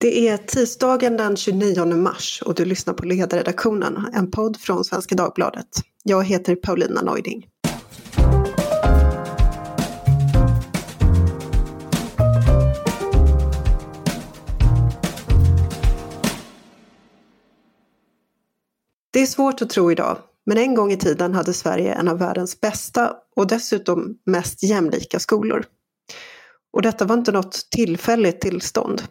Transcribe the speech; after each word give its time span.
Det 0.00 0.28
är 0.28 0.36
tisdagen 0.36 1.16
den 1.16 1.36
29 1.36 1.84
mars 1.84 2.42
och 2.46 2.54
du 2.54 2.64
lyssnar 2.64 2.94
på 2.94 3.04
Ledarredaktionen, 3.04 4.06
en 4.12 4.30
podd 4.30 4.56
från 4.56 4.84
Svenska 4.84 5.14
Dagbladet. 5.14 5.66
Jag 6.04 6.24
heter 6.24 6.56
Paulina 6.56 7.02
Neuding. 7.02 7.46
Det 19.10 19.20
är 19.20 19.26
svårt 19.26 19.62
att 19.62 19.70
tro 19.70 19.92
idag, 19.92 20.18
men 20.46 20.58
en 20.58 20.74
gång 20.74 20.92
i 20.92 20.96
tiden 20.96 21.34
hade 21.34 21.52
Sverige 21.52 21.94
en 21.94 22.08
av 22.08 22.18
världens 22.18 22.60
bästa 22.60 23.12
och 23.36 23.46
dessutom 23.46 24.18
mest 24.26 24.62
jämlika 24.62 25.18
skolor. 25.18 25.64
Och 26.72 26.82
detta 26.82 27.04
var 27.04 27.16
inte 27.16 27.32
något 27.32 27.70
tillfälligt 27.70 28.40
tillstånd. 28.40 29.02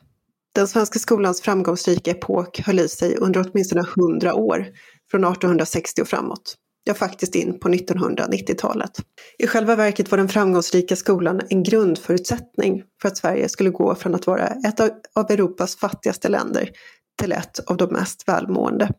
Den 0.57 0.67
svenska 0.67 0.99
skolans 0.99 1.41
framgångsrika 1.41 2.11
epok 2.11 2.59
höll 2.59 2.79
i 2.79 2.89
sig 2.89 3.15
under 3.15 3.49
åtminstone 3.49 3.85
100 3.97 4.33
år, 4.33 4.67
från 5.11 5.23
1860 5.23 6.01
och 6.01 6.07
framåt. 6.07 6.55
Ja, 6.83 6.93
faktiskt 6.93 7.35
in 7.35 7.59
på 7.59 7.69
1990-talet. 7.69 8.91
I 9.39 9.47
själva 9.47 9.75
verket 9.75 10.11
var 10.11 10.17
den 10.17 10.29
framgångsrika 10.29 10.95
skolan 10.95 11.41
en 11.49 11.63
grundförutsättning 11.63 12.83
för 13.01 13.07
att 13.07 13.17
Sverige 13.17 13.49
skulle 13.49 13.69
gå 13.69 13.95
från 13.95 14.15
att 14.15 14.27
vara 14.27 14.47
ett 14.47 14.79
av 15.15 15.31
Europas 15.31 15.75
fattigaste 15.75 16.29
länder 16.29 16.69
till 17.21 17.31
ett 17.31 17.59
av 17.59 17.77
de 17.77 17.93
mest 17.93 18.27
välmående. 18.27 18.89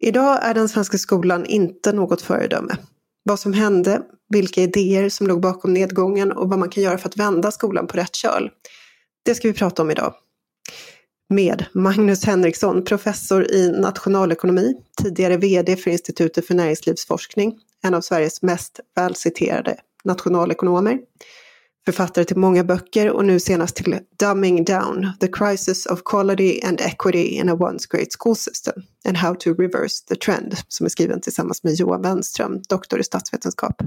Idag 0.00 0.38
är 0.42 0.54
den 0.54 0.68
svenska 0.68 0.98
skolan 0.98 1.46
inte 1.46 1.92
något 1.92 2.22
föredöme. 2.22 2.76
Vad 3.22 3.40
som 3.40 3.52
hände, 3.52 4.02
vilka 4.28 4.60
idéer 4.62 5.08
som 5.08 5.26
låg 5.26 5.40
bakom 5.40 5.72
nedgången 5.72 6.32
och 6.32 6.48
vad 6.48 6.58
man 6.58 6.70
kan 6.70 6.82
göra 6.82 6.98
för 6.98 7.08
att 7.08 7.16
vända 7.16 7.50
skolan 7.50 7.86
på 7.86 7.96
rätt 7.96 8.14
köl. 8.14 8.50
Det 9.22 9.34
ska 9.34 9.48
vi 9.48 9.54
prata 9.54 9.82
om 9.82 9.90
idag. 9.90 10.14
Med 11.28 11.64
Magnus 11.72 12.24
Henriksson, 12.24 12.84
professor 12.84 13.50
i 13.50 13.80
nationalekonomi, 13.80 14.74
tidigare 15.02 15.36
VD 15.36 15.76
för 15.76 15.90
Institutet 15.90 16.46
för 16.46 16.54
näringslivsforskning, 16.54 17.58
en 17.82 17.94
av 17.94 18.00
Sveriges 18.00 18.42
mest 18.42 18.80
välciterade 18.96 19.76
nationalekonomer. 20.04 20.98
Författare 21.84 22.24
till 22.24 22.36
många 22.36 22.64
böcker 22.64 23.10
och 23.10 23.24
nu 23.24 23.40
senast 23.40 23.76
till 23.76 23.98
Dumbing 24.18 24.64
Down, 24.64 25.12
The 25.20 25.28
Crisis 25.28 25.86
of 25.86 26.02
Quality 26.04 26.60
and 26.64 26.80
Equity 26.80 27.24
in 27.24 27.48
a 27.48 27.54
Once 27.54 27.88
Great 27.90 28.08
School 28.18 28.36
System 28.36 28.82
and 29.04 29.16
How 29.16 29.34
to 29.34 29.54
Reverse 29.54 30.06
the 30.08 30.16
Trend, 30.16 30.56
som 30.68 30.86
är 30.86 30.90
skriven 30.90 31.20
tillsammans 31.20 31.62
med 31.62 31.74
Johan 31.74 32.02
Wenström, 32.02 32.62
doktor 32.68 33.00
i 33.00 33.04
statsvetenskap. 33.04 33.82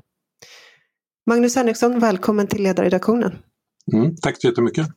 Magnus 1.26 1.56
Henriksson, 1.56 2.00
välkommen 2.00 2.48
till 2.48 2.64
ledarredaktionen. 2.64 3.36
Mm, 3.94 4.16
tack 4.16 4.42
så 4.42 4.48
jättemycket. 4.48 4.88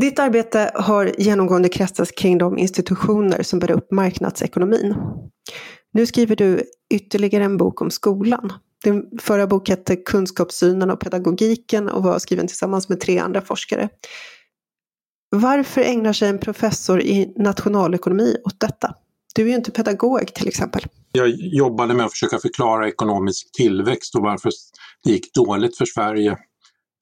Ditt 0.00 0.18
arbete 0.18 0.70
har 0.74 1.12
genomgående 1.18 1.68
kretsats 1.68 2.10
kring 2.10 2.38
de 2.38 2.58
institutioner 2.58 3.42
som 3.42 3.58
bär 3.58 3.70
upp 3.70 3.90
marknadsekonomin. 3.90 4.94
Nu 5.92 6.06
skriver 6.06 6.36
du 6.36 6.62
ytterligare 6.94 7.44
en 7.44 7.56
bok 7.56 7.80
om 7.80 7.90
skolan. 7.90 8.52
Din 8.84 9.18
förra 9.20 9.46
bok 9.46 9.68
hette 9.68 9.96
Kunskapssynen 9.96 10.90
och 10.90 11.00
pedagogiken 11.00 11.88
och 11.88 12.02
var 12.02 12.18
skriven 12.18 12.46
tillsammans 12.46 12.88
med 12.88 13.00
tre 13.00 13.18
andra 13.18 13.40
forskare. 13.40 13.88
Varför 15.30 15.80
ägnar 15.80 16.12
sig 16.12 16.28
en 16.28 16.38
professor 16.38 17.00
i 17.00 17.32
nationalekonomi 17.36 18.36
åt 18.44 18.60
detta? 18.60 18.94
Du 19.34 19.42
är 19.42 19.46
ju 19.46 19.54
inte 19.54 19.70
pedagog 19.70 20.34
till 20.34 20.48
exempel. 20.48 20.82
Jag 21.12 21.28
jobbade 21.30 21.94
med 21.94 22.06
att 22.06 22.12
försöka 22.12 22.38
förklara 22.38 22.88
ekonomisk 22.88 23.52
tillväxt 23.52 24.14
och 24.14 24.22
varför 24.22 24.50
det 25.04 25.10
gick 25.10 25.34
dåligt 25.34 25.76
för 25.76 25.84
Sverige 25.84 26.38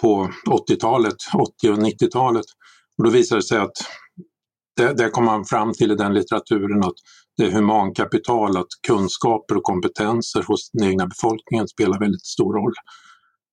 på 0.03 0.31
80-talet, 0.71 1.17
80 1.63 1.71
och 1.71 1.79
90-talet. 1.79 2.45
Och 2.99 3.05
då 3.05 3.11
visade 3.11 3.41
det 3.41 3.47
sig 3.47 3.59
att 3.59 3.77
det, 4.77 4.95
det 4.95 5.11
kom 5.11 5.25
man 5.25 5.45
fram 5.45 5.73
till 5.73 5.91
i 5.91 5.95
den 5.95 6.15
litteraturen 6.15 6.85
att 6.85 6.95
det 7.37 7.45
är 7.45 7.51
humankapital, 7.51 8.57
att 8.57 8.67
kunskaper 8.87 9.57
och 9.57 9.63
kompetenser 9.63 10.43
hos 10.43 10.71
den 10.73 10.89
egna 10.89 11.07
befolkningen 11.07 11.69
spelar 11.69 11.99
väldigt 11.99 12.27
stor 12.27 12.55
roll. 12.55 12.73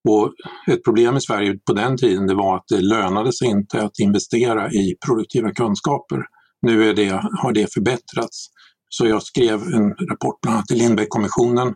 Och 0.10 0.34
ett 0.68 0.84
problem 0.84 1.18
i 1.18 1.22
Sverige 1.22 1.60
på 1.66 1.74
den 1.74 1.98
tiden 1.98 2.28
det 2.28 2.36
var 2.36 2.56
att 2.56 2.68
det 2.68 2.82
lönade 2.82 3.34
sig 3.34 3.48
inte 3.48 3.84
att 3.84 4.00
investera 4.00 4.72
i 4.72 4.96
produktiva 5.06 5.52
kunskaper. 5.52 6.24
Nu 6.62 6.90
är 6.90 6.94
det, 6.94 7.10
har 7.42 7.52
det 7.52 7.74
förbättrats. 7.74 8.48
Så 8.90 9.06
jag 9.08 9.24
skrev 9.24 9.62
en 9.62 9.90
rapport 10.10 10.42
bland 10.42 10.56
annat 10.56 10.66
till 10.66 10.78
Lindbeckkommissionen 10.78 11.74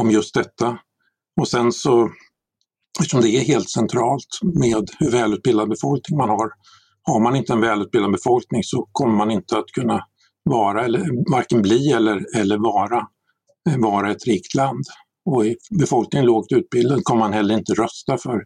om 0.00 0.10
just 0.10 0.34
detta. 0.34 0.78
Och 1.40 1.48
sen 1.48 1.72
så, 1.72 2.10
eftersom 2.98 3.20
det 3.20 3.28
är 3.28 3.40
helt 3.40 3.70
centralt 3.70 4.38
med 4.42 4.90
hur 4.98 5.10
välutbildad 5.10 5.68
befolkning 5.68 6.18
man 6.18 6.28
har, 6.28 6.50
har 7.02 7.20
man 7.20 7.36
inte 7.36 7.52
en 7.52 7.60
välutbildad 7.60 8.12
befolkning 8.12 8.62
så 8.64 8.88
kommer 8.92 9.16
man 9.16 9.30
inte 9.30 9.58
att 9.58 9.66
kunna 9.66 10.04
vara, 10.44 10.84
eller 10.84 11.30
varken 11.32 11.62
bli 11.62 11.92
eller, 11.92 12.36
eller 12.36 12.58
vara, 12.58 13.06
eh, 13.70 13.78
vara 13.78 14.10
ett 14.10 14.26
rikt 14.26 14.54
land. 14.54 14.84
Och 15.24 15.46
är 15.46 15.56
befolkningen 15.78 16.26
lågt 16.26 16.52
utbildad 16.52 17.04
kommer 17.04 17.20
man 17.20 17.32
heller 17.32 17.54
inte 17.54 17.72
rösta 17.72 18.18
för, 18.18 18.42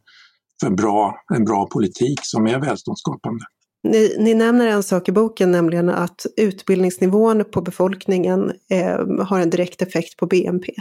för 0.60 0.70
bra, 0.70 1.14
en 1.34 1.44
bra 1.44 1.66
politik 1.66 2.18
som 2.22 2.46
är 2.46 2.58
välståndsskapande. 2.58 3.44
Ni, 3.88 4.16
ni, 4.18 4.34
nämner 4.34 4.66
en 4.66 4.82
sak 4.82 5.08
i 5.08 5.12
boken, 5.12 5.50
nämligen 5.50 5.88
att 5.88 6.26
utbildningsnivån 6.36 7.44
på 7.44 7.62
befolkningen 7.62 8.52
eh, 8.70 9.24
har 9.24 9.40
en 9.40 9.50
direkt 9.50 9.82
effekt 9.82 10.16
på 10.16 10.26
BNP. 10.26 10.72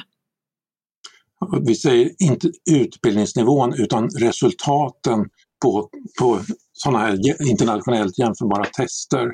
Vi 1.66 1.76
säger 1.76 2.12
inte 2.24 2.50
utbildningsnivån 2.72 3.74
utan 3.74 4.10
resultaten 4.10 5.26
på, 5.64 5.90
på 6.20 6.40
sådana 6.74 7.00
här 7.00 7.20
internationellt 7.50 8.20
jämförbara 8.20 8.66
tester. 8.66 9.28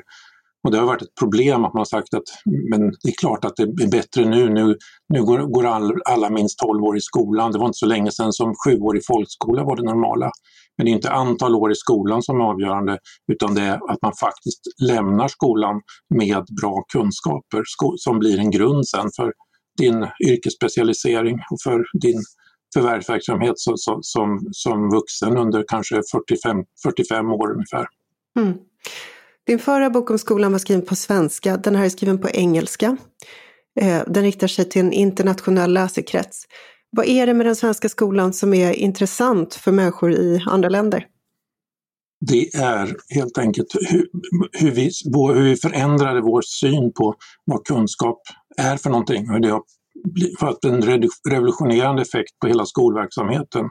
Och 0.64 0.70
det 0.70 0.78
har 0.78 0.86
varit 0.86 1.02
ett 1.02 1.14
problem 1.20 1.64
att 1.64 1.74
man 1.74 1.80
har 1.80 1.84
sagt 1.84 2.14
att 2.14 2.22
men 2.70 2.80
det 2.80 3.08
är 3.08 3.20
klart 3.20 3.44
att 3.44 3.56
det 3.56 3.62
är 3.62 3.90
bättre 3.90 4.24
nu. 4.24 4.50
Nu, 4.50 4.76
nu 5.08 5.24
går, 5.24 5.38
går 5.38 5.66
all, 5.66 5.92
alla 6.04 6.30
minst 6.30 6.58
12 6.58 6.84
år 6.84 6.96
i 6.96 7.00
skolan. 7.00 7.52
Det 7.52 7.58
var 7.58 7.66
inte 7.66 7.78
så 7.78 7.86
länge 7.86 8.10
sedan 8.10 8.32
som 8.32 8.54
sjuårig 8.64 9.02
folkskola 9.06 9.64
var 9.64 9.76
det 9.76 9.82
normala. 9.82 10.30
Men 10.76 10.84
det 10.84 10.90
är 10.90 10.94
inte 10.94 11.10
antal 11.10 11.54
år 11.54 11.72
i 11.72 11.74
skolan 11.74 12.22
som 12.22 12.40
är 12.40 12.44
avgörande 12.44 12.98
utan 13.32 13.54
det 13.54 13.62
är 13.62 13.92
att 13.92 14.02
man 14.02 14.12
faktiskt 14.20 14.60
lämnar 14.82 15.28
skolan 15.28 15.80
med 16.14 16.44
bra 16.60 16.84
kunskaper 16.92 17.62
som 17.96 18.18
blir 18.18 18.38
en 18.38 18.50
grund 18.50 18.88
sen 18.88 19.08
för 19.16 19.32
din 19.78 20.06
yrkesspecialisering 20.28 21.34
och 21.50 21.60
för 21.64 21.84
din 22.00 22.22
förvärvsverksamhet 22.74 23.58
som, 23.58 23.98
som, 24.02 24.48
som 24.52 24.90
vuxen 24.90 25.36
under 25.36 25.64
kanske 25.68 26.02
45, 26.12 26.64
45 26.82 27.30
år 27.30 27.52
ungefär. 27.52 27.86
Mm. 28.38 28.58
Din 29.46 29.58
förra 29.58 29.90
bok 29.90 30.10
om 30.10 30.18
skolan 30.18 30.52
var 30.52 30.58
skriven 30.58 30.86
på 30.86 30.96
svenska, 30.96 31.56
den 31.56 31.76
här 31.76 31.84
är 31.84 31.88
skriven 31.88 32.18
på 32.18 32.28
engelska. 32.28 32.96
Eh, 33.80 34.02
den 34.06 34.22
riktar 34.22 34.46
sig 34.46 34.64
till 34.64 34.80
en 34.80 34.92
internationell 34.92 35.72
läsekrets. 35.72 36.44
Vad 36.96 37.06
är 37.06 37.26
det 37.26 37.34
med 37.34 37.46
den 37.46 37.56
svenska 37.56 37.88
skolan 37.88 38.32
som 38.32 38.54
är 38.54 38.72
intressant 38.72 39.54
för 39.54 39.72
människor 39.72 40.12
i 40.12 40.42
andra 40.46 40.68
länder? 40.68 41.06
Det 42.26 42.54
är 42.54 42.96
helt 43.14 43.38
enkelt 43.38 43.66
hur, 43.90 44.06
hur, 44.52 44.70
vi, 44.70 44.90
hur 45.34 45.42
vi 45.42 45.56
förändrade 45.56 46.20
vår 46.20 46.42
syn 46.42 46.92
på 46.92 47.14
vad 47.44 47.64
kunskap 47.64 48.22
är 48.56 48.76
för 48.76 48.90
någonting. 48.90 49.30
Och 49.30 49.40
det 49.40 49.48
har 49.48 49.62
fått 50.40 50.64
en 50.64 50.82
revolutionerande 51.30 52.02
effekt 52.02 52.38
på 52.40 52.46
hela 52.46 52.66
skolverksamheten. 52.66 53.68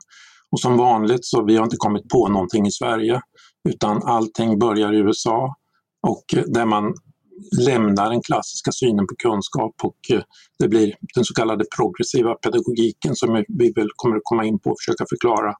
Och 0.51 0.59
som 0.59 0.77
vanligt 0.77 1.25
så 1.25 1.45
vi 1.45 1.55
har 1.55 1.63
inte 1.63 1.77
kommit 1.77 2.09
på 2.09 2.27
någonting 2.27 2.67
i 2.67 2.71
Sverige 2.71 3.21
utan 3.69 4.03
allting 4.03 4.59
börjar 4.59 4.93
i 4.93 4.97
USA 4.97 5.55
och 6.07 6.23
eh, 6.35 6.43
där 6.47 6.65
man 6.65 6.93
lämnar 7.65 8.09
den 8.09 8.21
klassiska 8.21 8.71
synen 8.71 9.07
på 9.07 9.15
kunskap 9.23 9.75
och 9.83 10.15
eh, 10.15 10.21
det 10.59 10.67
blir 10.67 10.95
den 11.15 11.25
så 11.25 11.33
kallade 11.33 11.65
progressiva 11.77 12.33
pedagogiken 12.33 13.15
som 13.15 13.43
vi 13.47 13.71
väl 13.71 13.89
kommer 13.95 14.15
att 14.15 14.21
komma 14.23 14.45
in 14.45 14.59
på 14.59 14.69
och 14.69 14.77
försöka 14.79 15.05
förklara. 15.09 15.53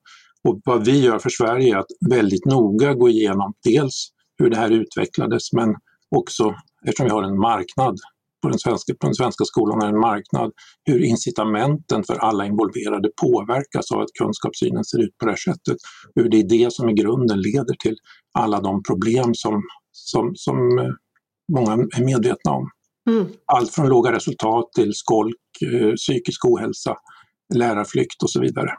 Och 0.44 0.62
vad 0.66 0.85
vi 0.85 1.00
gör 1.00 1.19
för 1.19 1.29
Sverige 1.29 1.75
är 1.75 1.78
att 1.78 1.91
väldigt 2.09 2.46
noga 2.46 2.94
gå 2.94 3.09
igenom 3.09 3.53
dels 3.63 4.09
hur 4.38 4.50
det 4.50 4.58
här 4.58 4.69
utvecklades 4.69 5.53
men 5.53 5.76
också, 6.16 6.55
eftersom 6.88 7.05
vi 7.05 7.11
har 7.11 7.23
en 7.23 7.40
marknad 7.40 7.96
på 8.41 8.50
den, 8.50 8.59
svenska, 8.59 8.94
på 9.00 9.08
den 9.08 9.16
svenska 9.16 9.44
skolan 9.46 9.82
är 9.82 9.88
en 9.88 10.00
marknad, 10.00 10.52
hur 10.86 11.03
incitamenten 11.03 12.03
för 12.03 12.16
alla 12.16 12.46
involverade 12.46 13.09
påverkas 13.22 13.91
av 13.91 14.00
att 14.00 14.14
kunskapssynen 14.20 14.84
ser 14.84 15.03
ut 15.03 15.18
på 15.18 15.26
det 15.26 15.32
här 15.32 15.38
sättet. 15.38 15.78
Hur 16.16 16.30
det 16.30 16.38
är 16.38 16.50
det 16.50 16.74
som 16.74 16.90
i 16.90 16.94
grunden 16.94 17.41
leder 17.41 17.76
till 17.84 17.96
alla 18.40 18.62
de 18.62 18.84
problem 18.84 19.32
som, 19.34 19.62
som, 19.91 20.32
som 20.36 20.58
eh, 20.80 20.94
många 21.56 21.72
är 21.97 22.06
medvetna 22.06 22.52
om. 22.52 22.70
Mm. 23.09 23.28
Allt 23.46 23.72
från 23.76 23.90
låga 23.90 24.12
resultat 24.12 24.74
till 24.76 24.94
skolk, 24.94 25.38
eh, 25.74 25.94
psykisk 25.94 26.46
ohälsa, 26.46 26.96
lärarflykt 27.53 28.24
och 28.24 28.30
så 28.30 28.42
vidare. 28.42 28.72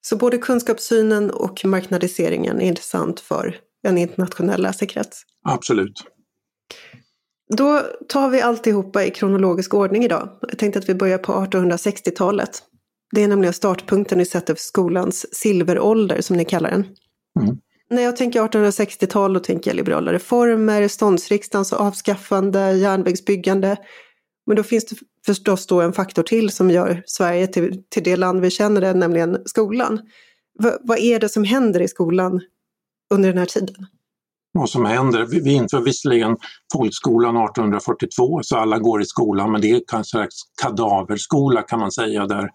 Så 0.00 0.16
både 0.16 0.38
kunskapssynen 0.38 1.30
och 1.30 1.64
marknadiseringen 1.64 2.60
är 2.60 2.66
intressant 2.66 3.20
för 3.20 3.56
en 3.82 3.98
internationell 3.98 4.62
läsekrets? 4.62 5.22
Absolut. 5.48 5.92
Då 7.56 7.82
tar 8.08 8.28
vi 8.28 8.40
alltihopa 8.40 9.04
i 9.04 9.10
kronologisk 9.10 9.74
ordning 9.74 10.04
idag. 10.04 10.28
Jag 10.40 10.58
tänkte 10.58 10.78
att 10.78 10.88
vi 10.88 10.94
börjar 10.94 11.18
på 11.18 11.32
1860-talet. 11.32 12.62
Det 13.14 13.22
är 13.22 13.28
nämligen 13.28 13.52
startpunkten 13.52 14.18
ni 14.18 14.26
sätter 14.26 14.54
för 14.54 14.60
skolans 14.60 15.34
silverålder 15.34 16.20
som 16.20 16.36
ni 16.36 16.44
kallar 16.44 16.70
den. 16.70 16.86
Mm. 17.40 17.58
När 17.90 18.02
jag 18.02 18.16
tänker 18.16 18.40
1860-tal 18.40 19.32
då 19.32 19.40
tänker 19.40 19.70
jag 19.70 19.76
liberala 19.76 20.12
reformer, 20.12 20.88
ståndsriksdagens 20.88 21.72
avskaffande, 21.72 22.72
järnvägsbyggande. 22.72 23.76
Men 24.46 24.56
då 24.56 24.62
finns 24.62 24.84
det 24.84 24.96
förstås 25.26 25.66
då 25.66 25.80
en 25.80 25.92
faktor 25.92 26.22
till 26.22 26.50
som 26.50 26.70
gör 26.70 27.02
Sverige 27.06 27.46
till, 27.46 27.82
till 27.88 28.02
det 28.02 28.16
land 28.16 28.40
vi 28.40 28.50
känner 28.50 28.80
det, 28.80 28.94
nämligen 28.94 29.38
skolan. 29.44 30.00
V 30.62 30.70
vad 30.80 30.98
är 30.98 31.20
det 31.20 31.28
som 31.28 31.44
händer 31.44 31.82
i 31.82 31.88
skolan 31.88 32.40
under 33.14 33.28
den 33.28 33.38
här 33.38 33.46
tiden? 33.46 33.86
Vad 34.52 34.70
som 34.70 34.84
händer, 34.84 35.26
vi 35.44 35.52
inför 35.52 35.80
visserligen 35.80 36.36
folkskolan 36.72 37.36
1842 37.36 38.40
så 38.42 38.56
alla 38.56 38.78
går 38.78 39.02
i 39.02 39.04
skolan 39.04 39.52
men 39.52 39.60
det 39.60 39.70
är 39.70 39.82
kanske 39.86 39.98
en 39.98 40.04
slags 40.04 40.36
kadaverskola 40.62 41.62
kan 41.62 41.80
man 41.80 41.92
säga 41.92 42.26
där 42.26 42.50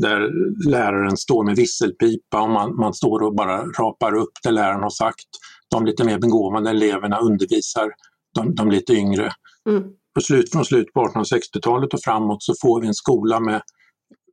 där 0.00 0.30
läraren 0.70 1.16
står 1.16 1.44
med 1.44 1.56
visselpipa 1.56 2.40
och 2.42 2.50
man, 2.50 2.76
man 2.76 2.94
står 2.94 3.22
och 3.22 3.34
bara 3.34 3.62
rapar 3.62 4.14
upp 4.14 4.32
det 4.42 4.50
läraren 4.50 4.82
har 4.82 4.90
sagt. 4.90 5.26
De 5.70 5.86
lite 5.86 6.04
mer 6.04 6.18
begåvade 6.18 6.70
eleverna 6.70 7.18
undervisar 7.18 7.90
de, 8.34 8.54
de 8.54 8.70
lite 8.70 8.92
yngre. 8.92 9.32
Mm. 9.68 9.82
På 10.14 10.20
slut, 10.20 10.52
från 10.52 10.64
slutet 10.64 10.92
på 10.92 11.00
1860-talet 11.00 11.94
och 11.94 12.02
framåt 12.02 12.42
så 12.42 12.54
får 12.62 12.80
vi 12.80 12.86
en 12.86 12.94
skola 12.94 13.40
med 13.40 13.62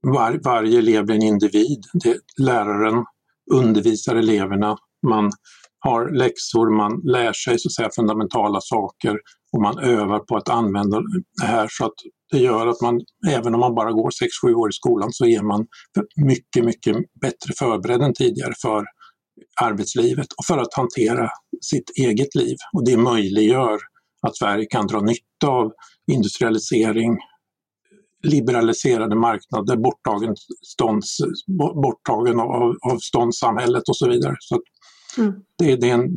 var, 0.01 0.39
varje 0.43 0.79
elev 0.79 1.05
blir 1.05 1.15
en 1.15 1.23
individ. 1.23 1.83
Det, 1.93 2.17
läraren 2.37 3.05
undervisar 3.53 4.15
eleverna, 4.15 4.77
man 5.07 5.31
har 5.79 6.09
läxor, 6.09 6.77
man 6.77 7.01
lär 7.03 7.33
sig 7.33 7.59
så 7.59 7.67
att 7.67 7.73
säga, 7.73 7.89
fundamentala 7.95 8.59
saker 8.61 9.17
och 9.53 9.61
man 9.61 9.79
övar 9.79 10.19
på 10.19 10.37
att 10.37 10.49
använda 10.49 11.01
det 11.41 11.47
här 11.47 11.67
så 11.71 11.85
att 11.85 11.93
det 12.31 12.37
gör 12.37 12.67
att 12.67 12.81
man, 12.81 13.01
även 13.29 13.53
om 13.53 13.59
man 13.59 13.75
bara 13.75 13.91
går 13.91 14.09
6-7 14.45 14.53
år 14.53 14.69
i 14.69 14.73
skolan, 14.73 15.09
så 15.11 15.25
är 15.25 15.41
man 15.41 15.65
mycket, 16.25 16.65
mycket 16.65 16.95
bättre 17.21 17.53
förberedd 17.59 18.01
än 18.01 18.13
tidigare 18.13 18.53
för 18.61 18.85
arbetslivet 19.61 20.27
och 20.37 20.45
för 20.47 20.57
att 20.57 20.73
hantera 20.73 21.29
sitt 21.61 21.89
eget 21.97 22.35
liv. 22.35 22.55
Och 22.73 22.85
det 22.85 22.97
möjliggör 22.97 23.79
att 24.27 24.37
Sverige 24.37 24.65
kan 24.65 24.87
dra 24.87 25.01
nytta 25.01 25.47
av 25.47 25.71
industrialisering, 26.11 27.17
liberaliserade 28.23 29.15
marknader, 29.15 29.77
borttagen, 29.77 30.35
stånds, 30.65 31.17
borttagen 31.83 32.39
av, 32.39 32.75
av 32.91 32.97
ståndssamhället 33.01 33.83
och 33.89 33.97
så 33.97 34.09
vidare. 34.09 34.35
Så 34.39 34.61
mm. 35.17 35.33
det, 35.57 35.75
det, 35.75 35.89
är 35.89 35.93
en 35.93 36.09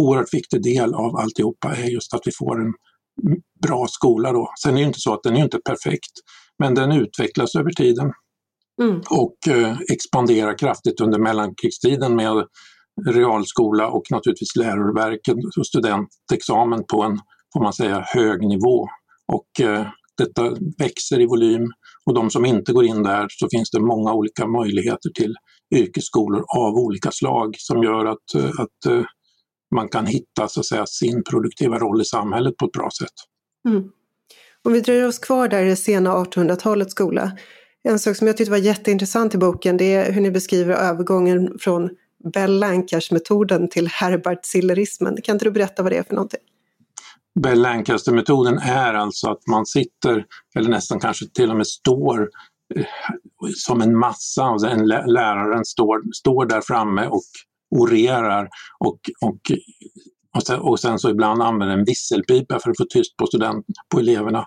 oerhört 0.00 0.34
viktig 0.34 0.62
del 0.62 0.94
av 0.94 1.16
alltihopa, 1.16 1.76
är 1.76 1.86
just 1.86 2.14
att 2.14 2.22
vi 2.24 2.32
får 2.38 2.60
en 2.60 2.72
bra 3.66 3.86
skola 3.88 4.32
då. 4.32 4.50
Sen 4.62 4.74
är 4.74 4.80
det 4.80 4.86
inte 4.86 5.00
så 5.00 5.14
att 5.14 5.22
den 5.22 5.36
är 5.36 5.44
inte 5.44 5.58
perfekt, 5.58 6.12
men 6.58 6.74
den 6.74 6.92
utvecklas 6.92 7.54
över 7.54 7.70
tiden 7.70 8.12
mm. 8.82 9.00
och 9.10 9.48
eh, 9.48 9.78
expanderar 9.92 10.58
kraftigt 10.58 11.00
under 11.00 11.18
mellankrigstiden 11.18 12.16
med 12.16 12.46
realskola 13.06 13.88
och 13.88 14.02
naturligtvis 14.10 14.56
läroverken 14.56 15.36
och 15.58 15.66
studentexamen 15.66 16.84
på 16.92 17.02
en, 17.02 17.18
får 17.52 17.62
man 17.62 17.72
säga, 17.72 18.04
hög 18.06 18.40
nivå. 18.40 18.88
Och 19.32 19.66
eh, 19.66 19.86
detta 20.18 20.56
växer 20.78 21.20
i 21.20 21.26
volym 21.26 21.72
och 22.06 22.14
de 22.14 22.30
som 22.30 22.44
inte 22.44 22.72
går 22.72 22.84
in 22.84 23.02
där 23.02 23.26
så 23.30 23.48
finns 23.50 23.70
det 23.70 23.80
många 23.80 24.12
olika 24.12 24.46
möjligheter 24.46 25.10
till 25.14 25.34
yrkesskolor 25.74 26.44
av 26.48 26.74
olika 26.74 27.10
slag 27.10 27.54
som 27.58 27.82
gör 27.82 28.06
att, 28.06 28.34
eh, 28.34 28.60
att 28.60 28.86
eh, 28.86 29.04
man 29.74 29.88
kan 29.88 30.06
hitta 30.06 30.48
så 30.48 30.60
att 30.60 30.66
säga, 30.66 30.86
sin 30.86 31.24
produktiva 31.24 31.78
roll 31.78 32.00
i 32.00 32.04
samhället 32.04 32.56
på 32.56 32.66
ett 32.66 32.72
bra 32.72 32.90
sätt. 32.98 33.14
Mm. 33.68 33.84
Om 34.64 34.72
vi 34.72 34.80
dröjer 34.80 35.08
oss 35.08 35.18
kvar 35.18 35.48
där 35.48 35.62
i 35.62 35.68
det 35.68 35.76
sena 35.76 36.10
1800-talets 36.10 36.92
skola. 36.92 37.32
En 37.88 37.98
sak 37.98 38.16
som 38.16 38.26
jag 38.26 38.36
tyckte 38.36 38.50
var 38.50 38.58
jätteintressant 38.58 39.34
i 39.34 39.38
boken 39.38 39.76
det 39.76 39.94
är 39.94 40.12
hur 40.12 40.20
ni 40.20 40.30
beskriver 40.30 40.74
övergången 40.74 41.58
från 41.58 41.90
Bell 42.32 42.58
Lancashire-metoden 42.58 43.68
till 43.68 43.88
Herbart-Sillerismen. 43.88 45.16
Kan 45.22 45.34
inte 45.34 45.44
du 45.44 45.50
berätta 45.50 45.82
vad 45.82 45.92
det 45.92 45.96
är 45.96 46.02
för 46.02 46.14
någonting? 46.14 46.40
Bell 47.40 47.62
Lancaster-metoden 47.62 48.58
är 48.58 48.94
alltså 48.94 49.30
att 49.30 49.46
man 49.46 49.66
sitter, 49.66 50.24
eller 50.56 50.68
nästan 50.68 51.00
kanske 51.00 51.26
till 51.34 51.50
och 51.50 51.56
med 51.56 51.66
står 51.66 52.28
som 53.56 53.80
en 53.80 53.98
massa, 53.98 54.50
och 54.50 54.60
sen 54.60 54.86
läraren 54.86 55.64
står, 55.64 56.02
står 56.12 56.46
där 56.46 56.60
framme 56.60 57.06
och 57.06 57.22
orerar 57.70 58.48
och, 58.78 58.98
och, 59.20 59.38
och, 60.36 60.42
sen, 60.42 60.60
och 60.60 60.80
sen 60.80 60.98
så 60.98 61.10
ibland 61.10 61.42
använder 61.42 61.78
en 61.78 61.84
visselpipa 61.84 62.58
för 62.58 62.70
att 62.70 62.76
få 62.76 62.84
tyst 62.90 63.16
på, 63.16 63.26
student, 63.26 63.66
på 63.92 64.00
eleverna. 64.00 64.46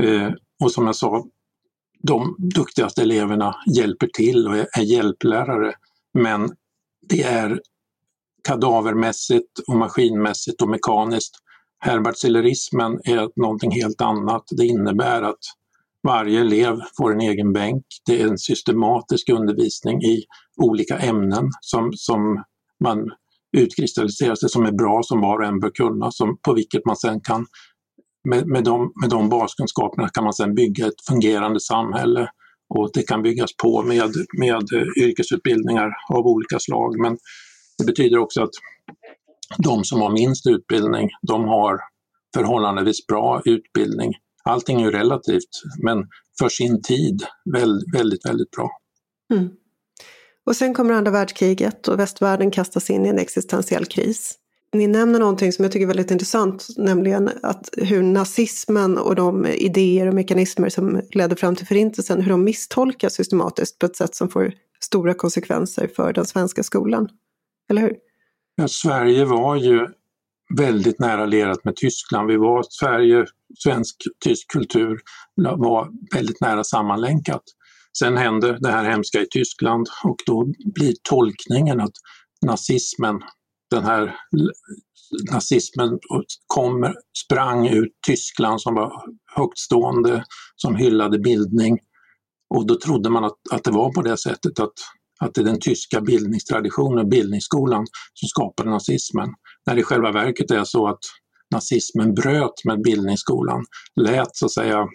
Eh, 0.00 0.30
och 0.64 0.72
som 0.72 0.86
jag 0.86 0.96
sa, 0.96 1.24
de 2.02 2.36
duktigaste 2.54 3.02
eleverna 3.02 3.56
hjälper 3.76 4.06
till 4.06 4.48
och 4.48 4.56
är, 4.56 4.66
är 4.78 4.82
hjälplärare 4.82 5.74
men 6.18 6.50
det 7.08 7.22
är 7.22 7.60
kadavermässigt 8.48 9.58
och 9.68 9.76
maskinmässigt 9.76 10.62
och 10.62 10.68
mekaniskt. 10.68 11.34
Herbertsellerismen 11.78 12.92
är 13.04 13.40
någonting 13.40 13.70
helt 13.70 14.00
annat. 14.00 14.44
Det 14.56 14.66
innebär 14.66 15.22
att 15.22 15.38
varje 16.04 16.40
elev 16.40 16.76
får 16.96 17.12
en 17.12 17.20
egen 17.20 17.52
bänk. 17.52 17.84
Det 18.06 18.22
är 18.22 18.28
en 18.28 18.38
systematisk 18.38 19.28
undervisning 19.28 20.02
i 20.02 20.22
olika 20.62 20.98
ämnen 20.98 21.50
som, 21.60 21.92
som 21.94 22.44
man 22.84 23.10
utkristalliserar 23.56 24.34
sig 24.34 24.48
som 24.48 24.66
är 24.66 24.72
bra, 24.72 25.00
som 25.02 25.20
var 25.20 25.38
och 25.38 25.44
en 25.44 25.60
bör 25.60 25.70
kunna, 25.70 26.10
som, 26.10 26.38
på 26.42 26.54
vilket 26.54 26.86
man 26.86 26.96
sen 26.96 27.20
kan 27.20 27.46
med, 28.28 28.46
med, 28.46 28.64
de, 28.64 28.92
med 29.00 29.10
de 29.10 29.28
baskunskaperna 29.28 30.08
kan 30.08 30.24
man 30.24 30.32
sen 30.32 30.54
bygga 30.54 30.86
ett 30.86 31.06
fungerande 31.08 31.60
samhälle 31.60 32.28
och 32.74 32.90
det 32.94 33.02
kan 33.02 33.22
byggas 33.22 33.56
på 33.62 33.82
med, 33.82 34.12
med 34.38 34.62
yrkesutbildningar 35.00 35.90
av 36.14 36.26
olika 36.26 36.58
slag. 36.58 37.00
Men 37.00 37.18
det 37.78 37.84
betyder 37.84 38.18
också 38.18 38.42
att 38.42 38.50
de 39.58 39.84
som 39.84 40.00
har 40.00 40.12
minst 40.12 40.46
utbildning, 40.46 41.08
de 41.22 41.44
har 41.44 41.80
förhållandevis 42.36 43.06
bra 43.06 43.42
utbildning 43.44 44.12
allting 44.44 44.80
är 44.80 44.84
ju 44.84 44.90
relativt, 44.90 45.62
men 45.82 45.98
för 46.38 46.48
sin 46.48 46.82
tid 46.82 47.22
väldigt, 47.52 47.94
väldigt, 47.94 48.26
väldigt 48.26 48.50
bra. 48.50 48.70
Mm. 49.34 49.50
Och 50.46 50.56
sen 50.56 50.74
kommer 50.74 50.94
andra 50.94 51.10
världskriget 51.10 51.88
och 51.88 51.98
västvärlden 51.98 52.50
kastas 52.50 52.90
in 52.90 53.06
i 53.06 53.08
en 53.08 53.18
existentiell 53.18 53.86
kris. 53.86 54.38
Ni 54.72 54.86
nämner 54.86 55.18
någonting 55.18 55.52
som 55.52 55.62
jag 55.62 55.72
tycker 55.72 55.84
är 55.84 55.88
väldigt 55.88 56.10
intressant, 56.10 56.66
nämligen 56.76 57.30
att 57.42 57.68
hur 57.76 58.02
nazismen 58.02 58.98
och 58.98 59.14
de 59.14 59.46
idéer 59.46 60.06
och 60.06 60.14
mekanismer 60.14 60.68
som 60.68 61.00
ledde 61.10 61.36
fram 61.36 61.56
till 61.56 61.66
förintelsen, 61.66 62.20
hur 62.20 62.30
de 62.30 62.44
misstolkas 62.44 63.14
systematiskt 63.14 63.78
på 63.78 63.86
ett 63.86 63.96
sätt 63.96 64.14
som 64.14 64.28
får 64.28 64.52
stora 64.80 65.14
konsekvenser 65.14 65.90
för 65.96 66.12
den 66.12 66.24
svenska 66.24 66.62
skolan. 66.62 67.08
Eller 67.70 67.82
hur? 67.82 67.96
Ja, 68.56 68.68
Sverige 68.68 69.24
var 69.24 69.56
ju 69.56 69.86
väldigt 70.58 71.00
nära 71.00 71.26
lerat 71.26 71.64
med 71.64 71.76
Tyskland. 71.76 72.30
Vi 72.30 72.36
var 72.36 72.64
Sverige, 72.68 73.24
svensk-tysk 73.58 74.52
kultur 74.52 74.98
var 75.36 75.88
väldigt 76.14 76.40
nära 76.40 76.64
sammanlänkat. 76.64 77.42
Sen 77.98 78.16
hände 78.16 78.58
det 78.60 78.70
här 78.70 78.84
hemska 78.84 79.20
i 79.20 79.26
Tyskland 79.30 79.88
och 80.04 80.16
då 80.26 80.46
blir 80.74 80.94
tolkningen 81.02 81.80
att 81.80 81.92
nazismen, 82.46 83.20
den 83.70 83.84
här 83.84 84.16
nazismen 85.32 85.98
kommer, 86.46 86.94
sprang 87.24 87.68
ut 87.68 87.92
Tyskland 88.06 88.60
som 88.60 88.74
var 88.74 88.92
högtstående, 89.36 90.24
som 90.56 90.76
hyllade 90.76 91.18
bildning. 91.18 91.78
Och 92.54 92.66
då 92.66 92.78
trodde 92.78 93.10
man 93.10 93.24
att, 93.24 93.38
att 93.52 93.64
det 93.64 93.70
var 93.70 93.92
på 93.92 94.02
det 94.02 94.16
sättet 94.16 94.60
att, 94.60 94.72
att 95.20 95.34
det 95.34 95.40
är 95.40 95.44
den 95.44 95.60
tyska 95.60 96.00
bildningstraditionen, 96.00 97.08
bildningsskolan, 97.08 97.86
som 98.14 98.28
skapade 98.28 98.70
nazismen. 98.70 99.28
När 99.66 99.74
det 99.74 99.80
i 99.80 99.84
själva 99.84 100.12
verket 100.12 100.50
är 100.50 100.64
så 100.64 100.88
att 100.88 101.00
nazismen 101.50 102.14
bröt 102.14 102.64
med 102.64 102.82
bildningsskolan, 102.82 103.64
lät 104.00 104.36
så 104.36 104.46
att 104.46 104.52
säga 104.52 104.88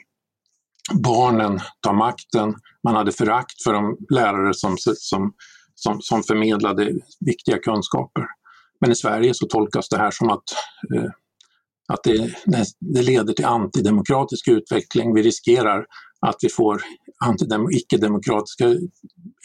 barnen 0.93 1.59
ta 1.81 1.93
makten. 1.93 2.55
Man 2.83 2.95
hade 2.95 3.11
förakt 3.11 3.63
för 3.63 3.73
de 3.73 3.97
lärare 4.09 4.53
som, 4.53 4.75
som, 4.77 5.33
som, 5.75 6.01
som 6.01 6.23
förmedlade 6.23 6.93
viktiga 7.25 7.57
kunskaper. 7.57 8.25
Men 8.81 8.91
i 8.91 8.95
Sverige 8.95 9.33
så 9.33 9.47
tolkas 9.47 9.89
det 9.89 9.97
här 9.97 10.11
som 10.11 10.29
att, 10.29 10.43
eh, 10.95 11.11
att 11.93 12.03
det, 12.03 12.33
det 12.79 13.01
leder 13.01 13.33
till 13.33 13.45
antidemokratisk 13.45 14.47
utveckling. 14.47 15.13
Vi 15.13 15.23
riskerar 15.23 15.85
att 16.27 16.35
vi 16.41 16.49
får 16.49 16.81
icke-demokratiska 17.71 18.75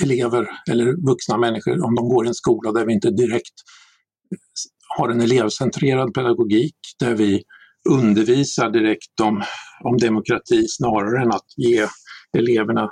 elever 0.02 0.48
eller 0.70 1.06
vuxna 1.06 1.38
människor 1.38 1.84
om 1.84 1.94
de 1.94 2.08
går 2.08 2.24
i 2.24 2.28
en 2.28 2.34
skola 2.34 2.72
där 2.72 2.86
vi 2.86 2.92
inte 2.92 3.10
direkt 3.10 3.54
har 4.96 5.08
en 5.08 5.20
elevcentrerad 5.20 6.14
pedagogik 6.14 6.76
där 6.98 7.14
vi 7.14 7.42
undervisar 7.90 8.70
direkt 8.70 9.20
om, 9.22 9.42
om 9.84 9.96
demokrati 9.96 10.66
snarare 10.68 11.22
än 11.22 11.32
att 11.32 11.46
ge 11.56 11.86
eleverna 12.38 12.90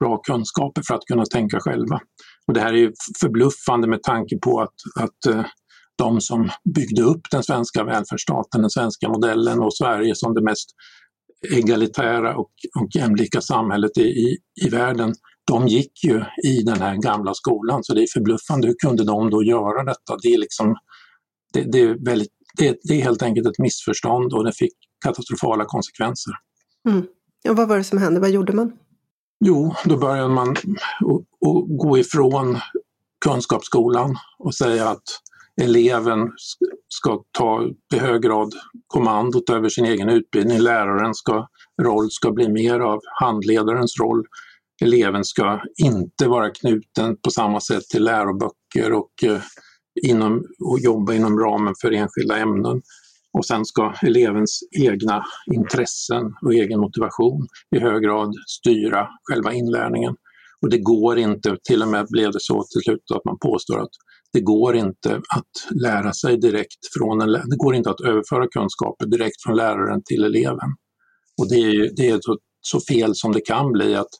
bra 0.00 0.16
kunskaper 0.16 0.82
för 0.88 0.94
att 0.94 1.04
kunna 1.04 1.24
tänka 1.24 1.60
själva. 1.60 2.00
Och 2.46 2.54
det 2.54 2.60
här 2.60 2.74
är 2.74 2.92
förbluffande 3.20 3.88
med 3.88 4.02
tanke 4.02 4.38
på 4.38 4.60
att, 4.60 4.74
att 5.00 5.34
eh, 5.34 5.44
de 5.98 6.20
som 6.20 6.50
byggde 6.74 7.02
upp 7.02 7.20
den 7.30 7.42
svenska 7.42 7.84
välfärdsstaten, 7.84 8.60
den 8.60 8.70
svenska 8.70 9.08
modellen 9.08 9.58
och 9.58 9.76
Sverige 9.76 10.14
som 10.14 10.34
det 10.34 10.42
mest 10.42 10.70
egalitära 11.52 12.36
och, 12.36 12.50
och 12.80 12.88
jämlika 12.94 13.40
samhället 13.40 13.98
i, 13.98 14.02
i, 14.02 14.36
i 14.64 14.68
världen 14.68 15.14
de 15.46 15.68
gick 15.68 16.04
ju 16.04 16.24
i 16.44 16.62
den 16.62 16.80
här 16.80 16.96
gamla 16.96 17.34
skolan 17.34 17.84
så 17.84 17.94
det 17.94 18.02
är 18.02 18.06
förbluffande, 18.12 18.66
hur 18.66 18.74
kunde 18.86 19.04
de 19.04 19.30
då 19.30 19.42
göra 19.42 19.84
detta? 19.84 20.16
Det 20.22 20.28
är, 20.28 20.38
liksom, 20.38 20.76
det, 21.52 21.72
det 21.72 21.80
är, 21.80 22.04
väldigt, 22.04 22.32
det, 22.58 22.78
det 22.82 22.94
är 22.94 23.02
helt 23.02 23.22
enkelt 23.22 23.46
ett 23.46 23.58
missförstånd 23.58 24.32
och 24.32 24.44
det 24.44 24.52
fick 24.52 24.72
katastrofala 25.04 25.64
konsekvenser. 25.64 26.32
Mm. 26.88 27.06
Och 27.48 27.56
vad 27.56 27.68
var 27.68 27.76
det 27.76 27.84
som 27.84 27.98
hände? 27.98 28.20
Vad 28.20 28.30
gjorde 28.30 28.52
man? 28.52 28.72
Jo, 29.44 29.74
då 29.84 29.96
började 29.96 30.28
man 30.28 30.50
att 30.50 31.78
gå 31.78 31.98
ifrån 31.98 32.58
kunskapsskolan 33.24 34.16
och 34.38 34.54
säga 34.54 34.88
att 34.88 35.02
eleven 35.62 36.32
ska 36.88 37.22
ta 37.38 37.62
i 37.94 37.98
hög 37.98 38.22
grad 38.22 38.54
kommandot 38.86 39.50
över 39.50 39.68
sin 39.68 39.84
egen 39.84 40.08
utbildning. 40.08 40.58
Lärarens 40.58 41.18
ska, 41.18 41.48
roll 41.82 42.10
ska 42.10 42.30
bli 42.32 42.48
mer 42.48 42.80
av 42.80 43.00
handledarens 43.20 44.00
roll. 44.00 44.24
Eleven 44.82 45.24
ska 45.24 45.60
inte 45.76 46.28
vara 46.28 46.50
knuten 46.50 47.16
på 47.24 47.30
samma 47.30 47.60
sätt 47.60 47.82
till 47.82 48.04
läroböcker 48.04 48.92
och, 48.92 49.24
eh, 49.24 49.40
inom, 50.02 50.44
och 50.64 50.78
jobba 50.80 51.14
inom 51.14 51.38
ramen 51.38 51.74
för 51.80 51.92
enskilda 51.92 52.36
ämnen. 52.36 52.82
Och 53.32 53.46
sen 53.46 53.64
ska 53.64 53.94
elevens 54.02 54.60
egna 54.78 55.24
intressen 55.54 56.34
och 56.42 56.54
egen 56.54 56.80
motivation 56.80 57.46
i 57.76 57.78
hög 57.78 58.02
grad 58.02 58.34
styra 58.46 59.08
själva 59.22 59.52
inlärningen. 59.52 60.14
Och 60.62 60.70
det 60.70 60.78
går 60.78 61.18
inte, 61.18 61.56
till 61.68 61.82
och 61.82 61.88
med 61.88 62.06
blev 62.10 62.32
det 62.32 62.40
så 62.40 62.64
till 62.72 62.80
slut 62.80 63.10
att 63.14 63.24
man 63.24 63.38
påstår 63.38 63.80
att 63.80 63.90
det 64.32 64.40
går 64.40 64.76
inte 64.76 65.16
att 65.16 65.80
lära 65.82 66.12
sig 66.12 66.36
direkt 66.36 66.82
från 66.98 67.20
en, 67.20 67.32
det 67.32 67.56
går 67.56 67.74
inte 67.74 67.90
att 67.90 68.00
överföra 68.00 68.48
kunskaper 68.48 69.06
direkt 69.06 69.42
från 69.46 69.56
läraren 69.56 70.02
till 70.04 70.24
eleven. 70.24 70.70
Och 71.40 71.48
det 71.48 71.54
är, 71.54 71.90
det 71.96 72.08
är 72.08 72.18
så, 72.20 72.38
så 72.60 72.80
fel 72.80 73.14
som 73.14 73.32
det 73.32 73.40
kan 73.40 73.72
bli 73.72 73.94
att 73.94 74.10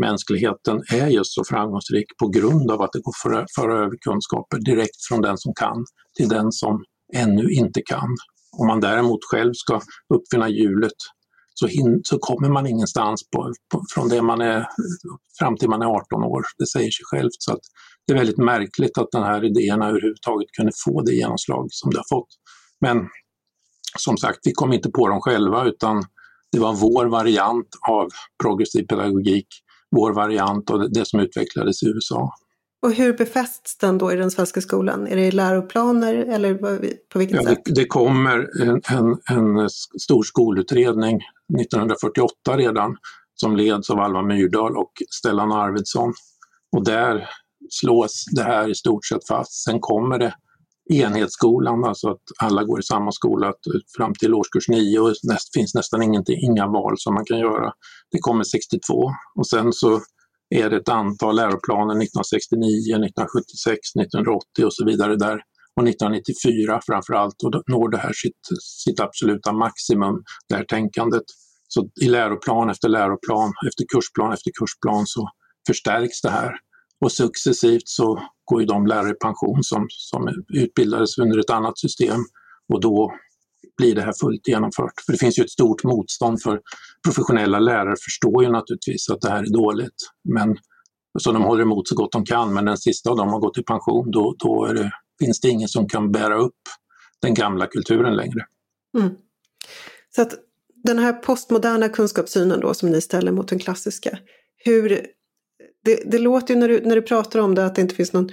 mänskligheten 0.00 0.82
är 0.92 1.06
just 1.06 1.34
så 1.34 1.44
framgångsrik 1.44 2.06
på 2.20 2.28
grund 2.28 2.70
av 2.70 2.82
att 2.82 2.92
det 2.92 3.00
går 3.02 3.38
att 3.38 3.52
föra 3.54 3.84
över 3.84 3.96
kunskaper 4.00 4.58
direkt 4.58 5.06
från 5.08 5.22
den 5.22 5.38
som 5.38 5.54
kan 5.54 5.84
till 6.16 6.28
den 6.28 6.52
som 6.52 6.84
ännu 7.14 7.50
inte 7.50 7.82
kan. 7.82 8.16
Om 8.58 8.66
man 8.66 8.80
däremot 8.80 9.18
själv 9.30 9.52
ska 9.54 9.80
uppfinna 10.14 10.48
hjulet 10.48 10.98
så, 11.54 11.68
så 12.04 12.18
kommer 12.18 12.48
man 12.48 12.66
ingenstans 12.66 13.30
på, 13.30 13.52
på, 13.72 13.82
från 13.94 14.08
det 14.08 14.22
man 14.22 14.40
är 14.40 14.66
fram 15.38 15.56
till 15.56 15.68
man 15.68 15.82
är 15.82 15.86
18 15.86 16.24
år. 16.24 16.42
Det 16.58 16.66
säger 16.66 16.90
sig 16.90 17.04
självt. 17.04 17.36
Så 17.38 17.52
att 17.52 17.60
det 18.06 18.12
är 18.12 18.16
väldigt 18.16 18.38
märkligt 18.38 18.98
att 18.98 19.10
den 19.12 19.22
här 19.22 19.44
idéerna 19.44 19.88
överhuvudtaget 19.88 20.48
kunde 20.56 20.72
få 20.84 21.02
det 21.02 21.12
genomslag 21.12 21.66
som 21.70 21.90
det 21.90 21.98
har 21.98 22.16
fått. 22.16 22.28
Men 22.80 23.08
som 23.98 24.16
sagt, 24.16 24.38
vi 24.42 24.52
kom 24.52 24.72
inte 24.72 24.90
på 24.90 25.08
dem 25.08 25.20
själva 25.20 25.64
utan 25.64 26.04
det 26.52 26.58
var 26.58 26.74
vår 26.74 27.06
variant 27.06 27.68
av 27.88 28.08
progressiv 28.42 28.86
pedagogik, 28.86 29.46
vår 29.96 30.12
variant 30.12 30.70
av 30.70 30.90
det 30.90 31.08
som 31.08 31.20
utvecklades 31.20 31.82
i 31.82 31.86
USA. 31.86 32.32
Och 32.82 32.92
hur 32.92 33.12
befästs 33.12 33.78
den 33.78 33.98
då 33.98 34.12
i 34.12 34.16
den 34.16 34.30
svenska 34.30 34.60
skolan? 34.60 35.06
Är 35.06 35.16
det 35.16 35.26
i 35.26 35.30
läroplaner 35.30 36.14
eller 36.14 36.54
på 37.12 37.18
vilket 37.18 37.36
ja, 37.36 37.42
sätt? 37.42 37.58
Det, 37.64 37.72
det 37.72 37.86
kommer 37.86 38.62
en, 38.62 38.80
en, 38.88 39.18
en, 39.30 39.70
stor 40.00 40.22
skolutredning 40.22 41.16
1948 41.60 42.56
redan 42.56 42.96
som 43.34 43.56
leds 43.56 43.90
av 43.90 44.00
Alva 44.00 44.22
Myrdal 44.22 44.76
och 44.76 44.92
Stellan 45.10 45.52
Arvidsson. 45.52 46.12
Och 46.76 46.84
där 46.84 47.28
slås 47.70 48.24
det 48.32 48.42
här 48.42 48.70
i 48.70 48.74
stort 48.74 49.04
sett 49.04 49.26
fast. 49.28 49.64
Sen 49.64 49.80
kommer 49.80 50.18
det 50.18 50.34
enhetsskolan, 50.90 51.84
alltså 51.84 52.08
att 52.08 52.22
alla 52.42 52.64
går 52.64 52.80
i 52.80 52.82
samma 52.82 53.12
skola 53.12 53.46
eh, 53.46 53.80
fram 53.96 54.14
till 54.14 54.34
årskurs 54.34 54.68
9 54.68 54.98
och 54.98 55.08
det 55.08 55.38
finns 55.54 55.74
nästan 55.74 56.02
ingenting, 56.02 56.38
inga 56.42 56.66
val 56.66 56.94
som 56.96 57.14
man 57.14 57.24
kan 57.24 57.38
göra. 57.38 57.72
Det 58.10 58.18
kommer 58.18 58.44
62 58.44 59.10
och 59.38 59.46
sen 59.46 59.72
så 59.72 60.00
är 60.54 60.70
det 60.70 60.76
ett 60.76 60.88
antal 60.88 61.36
läroplaner 61.36 61.94
1969, 61.94 62.94
1976, 62.94 63.78
1980 64.00 64.64
och 64.64 64.74
så 64.74 64.84
vidare 64.84 65.16
där. 65.16 65.38
Och 65.76 65.88
1994 65.88 66.80
framförallt, 66.86 67.42
och 67.44 67.50
då 67.50 67.62
når 67.66 67.88
det 67.90 67.98
här 67.98 68.12
sitt, 68.12 68.42
sitt 68.84 69.00
absoluta 69.00 69.52
maximum, 69.52 70.16
det 70.48 70.54
här 70.56 70.64
tänkandet. 70.64 71.26
Så 71.68 71.88
i 72.00 72.08
läroplan 72.08 72.70
efter 72.70 72.88
läroplan, 72.88 73.52
efter 73.68 73.84
kursplan 73.94 74.32
efter 74.32 74.50
kursplan 74.58 75.06
så 75.06 75.28
förstärks 75.66 76.20
det 76.22 76.30
här. 76.30 76.52
Och 77.02 77.12
successivt 77.12 77.88
så 77.88 78.22
går 78.44 78.60
ju 78.60 78.66
de 78.66 78.86
lärare 78.86 79.10
i 79.10 79.14
pension 79.14 79.62
som, 79.62 79.86
som 79.88 80.44
utbildades 80.54 81.18
under 81.18 81.38
ett 81.38 81.50
annat 81.50 81.78
system 81.78 82.20
och 82.72 82.80
då 82.80 83.12
blir 83.76 83.94
det 83.94 84.02
här 84.02 84.12
fullt 84.20 84.48
genomfört. 84.48 85.00
För 85.06 85.12
det 85.12 85.18
finns 85.18 85.38
ju 85.38 85.42
ett 85.42 85.50
stort 85.50 85.84
motstånd 85.84 86.42
för 86.42 86.60
professionella 87.04 87.58
lärare 87.58 87.96
förstår 88.04 88.44
ju 88.44 88.50
naturligtvis 88.50 89.10
att 89.10 89.20
det 89.20 89.30
här 89.30 89.42
är 89.42 89.52
dåligt. 89.52 89.94
Men, 90.34 90.56
så 91.18 91.32
de 91.32 91.42
håller 91.42 91.62
emot 91.62 91.88
så 91.88 91.94
gott 91.94 92.12
de 92.12 92.24
kan, 92.24 92.54
men 92.54 92.64
den 92.64 92.78
sista 92.78 93.10
av 93.10 93.16
dem 93.16 93.28
har 93.28 93.40
gått 93.40 93.58
i 93.58 93.62
pension, 93.62 94.10
då, 94.10 94.34
då 94.38 94.66
det, 94.66 94.92
finns 95.24 95.40
det 95.40 95.48
ingen 95.48 95.68
som 95.68 95.88
kan 95.88 96.12
bära 96.12 96.36
upp 96.36 96.60
den 97.22 97.34
gamla 97.34 97.66
kulturen 97.66 98.16
längre. 98.16 98.46
Mm. 98.98 99.14
Så 100.14 100.22
att 100.22 100.34
den 100.84 100.98
här 100.98 101.12
postmoderna 101.12 101.88
kunskapssynen 101.88 102.60
då 102.60 102.74
som 102.74 102.90
ni 102.90 103.00
ställer 103.00 103.32
mot 103.32 103.48
den 103.48 103.58
klassiska, 103.58 104.18
hur, 104.56 105.06
det, 105.84 106.02
det 106.06 106.18
låter 106.18 106.54
ju 106.54 106.60
när 106.60 106.68
du, 106.68 106.80
när 106.80 106.96
du 106.96 107.02
pratar 107.02 107.40
om 107.40 107.54
det 107.54 107.66
att 107.66 107.74
det 107.74 107.82
inte 107.82 107.94
finns 107.94 108.12
någon 108.12 108.30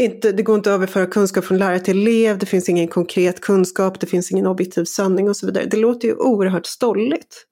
inte, 0.00 0.32
det 0.32 0.42
går 0.42 0.56
inte 0.56 0.70
att 0.70 0.74
överföra 0.74 1.06
kunskap 1.06 1.44
från 1.44 1.58
lärare 1.58 1.80
till 1.80 1.98
elev, 1.98 2.38
det 2.38 2.46
finns 2.46 2.68
ingen 2.68 2.88
konkret 2.88 3.40
kunskap, 3.40 4.00
det 4.00 4.06
finns 4.06 4.30
ingen 4.32 4.46
objektiv 4.46 4.84
sanning 4.84 5.28
och 5.28 5.36
så 5.36 5.46
vidare. 5.46 5.64
Det 5.64 5.76
låter 5.76 6.08
ju 6.08 6.14
oerhört 6.14 6.66
stolligt. 6.66 7.44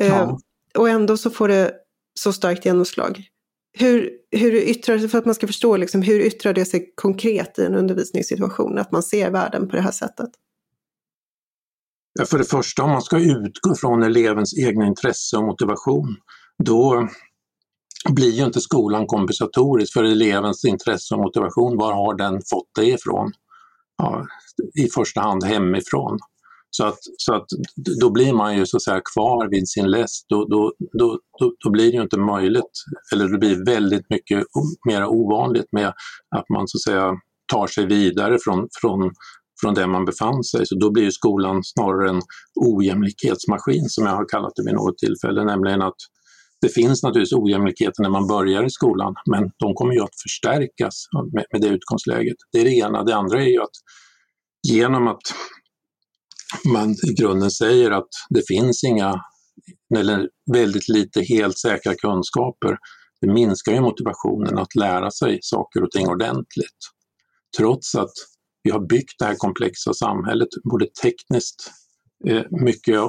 Ja. 0.00 0.04
Eh, 0.04 0.36
och 0.78 0.88
ändå 0.88 1.16
så 1.16 1.30
får 1.30 1.48
det 1.48 1.72
så 2.14 2.32
starkt 2.32 2.64
genomslag. 2.64 3.24
Hur, 3.78 4.10
hur 4.30 4.54
yttrar 4.54 4.98
det, 4.98 5.08
för 5.08 5.18
att 5.18 5.24
man 5.24 5.34
ska 5.34 5.46
förstå, 5.46 5.76
liksom, 5.76 6.02
hur 6.02 6.20
yttrar 6.20 6.52
det 6.52 6.64
sig 6.64 6.92
konkret 6.94 7.58
i 7.58 7.64
en 7.64 7.74
undervisningssituation, 7.74 8.78
att 8.78 8.92
man 8.92 9.02
ser 9.02 9.30
världen 9.30 9.68
på 9.68 9.76
det 9.76 9.82
här 9.82 9.90
sättet? 9.90 10.30
För 12.26 12.38
det 12.38 12.44
första, 12.44 12.82
om 12.82 12.90
man 12.90 13.02
ska 13.02 13.18
utgå 13.18 13.74
från 13.74 14.02
elevens 14.02 14.58
egna 14.58 14.86
intresse 14.86 15.36
och 15.36 15.44
motivation, 15.44 16.16
då 16.64 17.08
blir 18.10 18.30
ju 18.30 18.44
inte 18.44 18.60
skolan 18.60 19.06
kompensatorisk 19.06 19.92
för 19.92 20.04
elevens 20.04 20.64
intresse 20.64 21.14
och 21.14 21.20
motivation. 21.20 21.78
Var 21.78 21.92
har 21.92 22.14
den 22.14 22.32
fått 22.50 22.68
det 22.78 22.86
ifrån? 22.86 23.32
Ja, 23.98 24.26
I 24.74 24.88
första 24.88 25.20
hand 25.20 25.44
hemifrån. 25.44 26.18
Så 26.70 26.86
att, 26.86 26.98
så 27.16 27.34
att 27.34 27.46
då 28.00 28.10
blir 28.10 28.32
man 28.32 28.56
ju 28.56 28.66
så 28.66 28.76
att 28.76 28.82
säga 28.82 29.00
kvar 29.14 29.50
vid 29.50 29.68
sin 29.68 29.90
läst. 29.90 30.26
Då, 30.28 30.44
då, 30.44 30.72
då, 30.92 31.18
då, 31.38 31.52
då 31.64 31.70
blir 31.70 31.86
det 31.86 31.96
ju 31.96 32.02
inte 32.02 32.18
möjligt, 32.18 32.72
eller 33.14 33.28
det 33.28 33.38
blir 33.38 33.64
väldigt 33.64 34.10
mycket 34.10 34.44
mer 34.88 35.04
ovanligt 35.04 35.72
med 35.72 35.92
att 36.36 36.48
man 36.48 36.68
så 36.68 36.76
att 36.76 36.82
säga 36.82 37.12
tar 37.52 37.66
sig 37.66 37.86
vidare 37.86 38.38
från, 38.44 38.68
från, 38.80 39.10
från 39.60 39.74
där 39.74 39.86
man 39.86 40.04
befann 40.04 40.44
sig. 40.44 40.66
Så 40.66 40.74
då 40.74 40.90
blir 40.90 41.10
skolan 41.10 41.64
snarare 41.64 42.10
en 42.10 42.22
ojämlikhetsmaskin 42.54 43.88
som 43.88 44.06
jag 44.06 44.12
har 44.12 44.28
kallat 44.28 44.52
det 44.56 44.64
vid 44.64 44.74
något 44.74 44.98
tillfälle, 44.98 45.44
nämligen 45.44 45.82
att 45.82 45.96
det 46.60 46.68
finns 46.68 47.02
naturligtvis 47.02 47.38
ojämlikheter 47.38 48.02
när 48.02 48.10
man 48.10 48.26
börjar 48.26 48.64
i 48.64 48.70
skolan, 48.70 49.14
men 49.30 49.50
de 49.58 49.74
kommer 49.74 49.94
ju 49.94 50.00
att 50.00 50.20
förstärkas 50.22 50.94
med, 51.32 51.44
med 51.52 51.60
det 51.60 51.68
utgångsläget. 51.68 52.36
Det 52.52 52.60
är 52.60 52.64
det 52.64 52.74
ena. 52.74 53.04
Det 53.04 53.16
andra 53.16 53.42
är 53.42 53.48
ju 53.48 53.62
att 53.62 53.76
genom 54.68 55.08
att 55.08 55.22
man 56.72 56.90
i 56.90 57.14
grunden 57.20 57.50
säger 57.50 57.90
att 57.90 58.08
det 58.30 58.42
finns 58.48 58.84
inga, 58.84 59.14
eller 59.96 60.28
väldigt 60.52 60.88
lite 60.88 61.22
helt 61.22 61.58
säkra 61.58 61.94
kunskaper, 61.94 62.76
det 63.20 63.32
minskar 63.32 63.72
ju 63.72 63.80
motivationen 63.80 64.58
att 64.58 64.74
lära 64.74 65.10
sig 65.10 65.38
saker 65.42 65.82
och 65.82 65.90
ting 65.90 66.08
ordentligt. 66.08 66.78
Trots 67.58 67.94
att 67.94 68.12
vi 68.62 68.70
har 68.70 68.86
byggt 68.88 69.14
det 69.18 69.24
här 69.24 69.34
komplexa 69.34 69.94
samhället, 69.94 70.48
både 70.70 70.86
tekniskt, 71.02 71.70
eh, 72.28 72.42
mycket 72.50 73.00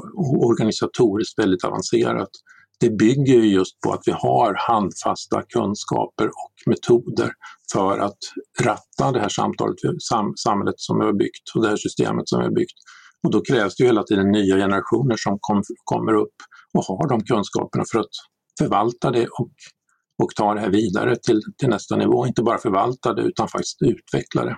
organisatoriskt 0.50 1.39
väldigt 1.39 1.63
avancerat, 1.63 2.29
det 2.80 2.90
bygger 2.90 3.40
just 3.40 3.82
på 3.82 3.94
att 3.94 4.02
vi 4.06 4.12
har 4.12 4.56
handfasta 4.68 5.42
kunskaper 5.42 6.28
och 6.28 6.54
metoder 6.66 7.32
för 7.74 8.00
att 8.00 8.18
ratta 8.62 9.12
det 9.12 9.20
här 9.20 9.30
samtalet, 9.30 9.76
sam, 10.10 10.34
samhället 10.36 10.76
som 10.78 11.00
vi 11.00 11.06
har 11.06 11.14
byggt 11.14 11.56
och 11.56 11.62
det 11.62 11.70
här 11.70 11.78
systemet 11.78 12.30
som 12.30 12.40
vi 12.40 12.46
har 12.46 12.54
byggt. 12.54 12.78
Och 13.24 13.32
då 13.32 13.42
krävs 13.42 13.76
det 13.76 13.86
hela 13.86 14.04
tiden 14.04 14.32
nya 14.32 14.56
generationer 14.56 15.16
som 15.18 15.38
kom, 15.42 15.64
kommer 15.84 16.14
upp 16.14 16.36
och 16.74 16.84
har 16.84 17.10
de 17.10 17.24
kunskaperna 17.24 17.84
för 17.92 18.00
att 18.00 18.16
förvalta 18.60 19.12
det 19.12 19.28
och, 19.28 19.52
och 20.24 20.30
ta 20.36 20.54
det 20.54 20.60
här 20.60 20.70
vidare 20.70 21.16
till, 21.16 21.42
till 21.58 21.70
nästa 21.70 21.96
nivå. 21.96 22.28
Inte 22.28 22.44
bara 22.44 22.58
förvalta 22.58 23.14
det 23.14 23.22
utan 23.22 23.48
faktiskt 23.48 23.82
utveckla 23.82 24.46
det. 24.46 24.58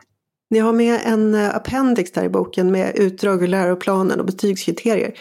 Ni 0.49 0.59
har 0.59 0.73
med 0.73 1.01
en 1.05 1.35
eh, 1.35 1.55
appendix 1.55 2.11
där 2.11 2.23
i 2.23 2.29
boken 2.29 2.71
med 2.71 2.95
utdrag 2.95 3.43
ur 3.43 3.47
läroplanen 3.47 4.19
och 4.19 4.25
betygskriterier. 4.25 5.13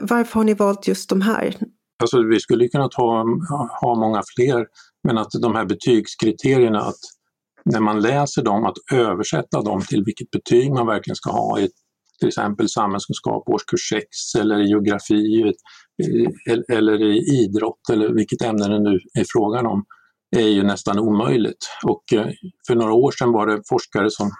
Varför 0.00 0.34
har 0.34 0.44
ni 0.44 0.54
valt 0.54 0.88
just 0.88 1.08
de 1.08 1.20
här? 1.20 1.56
Alltså 2.02 2.22
vi 2.22 2.40
skulle 2.40 2.68
kunna 2.68 2.88
ha, 2.96 3.24
ha 3.80 3.94
många 3.94 4.22
fler, 4.36 4.66
men 5.04 5.18
att 5.18 5.30
de 5.42 5.54
här 5.54 5.64
betygskriterierna, 5.64 6.80
att 6.80 7.00
när 7.64 7.80
man 7.80 8.00
läser 8.00 8.42
dem, 8.42 8.64
att 8.64 8.76
översätta 8.92 9.62
dem 9.62 9.80
till 9.88 10.04
vilket 10.04 10.30
betyg 10.30 10.72
man 10.72 10.86
verkligen 10.86 11.16
ska 11.16 11.30
ha 11.30 11.60
i 11.60 11.68
till 12.18 12.28
exempel 12.28 12.68
samhällskunskap 12.68 13.48
årskurs 13.48 13.88
6 13.88 14.06
eller 14.38 14.60
i 14.60 14.68
geografi 14.68 15.42
eh, 15.42 16.76
eller 16.76 17.02
i 17.02 17.18
idrott 17.18 17.90
eller 17.92 18.08
vilket 18.08 18.42
ämne 18.42 18.68
det 18.68 18.80
nu 18.80 18.98
är 19.18 19.24
frågan 19.32 19.66
om 19.66 19.84
är 20.36 20.48
ju 20.48 20.62
nästan 20.62 20.98
omöjligt. 20.98 21.68
Och 21.84 22.12
eh, 22.12 22.28
för 22.66 22.74
några 22.74 22.92
år 22.92 23.10
sedan 23.10 23.32
var 23.32 23.46
det 23.46 23.62
forskare 23.68 24.10
som, 24.10 24.30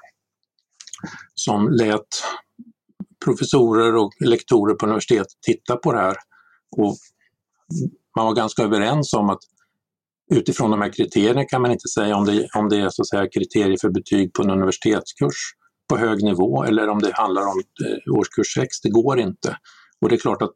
som 1.35 1.69
lät 1.69 2.09
professorer 3.25 3.97
och 3.97 4.11
lektorer 4.25 4.75
på 4.75 4.87
universitet 4.87 5.27
titta 5.47 5.77
på 5.77 5.93
det 5.93 5.99
här. 5.99 6.17
Och 6.77 6.97
man 8.17 8.27
var 8.27 8.35
ganska 8.35 8.63
överens 8.63 9.13
om 9.13 9.31
att 9.31 9.41
utifrån 10.35 10.71
de 10.71 10.81
här 10.81 10.93
kriterierna 10.93 11.45
kan 11.45 11.63
man 11.63 11.71
inte 11.71 11.89
säga 11.89 12.17
om 12.17 12.25
det, 12.25 12.49
om 12.55 12.69
det 12.69 12.77
är 12.77 12.89
så 12.89 13.03
att 13.03 13.09
säga, 13.09 13.29
kriterier 13.29 13.77
för 13.81 13.91
betyg 13.91 14.33
på 14.33 14.43
en 14.43 14.51
universitetskurs 14.51 15.37
på 15.89 15.97
hög 15.97 16.23
nivå 16.23 16.65
eller 16.65 16.89
om 16.89 16.99
det 16.99 17.13
handlar 17.15 17.43
om 17.43 17.63
eh, 17.85 18.15
årskurs 18.15 18.55
6. 18.55 18.81
Det 18.83 18.91
går 18.91 19.19
inte. 19.19 19.57
Och 20.01 20.09
det 20.09 20.15
är 20.15 20.19
klart 20.19 20.43
att 20.43 20.55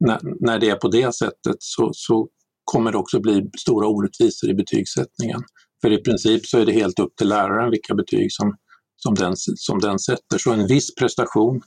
när, 0.00 0.20
när 0.40 0.58
det 0.58 0.70
är 0.70 0.76
på 0.76 0.88
det 0.88 1.14
sättet 1.14 1.56
så, 1.58 1.90
så 1.92 2.28
kommer 2.64 2.92
det 2.92 2.98
också 2.98 3.20
bli 3.20 3.50
stora 3.58 3.86
orättvisor 3.86 4.50
i 4.50 4.54
betygssättningen. 4.54 5.42
För 5.82 5.92
i 5.92 6.02
princip 6.02 6.46
så 6.46 6.58
är 6.58 6.66
det 6.66 6.72
helt 6.72 6.98
upp 6.98 7.16
till 7.16 7.28
läraren 7.28 7.70
vilka 7.70 7.94
betyg 7.94 8.32
som, 8.32 8.56
som, 9.04 9.14
den, 9.14 9.32
som 9.36 9.78
den 9.78 9.98
sätter. 9.98 10.38
Så 10.38 10.52
en 10.52 10.66
viss 10.66 10.94
prestation 10.94 11.62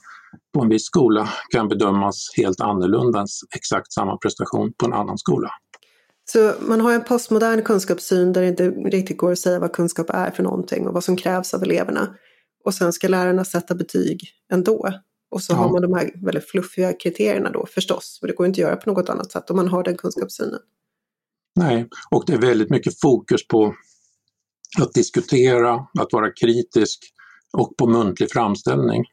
på 0.54 0.62
en 0.62 0.68
viss 0.68 0.84
skola 0.84 1.28
kan 1.50 1.68
bedömas 1.68 2.30
helt 2.36 2.60
annorlunda 2.60 3.20
än 3.20 3.26
exakt 3.54 3.92
samma 3.92 4.16
prestation 4.16 4.72
på 4.78 4.86
en 4.86 4.92
annan 4.92 5.18
skola. 5.18 5.50
Så 6.24 6.52
man 6.60 6.80
har 6.80 6.92
en 6.92 7.04
postmodern 7.04 7.62
kunskapssyn 7.62 8.32
där 8.32 8.40
det 8.40 8.48
inte 8.48 8.70
riktigt 8.70 9.18
går 9.18 9.32
att 9.32 9.38
säga 9.38 9.58
vad 9.58 9.72
kunskap 9.72 10.10
är 10.10 10.30
för 10.30 10.42
någonting 10.42 10.86
och 10.86 10.94
vad 10.94 11.04
som 11.04 11.16
krävs 11.16 11.54
av 11.54 11.62
eleverna. 11.62 12.14
Och 12.64 12.74
sen 12.74 12.92
ska 12.92 13.08
lärarna 13.08 13.44
sätta 13.44 13.74
betyg 13.74 14.20
ändå. 14.52 14.92
Och 15.30 15.42
så 15.42 15.52
ja. 15.52 15.56
har 15.56 15.72
man 15.72 15.82
de 15.82 15.94
här 15.94 16.10
väldigt 16.24 16.50
fluffiga 16.50 16.92
kriterierna 16.92 17.50
då 17.50 17.66
förstås. 17.66 18.18
Och 18.22 18.28
det 18.28 18.34
går 18.34 18.46
inte 18.46 18.58
att 18.60 18.68
göra 18.68 18.76
på 18.76 18.90
något 18.90 19.08
annat 19.08 19.32
sätt 19.32 19.50
om 19.50 19.56
man 19.56 19.68
har 19.68 19.84
den 19.84 19.96
kunskapssynen. 19.96 20.60
Nej, 21.56 21.88
och 22.10 22.24
det 22.26 22.32
är 22.32 22.40
väldigt 22.40 22.70
mycket 22.70 23.00
fokus 23.00 23.48
på 23.48 23.74
att 24.80 24.92
diskutera, 24.92 25.74
att 25.74 26.12
vara 26.12 26.30
kritisk 26.32 27.14
och 27.52 27.76
på 27.76 27.86
muntlig 27.86 28.30
framställning. 28.32 29.04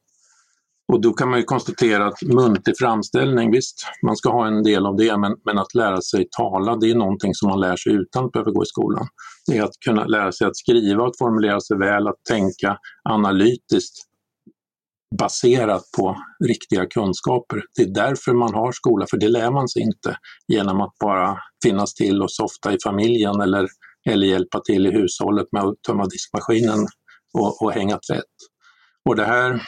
Och 0.94 1.02
då 1.02 1.14
kan 1.14 1.30
man 1.30 1.40
ju 1.40 1.46
konstatera 1.46 2.08
att 2.08 2.22
muntlig 2.22 2.78
framställning, 2.78 3.52
visst, 3.52 3.88
man 4.06 4.16
ska 4.16 4.32
ha 4.32 4.48
en 4.48 4.64
del 4.64 4.86
av 4.86 4.96
det, 4.96 5.18
men, 5.18 5.36
men 5.46 5.58
att 5.58 5.76
lära 5.76 6.02
sig 6.02 6.28
tala, 6.38 6.76
det 6.76 6.92
är 6.92 6.96
någonting 6.96 7.36
som 7.36 7.50
man 7.50 7.60
lär 7.60 7.76
sig 7.76 7.94
utan 7.94 8.26
att 8.26 8.32
behöva 8.32 8.52
gå 8.52 8.64
i 8.64 8.66
skolan. 8.66 9.08
Det 9.48 9.58
är 9.58 9.64
att 9.64 9.80
kunna 9.86 10.06
lära 10.06 10.32
sig 10.32 10.48
att 10.48 10.58
skriva, 10.58 11.08
att 11.08 11.18
formulera 11.18 11.62
sig 11.62 11.78
väl, 11.78 12.08
att 12.08 12.24
tänka 12.30 12.78
analytiskt 13.10 13.96
baserat 15.20 15.84
på 15.98 16.18
riktiga 16.48 16.86
kunskaper. 16.86 17.64
Det 17.76 17.82
är 17.82 17.94
därför 17.94 18.34
man 18.34 18.54
har 18.54 18.72
skola, 18.72 19.06
för 19.10 19.18
det 19.18 19.30
lär 19.30 19.52
man 19.52 19.68
sig 19.68 19.82
inte 19.82 20.18
genom 20.48 20.82
att 20.82 20.94
bara 21.00 21.38
finnas 21.64 21.94
till 21.94 22.22
och 22.22 22.32
softa 22.32 22.74
i 22.74 22.78
familjen 22.84 23.42
eller, 23.42 23.68
eller 24.10 24.28
hjälpa 24.28 24.60
till 24.60 24.88
i 24.88 24.92
hushållet 24.92 25.48
med 25.52 25.64
att 25.64 25.82
tömma 25.88 26.06
diskmaskinen 26.06 26.88
och, 27.40 27.62
och 27.62 27.72
hänga 27.72 28.00
tvätt. 28.10 28.36
Och 29.10 29.16
det 29.16 29.26
här 29.26 29.62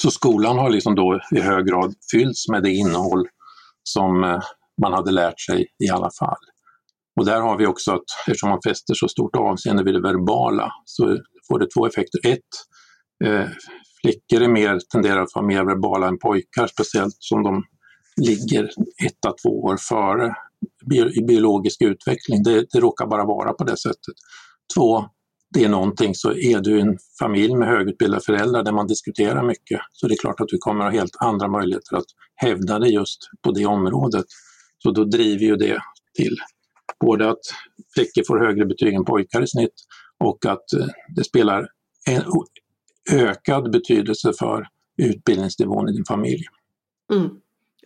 så 0.00 0.10
skolan 0.10 0.58
har 0.58 0.70
liksom 0.70 0.94
då 0.94 1.20
i 1.36 1.40
hög 1.40 1.66
grad 1.66 1.94
fyllts 2.12 2.48
med 2.48 2.62
det 2.62 2.70
innehåll 2.70 3.28
som 3.82 4.24
eh, 4.24 4.40
man 4.82 4.92
hade 4.92 5.10
lärt 5.10 5.40
sig 5.40 5.66
i 5.84 5.90
alla 5.90 6.10
fall. 6.18 6.42
Och 7.20 7.26
där 7.26 7.40
har 7.40 7.58
vi 7.58 7.66
också 7.66 7.92
att 7.92 8.04
eftersom 8.26 8.50
man 8.50 8.62
fäster 8.66 8.94
så 8.94 9.08
stort 9.08 9.36
avseende 9.36 9.84
vid 9.84 9.94
det 9.94 10.02
verbala 10.02 10.72
så 10.84 11.18
får 11.48 11.58
det 11.58 11.66
två 11.76 11.86
effekter. 11.86 12.20
Ett, 12.28 12.40
eh, 13.24 13.48
flickor 14.00 14.42
är 14.42 14.48
mer, 14.48 14.78
tenderar 14.92 15.22
att 15.22 15.34
vara 15.34 15.46
mer 15.46 15.64
verbala 15.64 16.08
än 16.08 16.18
pojkar, 16.18 16.66
speciellt 16.66 17.16
som 17.18 17.42
de 17.42 17.64
ligger 18.20 18.64
ett 19.06 19.26
à 19.26 19.34
två 19.42 19.62
år 19.62 19.76
före 19.88 20.34
i 21.20 21.24
biologisk 21.24 21.82
utveckling. 21.82 22.42
Det, 22.42 22.66
det 22.72 22.80
råkar 22.80 23.06
bara 23.06 23.24
vara 23.24 23.52
på 23.52 23.64
det 23.64 23.76
sättet. 23.76 24.14
Två, 24.74 25.04
det 25.54 25.64
är 25.64 25.68
någonting 25.68 26.14
så 26.14 26.32
är 26.32 26.60
du 26.60 26.80
en 26.80 26.98
familj 27.18 27.54
med 27.54 27.68
högutbildade 27.68 28.24
föräldrar 28.24 28.62
där 28.62 28.72
man 28.72 28.86
diskuterar 28.86 29.42
mycket 29.42 29.80
så 29.92 30.08
det 30.08 30.14
är 30.14 30.18
klart 30.18 30.40
att 30.40 30.48
du 30.48 30.58
kommer 30.58 30.84
att 30.84 30.92
ha 30.92 30.98
helt 30.98 31.16
andra 31.20 31.48
möjligheter 31.48 31.96
att 31.96 32.06
hävda 32.34 32.78
dig 32.78 32.94
just 32.94 33.18
på 33.42 33.50
det 33.50 33.66
området. 33.66 34.24
Så 34.78 34.90
då 34.90 35.04
driver 35.04 35.44
ju 35.44 35.56
det 35.56 35.80
till 36.14 36.36
både 37.00 37.30
att 37.30 37.40
flickor 37.94 38.22
får 38.26 38.38
högre 38.38 38.66
betyg 38.66 38.94
än 38.94 39.04
pojkar 39.04 39.42
i 39.42 39.46
snitt 39.46 39.74
och 40.24 40.46
att 40.46 40.72
eh, 40.72 40.86
det 41.16 41.24
spelar 41.24 41.68
en 42.08 42.22
ökad 43.12 43.70
betydelse 43.70 44.32
för 44.38 44.66
utbildningsnivån 45.02 45.88
i 45.88 45.92
din 45.92 46.04
familj. 46.04 46.44
Mm. 47.12 47.30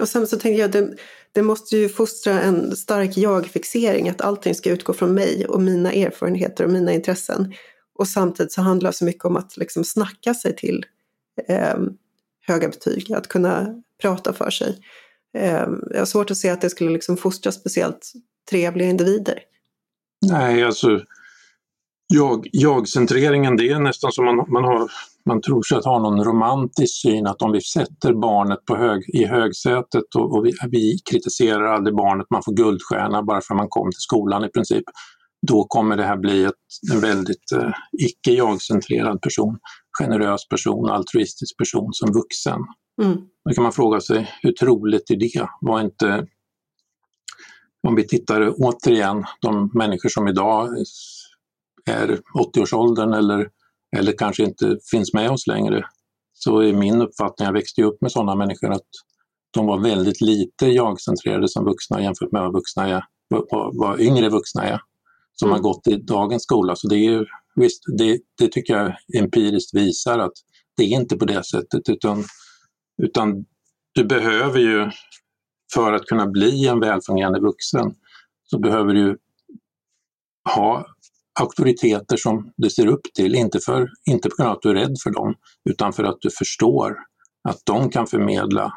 Och 0.01 0.09
sen 0.09 0.27
så 0.27 0.39
tänkte 0.39 0.61
jag, 0.61 0.71
det, 0.71 0.95
det 1.33 1.43
måste 1.43 1.77
ju 1.77 1.89
fostra 1.89 2.41
en 2.41 2.77
stark 2.77 3.17
jag-fixering, 3.17 4.09
att 4.09 4.21
allting 4.21 4.55
ska 4.55 4.71
utgå 4.71 4.93
från 4.93 5.15
mig 5.15 5.47
och 5.47 5.63
mina 5.63 5.93
erfarenheter 5.93 6.65
och 6.65 6.71
mina 6.71 6.93
intressen. 6.93 7.55
Och 7.99 8.09
samtidigt 8.09 8.53
så 8.53 8.63
handlar 8.63 8.91
det 8.91 8.97
så 8.97 9.05
mycket 9.05 9.25
om 9.25 9.37
att 9.37 9.57
liksom 9.57 9.85
snacka 9.85 10.35
sig 10.35 10.57
till 10.57 10.87
eh, 11.49 11.79
höga 12.47 12.69
betyg, 12.69 13.13
att 13.13 13.29
kunna 13.29 13.83
prata 14.03 14.33
för 14.33 14.51
sig. 14.51 14.79
Eh, 15.39 15.69
jag 15.91 15.99
har 15.99 16.05
svårt 16.05 16.31
att 16.31 16.37
se 16.37 16.49
att 16.49 16.61
det 16.61 16.71
skulle 16.71 16.91
liksom 16.91 17.17
fostra 17.17 17.53
speciellt 17.53 18.13
trevliga 18.51 18.89
individer. 18.89 19.39
Nej, 20.27 20.65
alltså 20.65 21.01
jag, 22.07 22.49
jag-centreringen, 22.53 23.57
det 23.57 23.69
är 23.69 23.79
nästan 23.79 24.13
som 24.13 24.25
man, 24.25 24.37
man, 24.37 24.65
har, 24.65 24.91
man 25.31 25.43
tror 25.43 25.63
sig 25.63 25.79
att 25.79 25.85
ha 25.85 25.99
någon 25.99 26.25
romantisk 26.25 27.01
syn 27.03 27.27
att 27.27 27.43
om 27.43 27.53
vi 27.53 27.61
sätter 27.61 28.13
barnet 28.15 28.65
på 28.65 28.77
hög, 28.77 29.01
i 29.09 29.25
högsätet 29.27 30.09
och, 30.17 30.35
och 30.35 30.47
vi, 30.47 30.53
vi, 30.71 30.99
kritiserar 31.11 31.65
aldrig 31.65 31.97
barnet, 31.97 32.27
man 32.31 32.43
får 32.43 32.53
guldstjärna 32.53 33.23
bara 33.23 33.41
för 33.41 33.55
att 33.55 33.59
man 33.59 33.69
kom 33.69 33.91
till 33.91 34.07
skolan 34.09 34.45
i 34.45 34.49
princip, 34.49 34.85
då 35.47 35.65
kommer 35.65 35.97
det 35.97 36.05
här 36.05 36.17
bli 36.17 36.45
ett, 36.45 36.65
en 36.93 37.01
väldigt 37.01 37.53
eh, 37.55 37.73
icke 37.93 38.33
jag-centrerad 38.33 39.21
person, 39.23 39.59
generös 39.99 40.49
person, 40.49 40.91
altruistisk 40.91 41.57
person 41.59 41.89
som 41.93 42.13
vuxen. 42.13 42.61
Mm. 43.03 43.17
Då 43.45 43.55
kan 43.55 43.63
man 43.63 43.73
fråga 43.73 44.01
sig, 44.01 44.31
hur 44.43 44.53
troligt 44.53 45.11
är 45.11 45.17
det? 45.17 45.49
Var 45.61 45.81
inte, 45.81 46.27
om 47.89 47.95
vi 47.95 48.07
tittar 48.07 48.53
återigen, 48.57 49.25
de 49.41 49.71
människor 49.75 50.09
som 50.09 50.29
idag 50.29 50.69
är 51.87 52.21
80-årsåldern 52.55 53.13
eller, 53.13 53.49
eller 53.97 54.13
kanske 54.19 54.45
inte 54.45 54.79
finns 54.91 55.15
med 55.15 55.31
oss 55.31 55.47
längre, 55.47 55.85
så 56.33 56.59
är 56.59 56.73
min 56.73 57.03
uppfattning, 57.03 57.47
jag 57.47 57.53
växte 57.53 57.83
upp 57.83 58.01
med 58.01 58.13
sådana 58.13 58.35
människor, 58.35 58.73
att 58.73 58.89
de 59.51 59.67
var 59.67 59.79
väldigt 59.79 60.21
lite 60.21 60.67
jag-centrerade 60.67 61.49
som 61.49 61.65
vuxna 61.65 62.03
jämfört 62.03 62.33
med 62.33 62.43
vad, 62.43 62.53
vuxna 62.53 62.89
är, 62.89 63.05
vad, 63.29 63.77
vad 63.77 64.01
yngre 64.01 64.29
vuxna 64.29 64.63
är 64.63 64.81
som 65.33 65.49
mm. 65.49 65.57
har 65.57 65.63
gått 65.63 65.87
i 65.87 65.97
dagens 65.97 66.43
skola. 66.43 66.77
Så 66.77 66.89
det, 66.89 66.97
är, 66.97 67.27
visst, 67.55 67.83
det, 67.99 68.21
det 68.39 68.49
tycker 68.49 68.75
jag 68.75 68.97
empiriskt 69.23 69.75
visar 69.75 70.19
att 70.19 70.33
det 70.77 70.83
är 70.83 70.89
inte 70.89 71.17
på 71.17 71.25
det 71.25 71.45
sättet 71.45 71.89
utan, 71.89 72.25
utan 73.03 73.45
du 73.93 74.05
behöver 74.05 74.61
ju, 74.61 74.91
för 75.75 75.93
att 75.93 76.07
kunna 76.07 76.27
bli 76.27 76.67
en 76.67 76.81
välfungerande 76.81 77.41
vuxen, 77.41 77.95
så 78.45 78.59
behöver 78.59 78.95
du 78.95 79.19
ha 80.55 80.87
auktoriteter 81.41 82.17
som 82.17 82.53
du 82.57 82.71
ser 82.71 82.87
upp 82.87 83.01
till, 83.15 83.35
inte, 83.35 83.61
för, 83.61 83.89
inte 84.11 84.29
på 84.29 84.35
grund 84.37 84.51
av 84.51 84.57
att 84.57 84.63
du 84.63 84.71
är 84.71 84.75
rädd 84.75 84.95
för 85.03 85.11
dem, 85.11 85.35
utan 85.71 85.93
för 85.93 86.05
att 86.05 86.17
du 86.21 86.31
förstår 86.39 86.97
att 87.49 87.59
de 87.65 87.91
kan 87.91 88.07
förmedla 88.07 88.73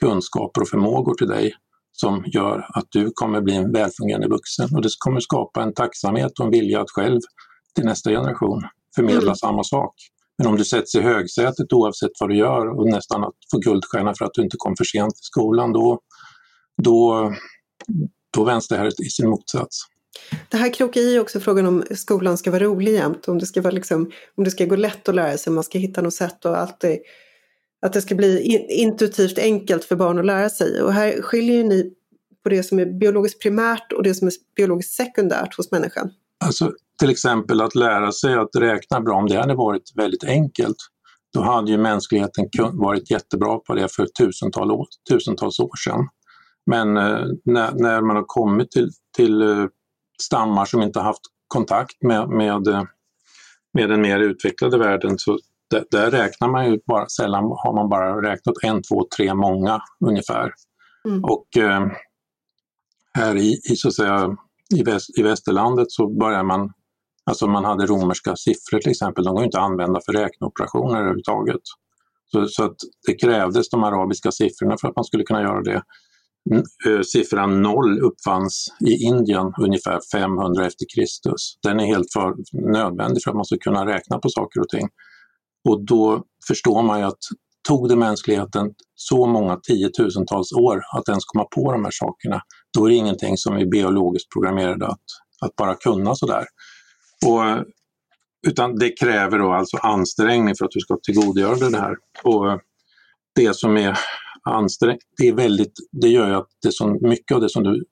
kunskaper 0.00 0.60
och 0.60 0.68
förmågor 0.68 1.14
till 1.14 1.28
dig 1.28 1.52
som 1.92 2.24
gör 2.26 2.66
att 2.74 2.86
du 2.90 3.10
kommer 3.14 3.40
bli 3.40 3.54
en 3.54 3.72
välfungerande 3.72 4.28
vuxen 4.28 4.68
och 4.74 4.82
det 4.82 4.88
kommer 4.98 5.20
skapa 5.20 5.62
en 5.62 5.74
tacksamhet 5.74 6.38
och 6.38 6.44
en 6.44 6.50
vilja 6.50 6.80
att 6.80 6.90
själv 6.90 7.20
till 7.74 7.84
nästa 7.84 8.10
generation 8.10 8.62
förmedla 8.96 9.22
mm. 9.22 9.34
samma 9.34 9.64
sak. 9.64 9.94
Men 10.38 10.46
om 10.46 10.56
du 10.56 10.64
sätts 10.64 10.94
i 10.94 11.00
högsätet 11.00 11.72
oavsett 11.72 12.10
vad 12.20 12.30
du 12.30 12.36
gör 12.36 12.78
och 12.78 12.86
nästan 12.86 13.24
att 13.24 13.34
få 13.52 13.58
guldstjärna 13.58 14.14
för 14.18 14.24
att 14.24 14.34
du 14.34 14.42
inte 14.42 14.56
kom 14.58 14.76
för 14.76 14.84
sent 14.84 15.10
till 15.10 15.24
skolan, 15.24 15.72
då, 15.72 16.00
då, 16.82 17.30
då 18.34 18.44
vänds 18.44 18.68
det 18.68 18.76
här 18.76 18.86
i 18.86 19.10
sin 19.10 19.30
motsats. 19.30 19.76
Det 20.48 20.56
här 20.56 20.72
krokar 20.72 21.00
i 21.00 21.18
också 21.18 21.40
frågan 21.40 21.66
om 21.66 21.84
skolan 21.90 22.38
ska 22.38 22.50
vara 22.50 22.64
rolig 22.64 22.92
jämt, 22.92 23.28
om 23.28 23.38
det 23.38 23.46
ska, 23.46 23.62
vara 23.62 23.74
liksom, 23.74 24.10
om 24.34 24.44
det 24.44 24.50
ska 24.50 24.64
gå 24.64 24.76
lätt 24.76 25.08
att 25.08 25.14
lära 25.14 25.38
sig, 25.38 25.50
om 25.50 25.54
man 25.54 25.64
ska 25.64 25.78
hitta 25.78 26.02
något 26.02 26.14
sätt 26.14 26.44
och 26.44 26.58
alltid, 26.58 26.98
att 27.82 27.92
det 27.92 28.02
ska 28.02 28.14
bli 28.14 28.42
intuitivt 28.68 29.38
enkelt 29.38 29.84
för 29.84 29.96
barn 29.96 30.18
att 30.18 30.26
lära 30.26 30.50
sig. 30.50 30.82
Och 30.82 30.92
här 30.92 31.22
skiljer 31.22 31.64
ni 31.64 31.92
på 32.42 32.48
det 32.48 32.62
som 32.62 32.78
är 32.78 32.86
biologiskt 32.86 33.42
primärt 33.42 33.92
och 33.92 34.02
det 34.02 34.14
som 34.14 34.28
är 34.28 34.32
biologiskt 34.56 34.92
sekundärt 34.92 35.56
hos 35.56 35.70
människan. 35.70 36.10
Alltså 36.44 36.72
till 36.98 37.10
exempel 37.10 37.60
att 37.60 37.74
lära 37.74 38.12
sig 38.12 38.34
att 38.34 38.56
räkna 38.56 39.00
bra, 39.00 39.16
om 39.16 39.26
det 39.26 39.36
hade 39.36 39.54
varit 39.54 39.92
väldigt 39.96 40.24
enkelt, 40.24 40.76
då 41.32 41.40
hade 41.40 41.70
ju 41.70 41.78
mänskligheten 41.78 42.48
varit 42.72 43.10
jättebra 43.10 43.58
på 43.58 43.74
det 43.74 43.88
för 43.88 44.06
tusentals 44.06 44.72
år, 44.72 44.86
tusentals 45.10 45.60
år 45.60 45.76
sedan. 45.84 46.08
Men 46.66 46.96
eh, 46.96 47.26
när, 47.44 47.72
när, 47.74 48.00
man 48.00 48.16
har 48.16 48.24
kommit 48.26 48.70
till, 48.70 48.90
till 49.16 49.42
eh, 49.42 49.66
stammar 50.20 50.64
som 50.64 50.82
inte 50.82 51.00
haft 51.00 51.20
kontakt 51.48 52.02
med, 52.02 52.28
med, 52.28 52.86
med 53.72 53.88
den 53.90 54.00
mer 54.00 54.18
utvecklade 54.18 54.78
världen 54.78 55.18
så, 55.18 55.38
där, 55.70 55.84
där, 55.90 56.10
räknar 56.10 56.48
man 56.48 56.70
ju 56.70 56.78
bara, 56.86 57.08
sällan 57.08 57.44
har 57.44 57.74
man 57.74 57.88
bara 57.88 58.22
räknat 58.22 58.54
en, 58.62 58.82
två, 58.82 59.06
tre, 59.16 59.34
många 59.34 59.82
ungefär. 60.06 60.52
Mm. 61.08 61.24
Och 61.24 61.56
eh, 61.56 61.86
här 63.12 63.36
i, 63.36 63.60
i, 63.70 63.76
så 63.76 63.88
att 63.88 63.94
säga, 63.94 64.36
i, 64.76 64.82
väst, 64.82 65.18
i 65.18 65.22
västerlandet 65.22 65.90
så 65.90 66.06
börjar 66.06 66.42
man, 66.42 66.72
alltså 67.24 67.46
man 67.46 67.64
hade 67.64 67.86
romerska 67.86 68.36
siffror 68.36 68.78
till 68.78 68.90
exempel, 68.90 69.24
de 69.24 69.34
går 69.34 69.44
inte 69.44 69.58
att 69.58 69.64
använda 69.64 70.00
för 70.06 70.12
räkneoperationer 70.12 70.98
överhuvudtaget. 70.98 71.60
Så, 72.32 72.46
så 72.46 72.64
att 72.64 72.76
det 73.06 73.14
krävdes 73.14 73.70
de 73.70 73.84
arabiska 73.84 74.30
siffrorna 74.32 74.76
för 74.80 74.88
att 74.88 74.96
man 74.96 75.04
skulle 75.04 75.24
kunna 75.24 75.42
göra 75.42 75.62
det. 75.62 75.82
Mm. 76.50 76.62
Eh, 76.86 77.02
siffran 77.02 77.62
0 77.62 78.00
uppfanns 78.00 78.66
i 78.86 79.04
Indien 79.04 79.52
ungefär 79.60 80.00
500 80.12 80.66
efter 80.66 80.86
Kristus. 80.94 81.58
Den 81.62 81.80
är 81.80 81.84
helt 81.84 82.12
för 82.12 82.34
nödvändig 82.72 83.22
för 83.24 83.30
att 83.30 83.36
man 83.36 83.44
ska 83.44 83.56
kunna 83.56 83.86
räkna 83.86 84.18
på 84.18 84.28
saker 84.28 84.60
och 84.60 84.68
ting. 84.68 84.88
Och 85.68 85.84
då 85.84 86.24
förstår 86.48 86.82
man 86.82 86.98
ju 86.98 87.04
att 87.04 87.18
tog 87.68 87.88
det 87.88 87.96
mänskligheten 87.96 88.70
så 88.94 89.26
många 89.26 89.56
tiotusentals 89.56 90.52
år 90.52 90.82
att 90.96 91.08
ens 91.08 91.24
komma 91.24 91.44
på 91.44 91.72
de 91.72 91.84
här 91.84 91.90
sakerna, 91.90 92.42
då 92.74 92.84
är 92.84 92.90
det 92.90 92.96
ingenting 92.96 93.36
som 93.36 93.56
är 93.56 93.66
biologiskt 93.66 94.32
programmerade 94.32 94.86
att, 94.86 95.04
att 95.40 95.56
bara 95.56 95.74
kunna 95.74 96.14
sådär. 96.14 96.44
Och, 97.26 97.64
utan 98.46 98.76
det 98.76 98.98
kräver 99.00 99.38
då 99.38 99.52
alltså 99.52 99.76
ansträngning 99.76 100.54
för 100.58 100.64
att 100.64 100.70
du 100.70 100.80
ska 100.80 100.98
tillgodogöra 101.02 101.54
dig 101.54 101.70
det 101.70 101.80
här. 101.80 101.96
Och 102.24 102.60
det 103.34 103.56
som 103.56 103.76
är 103.76 103.98
ansträngt, 104.42 105.00
det, 105.16 105.28
är 105.28 105.32
väldigt, 105.32 105.72
det 105.92 106.08
gör 106.08 106.28
ju 106.28 106.34
att 106.34 106.48
det 106.62 106.72
som, 106.72 106.98
mycket 107.00 107.34
av 107.34 107.40
det 107.40 107.48
som 107.48 107.62
du 107.62 107.84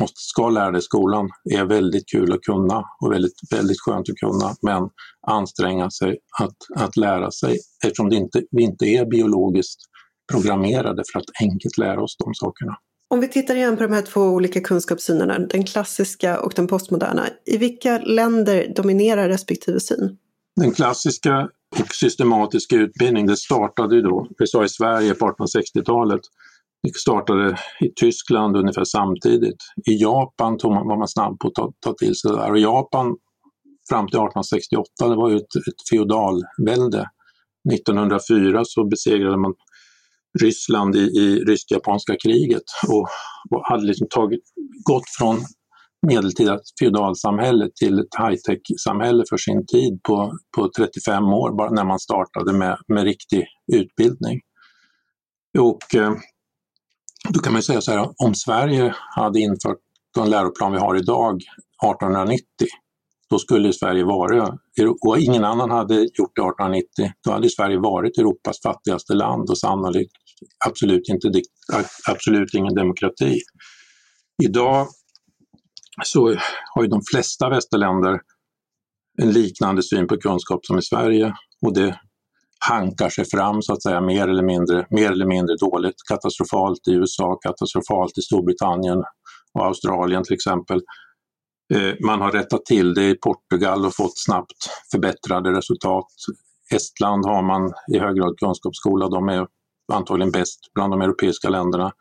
måste, 0.00 0.16
ska 0.16 0.48
lära 0.48 0.70
dig 0.70 0.78
i 0.78 0.82
skolan 0.82 1.28
är 1.54 1.64
väldigt 1.64 2.08
kul 2.08 2.32
att 2.32 2.40
kunna 2.40 2.84
och 3.00 3.12
väldigt, 3.12 3.34
väldigt 3.50 3.80
skönt 3.80 4.08
att 4.08 4.16
kunna, 4.16 4.54
men 4.62 4.90
anstränga 5.26 5.90
sig 5.90 6.18
att, 6.40 6.84
att 6.84 6.96
lära 6.96 7.30
sig 7.30 7.58
eftersom 7.84 8.10
det 8.10 8.16
inte, 8.16 8.42
vi 8.50 8.62
inte 8.62 8.84
är 8.84 9.06
biologiskt 9.06 9.80
programmerade 10.32 11.02
för 11.12 11.18
att 11.18 11.24
enkelt 11.42 11.78
lära 11.78 12.02
oss 12.02 12.16
de 12.24 12.34
sakerna. 12.34 12.76
Om 13.08 13.20
vi 13.20 13.28
tittar 13.28 13.54
igen 13.54 13.76
på 13.76 13.82
de 13.82 13.92
här 13.92 14.02
två 14.02 14.20
olika 14.20 14.60
kunskapssynerna, 14.60 15.38
den 15.38 15.64
klassiska 15.64 16.40
och 16.40 16.52
den 16.56 16.66
postmoderna, 16.66 17.26
i 17.46 17.56
vilka 17.56 17.98
länder 17.98 18.72
dominerar 18.76 19.28
respektive 19.28 19.80
syn? 19.80 20.16
Den 20.56 20.72
klassiska 20.72 21.48
och 21.80 21.94
systematisk 21.94 22.72
utbildning, 22.72 23.26
det 23.26 23.36
startade 23.36 23.96
ju 23.96 24.02
då, 24.02 24.28
vi 24.38 24.46
sa 24.46 24.64
i 24.64 24.68
Sverige 24.68 25.14
på 25.14 25.26
1860-talet, 25.26 26.20
det 26.82 26.96
startade 26.96 27.58
i 27.80 27.92
Tyskland 28.00 28.56
ungefär 28.56 28.84
samtidigt. 28.84 29.56
I 29.90 30.02
Japan 30.02 30.58
tog 30.58 30.72
man, 30.72 30.86
var 30.86 30.98
man 30.98 31.08
snabb 31.08 31.38
på 31.38 31.48
att 31.48 31.54
ta, 31.54 31.72
ta 31.80 31.92
till 31.92 32.14
sig 32.14 32.30
det 32.30 32.36
där 32.36 32.50
och 32.50 32.58
Japan 32.58 33.16
fram 33.88 34.06
till 34.06 34.18
1868, 34.18 35.08
det 35.08 35.16
var 35.16 35.30
ju 35.30 35.36
ett, 35.36 35.56
ett 35.56 35.88
feodalvälde. 35.90 37.06
1904 37.74 38.62
så 38.64 38.84
besegrade 38.84 39.36
man 39.36 39.54
Ryssland 40.40 40.96
i, 40.96 41.00
i 41.00 41.44
rysk-japanska 41.44 42.16
kriget 42.24 42.62
och, 42.88 43.08
och, 43.50 43.66
hade 43.66 43.86
liksom 43.86 44.06
tagit, 44.10 44.42
gått 44.84 45.08
från 45.18 45.36
medeltida 46.06 46.58
feodalsamhälle 46.80 47.68
till 47.80 47.98
ett 47.98 48.14
high-tech-samhälle 48.18 49.24
för 49.28 49.36
sin 49.36 49.66
tid 49.66 50.00
på, 50.02 50.32
på 50.56 50.70
35 50.76 51.24
år, 51.24 51.56
bara 51.56 51.70
när 51.70 51.84
man 51.84 51.98
startade 51.98 52.52
med, 52.52 52.78
med 52.88 53.04
riktig 53.04 53.44
utbildning. 53.72 54.40
Och 55.58 55.94
eh, 55.94 56.12
då 57.28 57.40
kan 57.40 57.52
man 57.52 57.62
säga 57.62 57.80
så 57.80 57.92
här, 57.92 58.08
om 58.16 58.34
Sverige 58.34 58.94
hade 59.16 59.40
infört 59.40 59.78
den 60.14 60.30
läroplan 60.30 60.72
vi 60.72 60.78
har 60.78 60.96
idag 60.96 61.36
1890, 61.36 62.44
då 63.30 63.38
skulle 63.38 63.72
Sverige 63.72 64.04
vara, 64.04 64.58
och 65.06 65.18
ingen 65.18 65.44
annan 65.44 65.70
hade 65.70 65.94
gjort 65.94 66.32
det 66.34 66.42
1890, 66.42 66.86
då 67.24 67.32
hade 67.32 67.50
Sverige 67.50 67.78
varit 67.78 68.18
Europas 68.18 68.62
fattigaste 68.62 69.14
land 69.14 69.50
och 69.50 69.58
sannolikt 69.58 70.12
absolut, 70.66 71.08
inte, 71.08 71.28
absolut 72.10 72.54
ingen 72.54 72.74
demokrati. 72.74 73.40
Idag 74.42 74.86
så 76.02 76.36
har 76.74 76.82
ju 76.82 76.88
de 76.88 77.00
flesta 77.10 77.48
västerländer 77.48 78.20
en 79.22 79.30
liknande 79.32 79.82
syn 79.82 80.06
på 80.06 80.16
kunskap 80.16 80.66
som 80.66 80.78
i 80.78 80.82
Sverige 80.82 81.34
och 81.66 81.74
det 81.74 82.00
hankar 82.68 83.08
sig 83.08 83.24
fram 83.24 83.62
så 83.62 83.72
att 83.72 83.82
säga 83.82 84.00
mer 84.00 84.28
eller 84.28 84.42
mindre, 84.42 84.86
mer 84.90 85.10
eller 85.10 85.26
mindre 85.26 85.56
dåligt. 85.56 85.94
Katastrofalt 86.08 86.88
i 86.88 86.92
USA, 86.92 87.38
katastrofalt 87.42 88.18
i 88.18 88.22
Storbritannien 88.22 88.98
och 89.54 89.66
Australien 89.66 90.24
till 90.24 90.34
exempel. 90.34 90.80
Eh, 91.74 91.94
man 92.06 92.20
har 92.20 92.32
rättat 92.32 92.64
till 92.64 92.94
det 92.94 93.08
i 93.10 93.14
Portugal 93.14 93.86
och 93.86 93.94
fått 93.94 94.18
snabbt 94.18 94.56
förbättrade 94.92 95.52
resultat. 95.52 96.06
Estland 96.74 97.26
har 97.26 97.42
man 97.42 97.72
i 97.94 97.98
hög 97.98 98.16
grad 98.16 98.38
kunskapsskola, 98.38 99.08
de 99.08 99.28
är 99.28 99.46
antagligen 99.92 100.32
bäst 100.32 100.60
bland 100.74 100.92
de 100.92 101.02
europeiska 101.02 101.48
länderna. 101.48 101.92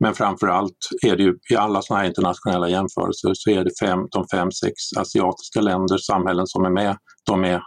Men 0.00 0.14
framför 0.14 0.46
allt 0.46 0.78
är 1.06 1.16
det 1.16 1.22
ju 1.22 1.38
i 1.50 1.56
alla 1.56 1.82
sådana 1.82 2.02
här 2.02 2.08
internationella 2.08 2.68
jämförelser 2.68 3.30
så 3.34 3.50
är 3.50 3.64
det 3.64 3.70
fem, 3.80 3.98
de 4.10 4.24
fem, 4.32 4.52
sex 4.52 4.74
asiatiska 4.96 5.60
länder, 5.60 5.98
samhällen 5.98 6.46
som 6.46 6.64
är 6.64 6.70
med, 6.70 6.96
de 7.26 7.44
är 7.44 7.60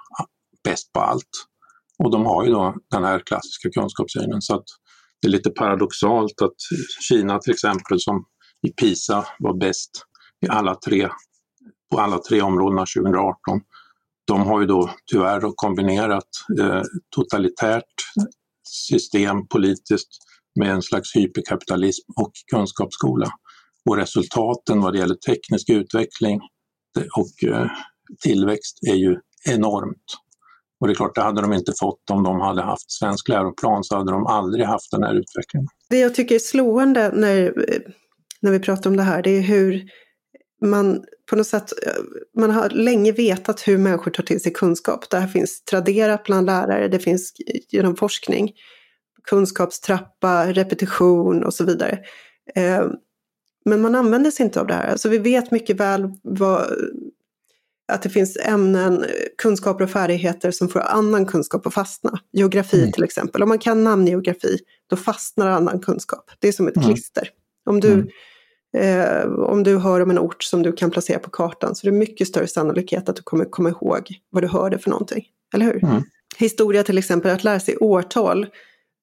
bäst 0.63 0.93
på 0.93 0.99
allt. 0.99 1.29
Och 2.03 2.11
de 2.11 2.25
har 2.25 2.45
ju 2.45 2.51
då 2.51 2.75
den 2.89 3.03
här 3.03 3.19
klassiska 3.19 3.69
kunskapssynen 3.69 4.41
så 4.41 4.55
att 4.55 4.65
det 5.21 5.27
är 5.27 5.31
lite 5.31 5.49
paradoxalt 5.49 6.41
att 6.41 6.55
Kina 7.09 7.39
till 7.39 7.53
exempel 7.53 7.99
som 7.99 8.25
i 8.67 8.71
PISA 8.71 9.25
var 9.39 9.57
bäst 9.57 9.91
i 10.45 10.49
alla 10.49 10.75
tre, 10.75 11.09
på 11.91 11.99
alla 11.99 12.17
tre 12.17 12.41
områdena 12.41 12.85
2018. 12.97 13.35
De 14.27 14.41
har 14.41 14.61
ju 14.61 14.67
då 14.67 14.89
tyvärr 15.11 15.41
då 15.41 15.53
kombinerat 15.55 16.29
eh, 16.59 16.81
totalitärt 17.15 17.93
system 18.63 19.47
politiskt 19.47 20.09
med 20.59 20.71
en 20.71 20.81
slags 20.81 21.15
hyperkapitalism 21.15 22.11
och 22.21 22.31
kunskapsskola. 22.51 23.27
Och 23.89 23.97
resultaten 23.97 24.81
vad 24.81 24.93
det 24.93 24.99
gäller 24.99 25.15
teknisk 25.15 25.69
utveckling 25.69 26.39
och 27.17 27.49
eh, 27.49 27.67
tillväxt 28.23 28.79
är 28.91 28.95
ju 28.95 29.15
enormt. 29.49 30.03
Och 30.79 30.87
det 30.87 30.93
är 30.93 30.95
klart, 30.95 31.15
det 31.15 31.21
hade 31.21 31.41
de 31.41 31.53
inte 31.53 31.73
fått 31.79 32.09
om 32.11 32.23
de 32.23 32.41
hade 32.41 32.61
haft 32.61 32.91
svensk 32.91 33.29
läroplan 33.29 33.83
så 33.83 33.95
hade 33.95 34.11
de 34.11 34.27
aldrig 34.27 34.65
haft 34.65 34.91
den 34.91 35.03
här 35.03 35.13
utvecklingen. 35.13 35.67
Det 35.89 35.99
jag 35.99 36.15
tycker 36.15 36.35
är 36.35 36.39
slående 36.39 37.11
när, 37.13 37.53
när 38.41 38.51
vi 38.51 38.59
pratar 38.59 38.89
om 38.89 38.97
det 38.97 39.03
här, 39.03 39.23
det 39.23 39.29
är 39.29 39.41
hur 39.41 39.83
man 40.65 41.03
på 41.29 41.35
något 41.35 41.47
sätt, 41.47 41.73
man 42.37 42.51
har 42.51 42.69
länge 42.69 43.11
vetat 43.11 43.67
hur 43.67 43.77
människor 43.77 44.11
tar 44.11 44.23
till 44.23 44.41
sig 44.41 44.53
kunskap. 44.53 45.09
Det 45.09 45.17
här 45.17 45.27
finns 45.27 45.63
traderat 45.63 46.23
bland 46.23 46.45
lärare, 46.45 46.87
det 46.87 46.99
finns 46.99 47.33
genom 47.69 47.95
forskning. 47.95 48.51
Kunskapstrappa, 49.29 50.53
repetition 50.53 51.43
och 51.43 51.53
så 51.53 51.63
vidare. 51.63 51.99
Eh, 52.55 52.85
men 53.65 53.81
man 53.81 53.95
använder 53.95 54.31
sig 54.31 54.45
inte 54.45 54.59
av 54.59 54.67
det 54.67 54.73
här. 54.73 54.91
Alltså 54.91 55.09
vi 55.09 55.17
vet 55.17 55.51
mycket 55.51 55.79
väl 55.79 56.11
vad, 56.21 56.65
att 57.91 58.01
det 58.01 58.09
finns 58.09 58.37
ämnen, 58.45 59.05
kunskaper 59.37 59.83
och 59.83 59.89
färdigheter 59.89 60.51
som 60.51 60.69
får 60.69 60.79
annan 60.79 61.25
kunskap 61.25 61.67
att 61.67 61.73
fastna. 61.73 62.19
Geografi 62.31 62.79
mm. 62.79 62.91
till 62.91 63.03
exempel. 63.03 63.43
Om 63.43 63.49
man 63.49 63.59
kan 63.59 63.83
namngeografi, 63.83 64.57
då 64.89 64.95
fastnar 64.95 65.47
annan 65.47 65.79
kunskap. 65.79 66.31
Det 66.39 66.47
är 66.47 66.51
som 66.51 66.67
ett 66.67 66.75
mm. 66.75 66.89
klister. 66.89 67.29
Om 67.65 67.79
du, 67.79 67.93
mm. 67.93 68.09
eh, 68.77 69.33
om 69.33 69.63
du 69.63 69.77
hör 69.77 70.01
om 70.01 70.09
en 70.09 70.19
ort 70.19 70.43
som 70.43 70.63
du 70.63 70.71
kan 70.71 70.91
placera 70.91 71.19
på 71.19 71.29
kartan 71.29 71.75
så 71.75 71.87
är 71.87 71.91
det 71.91 71.97
mycket 71.97 72.27
större 72.27 72.47
sannolikhet 72.47 73.09
att 73.09 73.15
du 73.15 73.21
kommer 73.21 73.45
komma 73.45 73.69
ihåg 73.69 74.19
vad 74.29 74.43
du 74.43 74.47
hörde 74.47 74.77
för 74.77 74.89
någonting. 74.89 75.25
Eller 75.53 75.65
hur? 75.65 75.83
Mm. 75.83 76.03
Historia 76.37 76.83
till 76.83 76.97
exempel, 76.97 77.31
att 77.31 77.43
lära 77.43 77.59
sig 77.59 77.77
årtal 77.77 78.47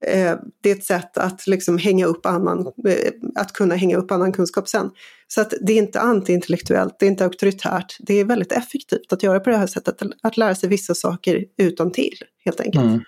Eh, 0.07 0.37
det 0.63 0.71
är 0.71 0.77
ett 0.77 0.85
sätt 0.85 1.19
att 1.19 1.47
liksom 1.47 1.79
hänga 1.79 2.07
upp 2.07 2.27
annan, 2.27 2.67
eh, 2.89 3.13
att 3.35 3.53
kunna 3.53 3.75
hänga 3.75 3.97
upp 3.97 4.11
annan 4.11 4.33
kunskap 4.33 4.69
sen. 4.69 4.91
Så 5.29 5.41
att 5.41 5.53
det 5.67 5.73
är 5.73 5.79
inte 5.79 6.01
antiintellektuellt, 6.01 6.97
det 6.99 7.07
är 7.07 7.11
inte 7.11 7.25
auktoritärt, 7.25 7.97
det 8.01 8.15
är 8.15 8.25
väldigt 8.25 8.53
effektivt 8.53 9.13
att 9.13 9.23
göra 9.23 9.41
på 9.41 9.51
det 9.51 9.57
här 9.57 9.67
sättet, 9.67 10.03
att 10.23 10.37
lära 10.37 10.55
sig 10.55 10.69
vissa 10.69 10.95
saker 10.95 11.45
utan 11.57 11.93
till 11.93 12.19
helt 12.45 12.61
enkelt. 12.61 12.85
Mm. 12.85 13.01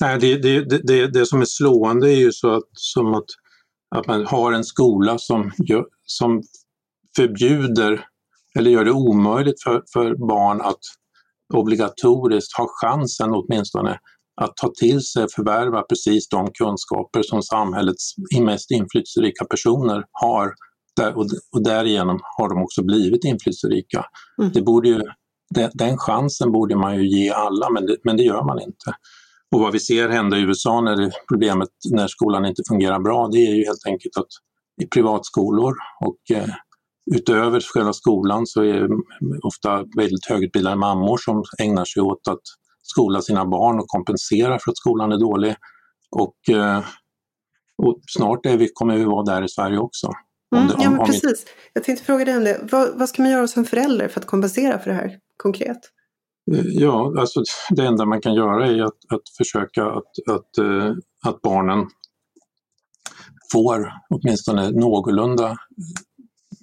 Nej, 0.00 0.18
det, 0.18 0.36
det, 0.36 0.78
det, 0.86 1.06
det, 1.06 1.26
som 1.26 1.40
är 1.40 1.44
slående 1.44 2.10
är 2.10 2.16
ju 2.16 2.32
så 2.32 2.50
att, 2.50 2.68
som 2.72 3.14
att, 3.14 3.24
att 3.96 4.06
man 4.06 4.26
har 4.26 4.52
en 4.52 4.64
skola 4.64 5.18
som, 5.18 5.52
gör, 5.58 5.84
som 6.04 6.42
förbjuder 7.16 8.04
eller 8.58 8.70
gör 8.70 8.84
det 8.84 8.92
omöjligt 8.92 9.62
för, 9.62 9.82
för 9.92 10.26
barn 10.28 10.60
att 10.60 10.80
obligatoriskt 11.54 12.56
ha 12.56 12.66
chansen 12.82 13.30
åtminstone 13.32 13.98
att 14.40 14.56
ta 14.56 14.72
till 14.78 15.00
sig 15.00 15.26
förvärva 15.36 15.82
precis 15.82 16.28
de 16.28 16.50
kunskaper 16.52 17.22
som 17.22 17.42
samhällets 17.42 18.14
mest 18.40 18.70
inflytelserika 18.70 19.44
personer 19.44 20.04
har 20.12 20.52
och 21.52 21.62
därigenom 21.62 22.20
har 22.38 22.48
de 22.48 22.62
också 22.62 22.82
blivit 22.84 23.24
inflytelserika. 23.24 24.04
Mm. 24.38 24.52
Det 24.54 24.62
borde 24.62 24.88
ju, 24.88 25.02
den 25.74 25.98
chansen 25.98 26.52
borde 26.52 26.76
man 26.76 26.96
ju 26.96 27.08
ge 27.08 27.30
alla 27.30 27.70
men 27.70 27.86
det, 27.86 27.96
men 28.04 28.16
det 28.16 28.22
gör 28.22 28.44
man 28.44 28.60
inte. 28.60 28.90
Och 29.54 29.60
vad 29.60 29.72
vi 29.72 29.80
ser 29.80 30.08
hända 30.08 30.38
i 30.38 30.40
USA 30.40 30.80
när 30.80 31.10
problemet 31.28 31.68
när 31.90 32.06
skolan 32.06 32.44
inte 32.46 32.62
fungerar 32.68 33.00
bra 33.00 33.28
det 33.32 33.38
är 33.38 33.54
ju 33.54 33.64
helt 33.64 33.86
enkelt 33.86 34.16
att 34.16 34.28
i 34.82 34.86
privatskolor 34.86 35.74
och 36.04 36.36
eh, 36.36 36.48
utöver 37.14 37.60
själva 37.60 37.92
skolan 37.92 38.46
så 38.46 38.62
är 38.62 38.80
det 38.80 38.88
ofta 39.42 39.84
väldigt 39.96 40.26
högutbildade 40.28 40.76
mammor 40.76 41.16
som 41.16 41.42
ägnar 41.62 41.84
sig 41.84 42.02
åt 42.02 42.28
att 42.28 42.42
skola 42.86 43.22
sina 43.22 43.44
barn 43.44 43.78
och 43.78 43.88
kompensera 43.88 44.58
för 44.58 44.70
att 44.70 44.76
skolan 44.76 45.12
är 45.12 45.18
dålig. 45.18 45.54
Och, 46.10 46.54
eh, 46.56 46.84
och 47.82 48.00
snart 48.06 48.46
är 48.46 48.56
vi, 48.56 48.68
kommer 48.74 48.96
vi 48.96 49.04
vara 49.04 49.24
där 49.24 49.44
i 49.44 49.48
Sverige 49.48 49.78
också. 49.78 50.10
Mm, 50.56 50.68
det, 50.68 50.74
om, 50.74 50.82
ja, 50.82 50.90
men 50.90 51.06
precis. 51.06 51.44
Vi... 51.46 51.50
Jag 51.72 51.84
tänkte 51.84 52.04
fråga 52.04 52.24
dig 52.24 52.36
om 52.36 52.44
det. 52.44 52.60
Vad, 52.72 52.98
vad 52.98 53.08
ska 53.08 53.22
man 53.22 53.30
göra 53.30 53.48
som 53.48 53.64
förälder 53.64 54.08
för 54.08 54.20
att 54.20 54.26
kompensera 54.26 54.78
för 54.78 54.90
det 54.90 54.96
här 54.96 55.18
konkret? 55.36 55.78
Eh, 56.52 56.64
ja, 56.64 57.14
alltså 57.18 57.42
det 57.70 57.86
enda 57.86 58.04
man 58.04 58.20
kan 58.20 58.34
göra 58.34 58.66
är 58.66 58.82
att, 58.82 58.98
att 59.08 59.28
försöka 59.38 59.84
att, 59.84 60.30
att, 60.30 60.58
eh, 60.58 60.94
att 61.26 61.42
barnen 61.42 61.86
får 63.52 63.92
åtminstone 64.10 64.70
någorlunda 64.70 65.56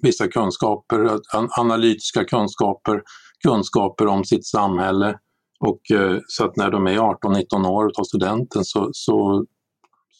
vissa 0.02 0.28
kunskaper, 0.28 1.18
analytiska 1.60 2.24
kunskaper, 2.24 3.02
kunskaper 3.44 4.06
om 4.06 4.24
sitt 4.24 4.46
samhälle. 4.46 5.18
Och 5.60 5.90
eh, 5.90 6.18
så 6.26 6.44
att 6.44 6.56
när 6.56 6.70
de 6.70 6.86
är 6.86 6.98
18-19 6.98 7.68
år 7.68 7.86
och 7.86 7.94
tar 7.94 8.04
studenten 8.04 8.64
så, 8.64 8.90
så 8.92 9.44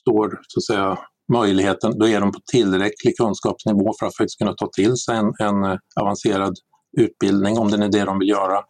står 0.01 0.41
så 0.49 0.59
att 0.59 0.65
säga 0.65 0.99
möjligheten, 1.33 1.99
då 1.99 2.09
är 2.09 2.21
de 2.21 2.33
på 2.33 2.41
tillräcklig 2.53 3.17
kunskapsnivå 3.17 3.93
för 3.99 4.07
att 4.07 4.17
faktiskt 4.17 4.39
kunna 4.39 4.53
ta 4.53 4.69
till 4.77 4.97
sig 4.97 5.17
en, 5.17 5.33
en 5.39 5.65
eh, 5.65 5.79
avancerad 6.01 6.55
utbildning 6.99 7.59
om 7.59 7.71
det 7.71 7.85
är 7.85 7.89
det 7.89 8.05
de 8.05 8.19
vill 8.19 8.29
göra 8.29 8.61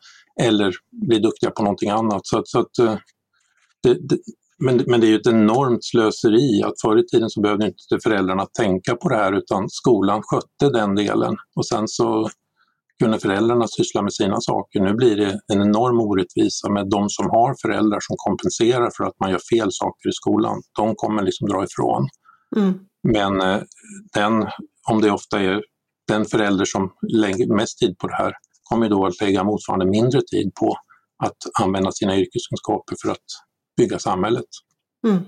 eller 0.43 0.73
bli 1.07 1.19
duktiga 1.19 1.51
på 1.51 1.63
någonting 1.63 1.91
annat. 1.91 2.21
Så, 2.27 2.43
så 2.45 2.61
att, 2.61 2.79
eh, 2.79 2.97
det, 3.83 3.95
det, 4.09 4.19
men, 4.65 4.85
men 4.87 5.01
det 5.01 5.07
är 5.07 5.09
ju 5.09 5.17
ett 5.17 5.27
enormt 5.27 5.85
slöseri 5.85 6.63
att 6.63 6.81
förr 6.83 6.99
i 6.99 7.07
tiden 7.07 7.31
så 7.31 7.41
behövde 7.41 7.67
inte 7.67 8.03
föräldrarna 8.03 8.47
tänka 8.59 8.97
på 8.97 9.09
det 9.09 9.17
här 9.17 9.33
utan 9.33 9.69
skolan 9.69 10.23
skötte 10.23 10.79
den 10.79 10.95
delen 10.95 11.37
och 11.57 11.67
sen 11.67 11.89
så 11.89 12.31
kunde 13.03 13.19
föräldrarna 13.19 13.69
syssla 13.69 14.03
med 14.03 14.13
sina 14.13 14.41
saker. 14.41 14.81
Nu 14.81 14.95
blir 14.95 15.17
det 15.17 15.41
en 15.53 15.63
enorm 15.63 16.01
orättvisa 16.01 16.71
med 16.71 16.91
de 16.91 17.09
som 17.09 17.31
har 17.31 17.55
föräldrar 17.63 17.99
som 18.01 18.17
kompenserar 18.19 18.91
för 18.97 19.05
att 19.05 19.21
man 19.21 19.31
gör 19.31 19.41
fel 19.53 19.69
saker 19.73 20.09
i 20.09 20.13
skolan. 20.13 20.63
De 20.77 20.95
kommer 20.95 21.23
liksom 21.23 21.49
dra 21.49 21.65
ifrån. 21.65 22.09
Mm. 22.57 22.75
Men 23.09 23.41
eh, 23.41 23.63
den, 24.15 24.47
om 24.91 25.01
det 25.01 25.11
ofta 25.11 25.41
är 25.41 25.63
den 26.09 26.25
förälder 26.25 26.65
som 26.65 26.93
lägger 27.13 27.55
mest 27.57 27.79
tid 27.79 27.99
på 27.99 28.07
det 28.07 28.17
här 28.17 28.33
kommer 28.63 28.89
då 28.89 29.07
att 29.07 29.21
lägga 29.21 29.45
motsvarande 29.45 29.87
mindre 29.87 30.21
tid 30.31 30.55
på 30.61 30.77
att 31.25 31.37
använda 31.63 31.93
sina 31.93 32.17
yrkeskunskaper 32.17 32.97
för 33.03 33.11
att 33.11 33.27
bygga 33.77 33.99
samhället. 33.99 34.45
Mm. 35.07 35.23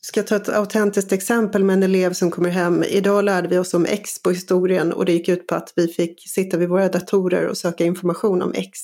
Ska 0.00 0.20
jag 0.20 0.26
ta 0.26 0.36
ett 0.36 0.48
autentiskt 0.48 1.12
exempel 1.12 1.64
med 1.64 1.74
en 1.74 1.82
elev 1.82 2.12
som 2.12 2.30
kommer 2.30 2.50
hem. 2.50 2.82
Idag 2.82 3.24
lärde 3.24 3.48
vi 3.48 3.58
oss 3.58 3.74
om 3.74 3.86
X 3.86 4.22
på 4.22 4.30
historien 4.30 4.92
och 4.92 5.04
det 5.04 5.12
gick 5.12 5.28
ut 5.28 5.46
på 5.46 5.54
att 5.54 5.72
vi 5.76 5.88
fick 5.88 6.28
sitta 6.28 6.56
vid 6.56 6.68
våra 6.68 6.88
datorer 6.88 7.46
och 7.46 7.58
söka 7.58 7.84
information 7.84 8.42
om 8.42 8.52
X. 8.54 8.78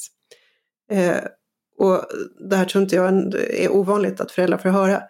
Eh, 0.91 1.17
och 1.79 2.05
det 2.49 2.57
här 2.57 2.65
tror 2.65 2.83
inte 2.83 2.97
jag 2.97 3.35
är 3.35 3.73
ovanligt 3.73 4.21
att 4.21 4.31
föräldrar 4.31 4.59
får 4.59 4.69
höra. 4.69 5.03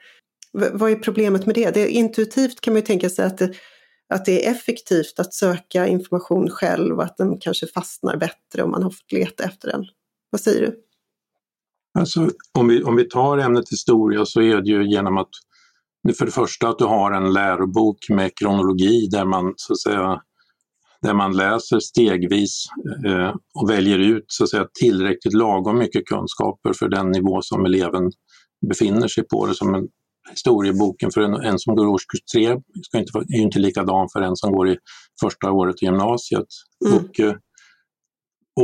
V 0.52 0.66
vad 0.72 0.90
är 0.90 0.96
problemet 0.96 1.46
med 1.46 1.54
det? 1.54 1.70
det 1.70 1.80
är, 1.80 1.86
intuitivt 1.86 2.60
kan 2.60 2.74
man 2.74 2.80
ju 2.80 2.86
tänka 2.86 3.10
sig 3.10 3.24
att 3.24 3.38
det, 3.38 3.52
att 4.08 4.24
det 4.24 4.46
är 4.46 4.50
effektivt 4.50 5.18
att 5.18 5.34
söka 5.34 5.86
information 5.86 6.50
själv 6.50 6.96
och 6.96 7.04
att 7.04 7.16
den 7.16 7.38
kanske 7.40 7.66
fastnar 7.66 8.16
bättre 8.16 8.62
om 8.62 8.70
man 8.70 8.82
har 8.82 8.90
fått 8.90 9.12
leta 9.12 9.44
efter 9.44 9.68
den. 9.68 9.84
Vad 10.30 10.40
säger 10.40 10.60
du? 10.60 10.82
Alltså, 11.98 12.30
om, 12.58 12.68
vi, 12.68 12.82
om 12.82 12.96
vi 12.96 13.04
tar 13.04 13.38
ämnet 13.38 13.72
historia 13.72 14.26
så 14.26 14.40
är 14.40 14.60
det 14.60 14.70
ju 14.70 14.90
genom 14.90 15.18
att 15.18 15.30
för 16.18 16.26
det 16.26 16.32
första 16.32 16.68
att 16.68 16.78
du 16.78 16.84
har 16.84 17.12
en 17.12 17.32
lärobok 17.32 17.98
med 18.08 18.38
kronologi 18.38 19.08
där 19.10 19.24
man 19.24 19.54
så 19.56 19.72
att 19.72 19.80
säga 19.80 20.20
där 21.02 21.14
man 21.14 21.36
läser 21.36 21.80
stegvis 21.80 22.64
eh, 23.06 23.34
och 23.54 23.70
väljer 23.70 23.98
ut 23.98 24.24
så 24.26 24.44
att 24.44 24.50
säga, 24.50 24.66
tillräckligt 24.80 25.34
lagom 25.34 25.78
mycket 25.78 26.06
kunskaper 26.06 26.72
för 26.72 26.88
den 26.88 27.10
nivå 27.10 27.42
som 27.42 27.64
eleven 27.64 28.10
befinner 28.68 29.08
sig 29.08 29.24
på. 29.24 29.46
Det 29.46 29.54
som 29.54 29.74
en 29.74 29.88
historieboken 30.30 31.10
för 31.10 31.20
en, 31.20 31.34
en 31.34 31.58
som 31.58 31.76
går 31.76 31.86
årskurs 31.86 32.20
tre 32.34 32.56
ska 32.82 32.98
inte, 32.98 33.18
är 33.18 33.40
inte 33.40 33.58
likadan 33.58 34.08
för 34.12 34.22
en 34.22 34.36
som 34.36 34.52
går 34.52 34.68
i 34.68 34.76
första 35.20 35.52
året 35.52 35.82
i 35.82 35.84
gymnasiet. 35.84 36.46
Mm. 36.86 36.98
Och, 36.98 37.20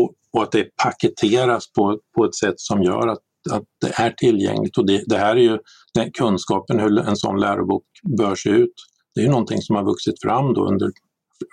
och, 0.01 0.15
och, 0.33 0.43
att 0.43 0.53
det 0.53 0.69
paketeras 0.83 1.73
på, 1.73 1.99
på 2.17 2.25
ett 2.25 2.35
sätt 2.35 2.55
som 2.57 2.83
gör 2.83 3.09
att, 3.09 3.19
att 3.51 3.65
det 3.81 3.93
är 4.03 4.11
tillgängligt. 4.11 4.79
Och 4.79 4.87
det, 4.87 5.05
det 5.07 5.19
här 5.19 5.37
är 5.37 5.41
ju 5.41 5.59
den 5.95 6.11
kunskapen 6.13 6.81
hur 6.81 6.99
en 6.99 7.17
sån 7.17 7.41
lärobok 7.41 7.85
bör 8.19 8.35
se 8.35 8.51
ut. 8.51 8.75
Det 9.15 9.21
är 9.21 9.25
ju 9.25 9.31
någonting 9.31 9.63
som 9.63 9.77
har 9.77 9.85
vuxit 9.85 10.23
fram 10.23 10.55
då 10.55 10.69
under 10.69 10.91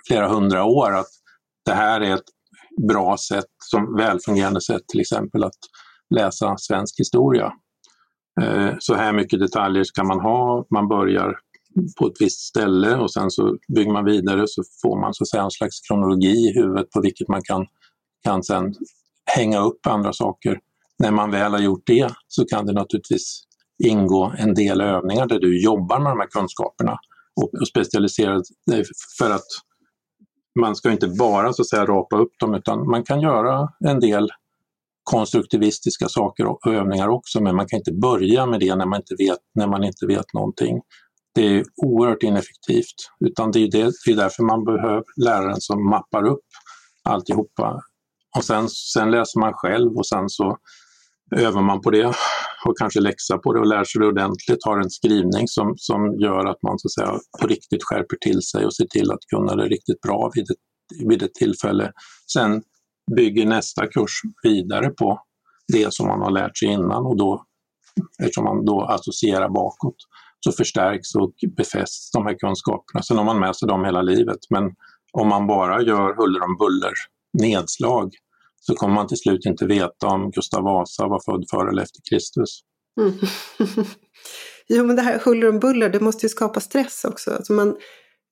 flera 0.06 0.28
hundra 0.28 0.64
år 0.64 0.94
att 0.94 1.10
det 1.64 1.74
här 1.74 2.00
är 2.00 2.14
ett 2.14 2.28
bra 2.88 3.16
sätt, 3.16 3.50
som 3.58 3.96
välfungerande 3.96 4.60
sätt 4.60 4.82
till 4.88 5.00
exempel 5.00 5.44
att 5.44 5.58
läsa 6.14 6.56
svensk 6.58 7.00
historia. 7.00 7.52
Eh, 8.40 8.74
så 8.78 8.94
här 8.94 9.12
mycket 9.12 9.40
detaljer 9.40 9.84
ska 9.84 10.04
man 10.04 10.20
ha, 10.20 10.66
man 10.70 10.88
börjar 10.88 11.36
på 11.98 12.06
ett 12.06 12.20
visst 12.20 12.40
ställe 12.40 12.96
och 12.96 13.12
sen 13.12 13.30
så 13.30 13.56
bygger 13.74 13.92
man 13.92 14.04
vidare 14.04 14.44
så 14.46 14.62
får 14.82 15.00
man 15.00 15.14
så 15.14 15.24
att 15.24 15.28
säga 15.28 15.42
en 15.42 15.50
slags 15.50 15.80
kronologi 15.80 16.48
i 16.48 16.52
huvudet 16.54 16.90
på 16.90 17.00
vilket 17.00 17.28
man 17.28 17.40
kan, 17.44 17.66
kan 18.24 18.42
sen 18.42 18.74
hänga 19.36 19.60
upp 19.60 19.86
andra 19.86 20.12
saker. 20.12 20.58
När 21.02 21.10
man 21.10 21.30
väl 21.30 21.52
har 21.52 21.60
gjort 21.60 21.86
det 21.86 22.10
så 22.28 22.44
kan 22.44 22.66
det 22.66 22.72
naturligtvis 22.72 23.42
ingå 23.84 24.32
en 24.38 24.54
del 24.54 24.80
övningar 24.80 25.26
där 25.26 25.38
du 25.38 25.62
jobbar 25.62 25.98
med 26.00 26.12
de 26.12 26.20
här 26.20 26.26
kunskaperna 26.26 26.98
och, 27.40 27.68
specialiserar 27.68 28.42
dig 28.66 28.84
för 29.18 29.30
att 29.30 29.46
man 30.60 30.76
ska 30.76 30.92
inte 30.92 31.08
bara 31.08 31.52
så 31.52 31.62
att 31.62 31.68
säga 31.68 31.86
rapa 31.86 32.16
upp 32.16 32.32
dem 32.40 32.54
utan 32.54 32.90
man 32.90 33.04
kan 33.04 33.20
göra 33.20 33.68
en 33.84 34.00
del 34.00 34.28
konstruktivistiska 35.02 36.08
saker 36.08 36.46
och 36.46 36.66
övningar 36.66 37.08
också, 37.08 37.42
men 37.42 37.56
man 37.56 37.66
kan 37.68 37.78
inte 37.78 37.92
börja 37.92 38.46
med 38.46 38.60
det 38.60 38.74
när 38.74 38.86
man 38.86 39.00
inte 39.00 39.14
vet, 39.18 39.38
när 39.54 39.66
man 39.66 39.84
inte 39.84 40.06
vet 40.06 40.34
någonting. 40.34 40.80
Det 41.34 41.42
är 41.42 41.64
oerhört 41.76 42.22
ineffektivt, 42.22 42.96
utan 43.24 43.50
det 43.50 43.58
är, 43.58 43.70
det, 43.70 43.92
det 44.06 44.12
är 44.12 44.16
därför 44.16 44.42
man 44.42 44.64
behöver 44.64 45.04
läraren 45.24 45.60
som 45.60 45.90
mappar 45.90 46.26
upp 46.26 46.46
alltihopa. 47.02 47.80
Och 48.36 48.44
sen, 48.44 48.68
sen 48.68 49.10
läser 49.10 49.40
man 49.40 49.52
själv 49.52 49.96
och 49.96 50.06
sen 50.06 50.28
så 50.28 50.58
övar 51.36 51.62
man 51.62 51.80
på 51.80 51.90
det 51.90 52.06
och 52.64 52.78
kanske 52.78 53.00
läxa 53.00 53.38
på 53.38 53.52
det 53.52 53.60
och 53.60 53.66
lär 53.66 53.84
sig 53.84 54.00
det 54.00 54.06
ordentligt, 54.06 54.64
har 54.64 54.78
en 54.80 54.90
skrivning 54.90 55.48
som, 55.48 55.74
som 55.76 56.18
gör 56.20 56.44
att 56.46 56.62
man 56.62 56.78
så 56.78 56.88
att 56.88 56.92
säga, 56.92 57.18
på 57.40 57.46
riktigt 57.46 57.84
skärper 57.84 58.16
till 58.20 58.42
sig 58.42 58.66
och 58.66 58.74
ser 58.74 58.86
till 58.86 59.10
att 59.10 59.20
kunna 59.34 59.56
det 59.56 59.68
riktigt 59.68 60.00
bra 60.00 60.30
vid 60.34 60.50
ett, 60.50 61.08
vid 61.08 61.22
ett 61.22 61.34
tillfälle. 61.34 61.92
Sen 62.32 62.62
bygger 63.16 63.46
nästa 63.46 63.86
kurs 63.86 64.20
vidare 64.42 64.90
på 64.90 65.20
det 65.72 65.94
som 65.94 66.06
man 66.06 66.20
har 66.20 66.30
lärt 66.30 66.58
sig 66.58 66.68
innan 66.68 67.06
och 67.06 67.16
då, 67.16 67.44
eftersom 68.22 68.44
man 68.44 68.64
då 68.64 68.82
associerar 68.82 69.48
bakåt, 69.48 69.96
så 70.40 70.52
förstärks 70.52 71.14
och 71.14 71.34
befästs 71.56 72.10
de 72.10 72.26
här 72.26 72.38
kunskaperna. 72.38 73.02
Sen 73.02 73.16
har 73.16 73.24
man 73.24 73.40
med 73.40 73.56
sig 73.56 73.68
dem 73.68 73.84
hela 73.84 74.02
livet, 74.02 74.38
men 74.50 74.64
om 75.12 75.28
man 75.28 75.46
bara 75.46 75.82
gör 75.82 76.14
huller 76.16 76.42
om 76.44 76.56
buller 76.58 76.92
nedslag 77.42 78.10
så 78.66 78.74
kommer 78.74 78.94
man 78.94 79.06
till 79.06 79.18
slut 79.18 79.46
inte 79.46 79.66
veta 79.66 80.06
om 80.06 80.30
Gustav 80.30 80.62
Vasa 80.62 81.08
var 81.08 81.20
född 81.24 81.44
före 81.50 81.70
eller 81.70 81.82
efter 81.82 82.00
Kristus. 82.10 82.60
Mm. 83.00 83.12
jo, 84.68 84.84
men 84.84 84.96
det 84.96 85.02
här 85.02 85.18
huller 85.18 85.48
om 85.48 85.58
buller, 85.58 85.88
det 85.88 86.00
måste 86.00 86.26
ju 86.26 86.30
skapa 86.30 86.60
stress 86.60 87.04
också. 87.04 87.30
Alltså 87.30 87.52
man, 87.52 87.76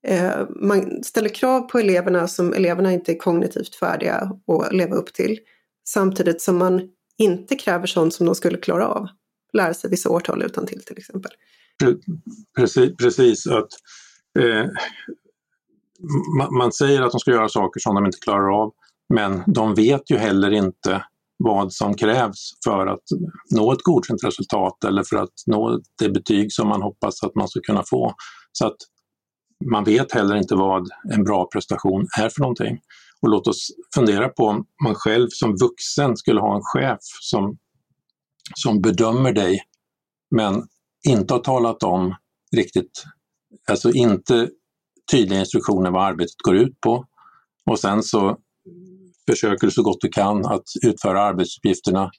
Eh, 0.07 0.47
man 0.61 1.05
ställer 1.05 1.29
krav 1.29 1.61
på 1.61 1.79
eleverna 1.79 2.29
som 2.29 2.53
eleverna 2.53 2.93
inte 2.93 3.13
är 3.13 3.19
kognitivt 3.19 3.75
färdiga 3.75 4.31
att 4.47 4.73
leva 4.73 4.97
upp 4.97 5.13
till. 5.13 5.39
Samtidigt 5.89 6.43
som 6.43 6.59
man 6.59 6.83
inte 7.19 7.57
kräver 7.57 7.87
sånt 7.87 8.15
som 8.15 8.27
de 8.27 8.35
skulle 8.35 8.59
klara 8.59 8.89
av. 8.89 9.09
Lära 9.53 9.75
sig 9.75 9.91
vissa 9.91 10.11
årtal 10.11 10.43
utan 10.43 10.67
till 10.67 10.83
till 10.85 10.99
exempel. 10.99 11.33
Precis, 12.57 12.97
precis 12.97 13.47
att 13.47 13.69
eh, 14.39 14.67
man 16.51 16.73
säger 16.73 17.03
att 17.03 17.11
de 17.11 17.21
ska 17.21 17.31
göra 17.31 17.49
saker 17.49 17.81
som 17.81 17.95
de 17.95 18.07
inte 18.07 18.19
klarar 18.19 18.63
av 18.63 18.73
men 19.15 19.43
de 19.47 19.75
vet 19.75 20.11
ju 20.11 20.17
heller 20.17 20.51
inte 20.51 21.05
vad 21.45 21.73
som 21.73 21.95
krävs 21.95 22.51
för 22.65 22.87
att 22.87 23.03
nå 23.51 23.73
ett 23.73 23.83
godkänt 23.83 24.25
resultat 24.25 24.85
eller 24.85 25.03
för 25.03 25.17
att 25.17 25.33
nå 25.47 25.81
det 25.99 26.09
betyg 26.09 26.53
som 26.53 26.69
man 26.69 26.83
hoppas 26.83 27.23
att 27.23 27.35
man 27.35 27.49
ska 27.49 27.61
kunna 27.61 27.83
få. 27.91 28.15
Så 28.53 28.67
att 28.67 28.77
man 29.71 29.85
vet 29.85 30.13
heller 30.13 30.37
inte 30.37 30.55
vad 30.55 30.89
en 31.13 31.25
bra 31.25 31.49
prestation 31.53 32.07
är 32.21 32.29
för 32.29 32.41
någonting. 32.41 32.79
Och 33.23 33.29
låt 33.29 33.47
oss 33.47 33.69
fundera 33.95 34.29
på 34.29 34.45
om 34.45 34.67
man 34.85 34.95
själv 34.95 35.29
som 35.31 35.57
vuxen 35.57 36.17
skulle 36.17 36.41
ha 36.41 36.55
en 36.57 36.63
chef 36.63 36.99
som, 37.21 37.59
som 38.55 38.81
bedömer 38.81 39.33
dig 39.33 39.63
men 40.31 40.63
inte 41.09 41.35
har 41.35 41.41
talat 41.41 41.83
om 41.83 42.15
riktigt, 42.57 43.05
alltså 43.71 43.91
inte 43.91 44.49
tydliga 45.13 45.41
instruktioner 45.41 45.91
vad 45.91 46.07
arbetet 46.07 46.37
går 46.45 46.57
ut 46.57 46.81
på 46.81 47.07
och 47.67 47.79
sen 47.79 48.03
så 48.03 48.39
försöker 49.31 49.71
så 49.71 49.83
gott 49.83 50.01
du 50.01 50.09
kan 50.09 50.47
att 50.47 50.65
utföra 50.87 51.23
arbetsuppgifterna 51.23 52.11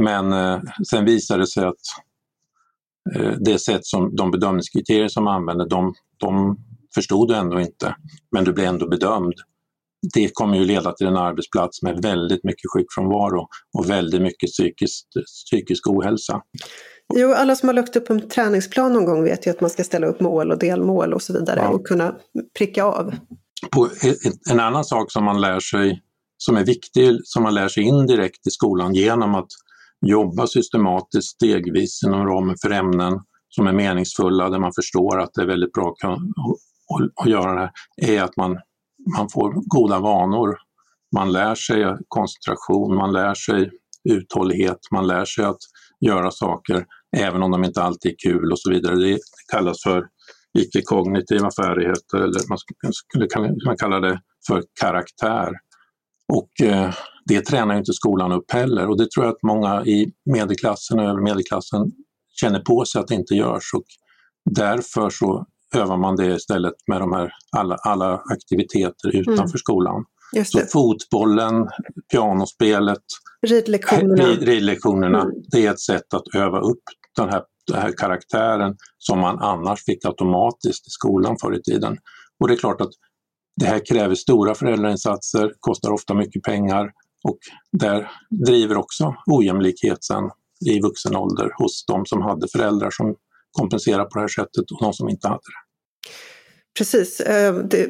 men 0.00 0.32
eh, 0.32 0.60
sen 0.90 1.04
visar 1.04 1.38
det 1.38 1.46
sig 1.46 1.64
att 1.64 1.74
eh, 3.14 3.32
det 3.40 3.58
sätt 3.58 3.86
som 3.86 4.16
de 4.16 4.30
bedömningskriterier 4.30 5.08
som 5.08 5.24
man 5.24 5.34
använder, 5.34 5.68
de, 5.68 5.94
de 6.16 6.56
förstod 6.94 7.28
du 7.28 7.34
ändå 7.34 7.60
inte, 7.60 7.94
men 8.32 8.44
du 8.44 8.52
blev 8.52 8.66
ändå 8.66 8.88
bedömd. 8.88 9.34
det 10.14 10.30
kommer 10.34 10.58
ju 10.58 10.64
leda 10.64 10.92
till 10.92 11.06
en 11.06 11.16
arbetsplats 11.16 11.82
med 11.82 12.02
väldigt 12.02 12.44
mycket 12.44 12.70
sjukfrånvaro 12.76 13.48
och 13.78 13.90
väldigt 13.90 14.22
mycket 14.22 14.50
psykisk, 14.50 15.06
psykisk 15.26 15.86
ohälsa. 15.86 16.42
Jo, 17.14 17.32
alla 17.32 17.56
som 17.56 17.68
har 17.68 17.74
lagt 17.74 17.96
upp 17.96 18.10
en 18.10 18.28
träningsplan 18.28 18.92
någon 18.92 19.04
gång 19.04 19.24
vet 19.24 19.46
ju 19.46 19.50
att 19.50 19.60
man 19.60 19.70
ska 19.70 19.84
ställa 19.84 20.06
upp 20.06 20.20
mål 20.20 20.50
och 20.50 20.58
delmål 20.58 21.14
och 21.14 21.22
så 21.22 21.32
vidare 21.32 21.60
ja. 21.60 21.68
och 21.68 21.86
kunna 21.86 22.14
pricka 22.58 22.84
av. 22.84 23.14
På 23.70 23.88
en 24.50 24.60
annan 24.60 24.84
sak 24.84 25.12
som 25.12 25.24
man 25.24 25.40
lär 25.40 25.60
sig, 25.60 26.02
som 26.44 26.56
är 26.56 26.64
viktig, 26.64 27.18
som 27.22 27.42
man 27.42 27.54
lär 27.54 27.68
sig 27.68 27.82
indirekt 27.82 28.46
i 28.46 28.50
skolan 28.50 28.94
genom 28.94 29.34
att 29.34 29.48
jobba 30.06 30.46
systematiskt 30.46 31.28
stegvis 31.34 32.02
inom 32.06 32.26
ramen 32.26 32.56
för 32.62 32.70
ämnen 32.70 33.20
som 33.48 33.66
är 33.66 33.72
meningsfulla, 33.72 34.50
där 34.50 34.58
man 34.58 34.72
förstår 34.74 35.20
att 35.20 35.30
det 35.34 35.42
är 35.42 35.46
väldigt 35.46 35.72
bra 35.72 35.94
att, 36.02 36.18
att, 37.22 37.30
göra 37.30 37.54
det, 37.54 37.72
här, 38.06 38.14
är 38.14 38.22
att 38.22 38.36
man, 38.36 38.50
man 39.18 39.28
får 39.32 39.52
goda 39.66 39.98
vanor. 39.98 40.56
Man 41.16 41.32
lär 41.32 41.54
sig 41.54 41.96
koncentration, 42.08 42.96
man 42.96 43.12
lär 43.12 43.34
sig 43.34 43.70
uthållighet, 44.10 44.78
man 44.92 45.06
lär 45.06 45.24
sig 45.24 45.44
att 45.44 45.58
göra 46.00 46.30
saker 46.30 46.86
även 47.16 47.42
om 47.42 47.50
de 47.50 47.64
inte 47.64 47.82
alltid 47.82 48.12
är 48.12 48.30
kul 48.30 48.52
och 48.52 48.60
så 48.60 48.70
vidare. 48.70 48.96
Det 48.96 49.18
kallas 49.52 49.82
för 49.82 50.04
icke-kognitiva 50.58 51.50
färdigheter 51.60 52.16
eller 52.16 52.48
man 52.48 52.58
skulle 52.92 53.26
kunna 53.26 53.76
kalla 53.76 54.00
det 54.00 54.20
för 54.46 54.62
karaktär. 54.80 55.52
Och 56.32 56.66
eh, 56.66 56.94
det 57.24 57.40
tränar 57.40 57.78
inte 57.78 57.92
skolan 57.92 58.32
upp 58.32 58.52
heller 58.52 58.88
och 58.88 58.98
det 58.98 59.10
tror 59.10 59.26
jag 59.26 59.32
att 59.32 59.42
många 59.42 59.84
i 59.84 60.12
medelklassen 60.24 60.98
och 60.98 61.04
över 61.04 61.20
medelklassen 61.20 61.92
känner 62.40 62.60
på 62.60 62.84
sig 62.84 63.00
att 63.00 63.08
det 63.08 63.14
inte 63.14 63.34
görs 63.34 63.74
och 63.74 63.84
därför 64.50 65.10
så 65.10 65.46
övar 65.76 65.96
man 65.96 66.16
det 66.16 66.26
istället 66.26 66.74
med 66.86 67.00
de 67.00 67.12
här 67.12 67.32
alla, 67.56 67.74
alla 67.74 68.14
aktiviteter 68.14 69.16
utanför 69.16 69.42
mm. 69.42 69.58
skolan. 69.58 70.04
Så 70.44 70.60
fotbollen, 70.72 71.68
pianospelet, 72.12 73.02
ridlektionerna, 73.46 74.24
ridlektionerna 74.24 75.20
mm. 75.20 75.34
det 75.52 75.66
är 75.66 75.70
ett 75.70 75.80
sätt 75.80 76.14
att 76.14 76.34
öva 76.34 76.60
upp 76.60 76.82
den 77.16 77.28
här, 77.28 77.42
den 77.66 77.82
här 77.82 77.92
karaktären 77.96 78.76
som 78.98 79.18
man 79.18 79.38
annars 79.38 79.84
fick 79.84 80.04
automatiskt 80.04 80.86
i 80.86 80.90
skolan 80.90 81.36
förr 81.40 81.56
i 81.56 81.62
tiden. 81.62 81.96
Och 82.40 82.48
det 82.48 82.54
är 82.54 82.58
klart 82.58 82.80
att 82.80 82.90
det 83.60 83.66
här 83.66 83.86
kräver 83.86 84.14
stora 84.14 84.54
föräldrainsatser, 84.54 85.52
kostar 85.60 85.92
ofta 85.92 86.14
mycket 86.14 86.42
pengar 86.42 86.90
och 87.24 87.38
där 87.72 88.10
driver 88.46 88.76
också 88.76 89.14
ojämlikheten 89.26 90.30
i 90.66 90.80
vuxen 90.80 91.16
ålder 91.16 91.50
hos 91.58 91.84
de 91.86 92.06
som 92.06 92.22
hade 92.22 92.48
föräldrar 92.48 92.90
som 92.90 93.14
kompenserar 93.52 94.04
på 94.04 94.10
det 94.14 94.20
här 94.20 94.28
sättet 94.28 94.70
och 94.70 94.78
de 94.80 94.92
som 94.92 95.08
inte 95.08 95.28
hade 95.28 95.38
det. 95.38 95.70
Precis, 96.78 97.20
eh, 97.20 97.54
det, 97.54 97.86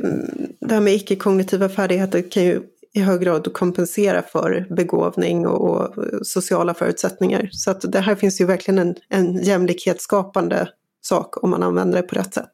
det 0.61 0.75
här 0.75 0.81
med 0.81 0.95
icke-kognitiva 0.95 1.69
färdigheter 1.69 2.31
kan 2.31 2.45
ju 2.45 2.63
i 2.93 3.01
hög 3.01 3.21
grad 3.21 3.53
kompensera 3.53 4.23
för 4.23 4.67
begåvning 4.77 5.47
och, 5.47 5.95
sociala 6.23 6.75
förutsättningar. 6.75 7.49
Så 7.53 7.71
att 7.71 7.93
det 7.93 8.01
här 8.01 8.15
finns 8.15 8.41
ju 8.41 8.45
verkligen 8.45 8.79
en, 8.79 8.95
en 9.09 9.43
jämlikhetsskapande 9.43 10.69
sak 11.03 11.45
om 11.45 11.51
man 11.51 11.63
använder 11.63 12.03
det 12.03 12.09
på 12.09 12.15
rätt 12.15 12.35
sätt. 12.35 12.51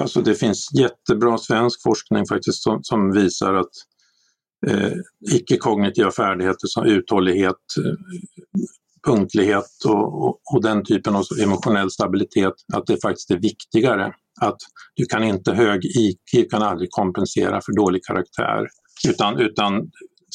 Alltså 0.00 0.22
det 0.22 0.34
finns 0.34 0.68
jättebra 0.78 1.38
svensk 1.38 1.82
forskning 1.82 2.26
faktiskt 2.28 2.62
som, 2.62 2.82
som 2.82 3.12
visar 3.12 3.54
att 3.54 3.70
eh, 4.66 4.92
icke-kognitiva 5.32 6.10
färdigheter 6.10 6.66
som 6.66 6.84
uthållighet, 6.84 7.56
eh, 7.78 7.94
punktlighet 9.06 9.84
och, 9.86 10.24
och, 10.24 10.40
och, 10.52 10.62
den 10.62 10.84
typen 10.84 11.16
av 11.16 11.24
emotionell 11.42 11.90
stabilitet, 11.90 12.54
att 12.72 12.86
det 12.86 13.02
faktiskt 13.02 13.30
är 13.30 13.38
viktigare. 13.38 14.12
Att 14.40 14.56
du 14.96 15.04
kan 15.04 15.24
inte 15.24 15.52
hög 15.52 15.84
IQ 15.84 16.50
kan 16.50 16.62
aldrig 16.62 16.90
kompensera 16.90 17.60
för 17.60 17.72
dålig 17.76 18.04
karaktär. 18.04 18.66
Utan, 19.08 19.38
utan 19.38 19.90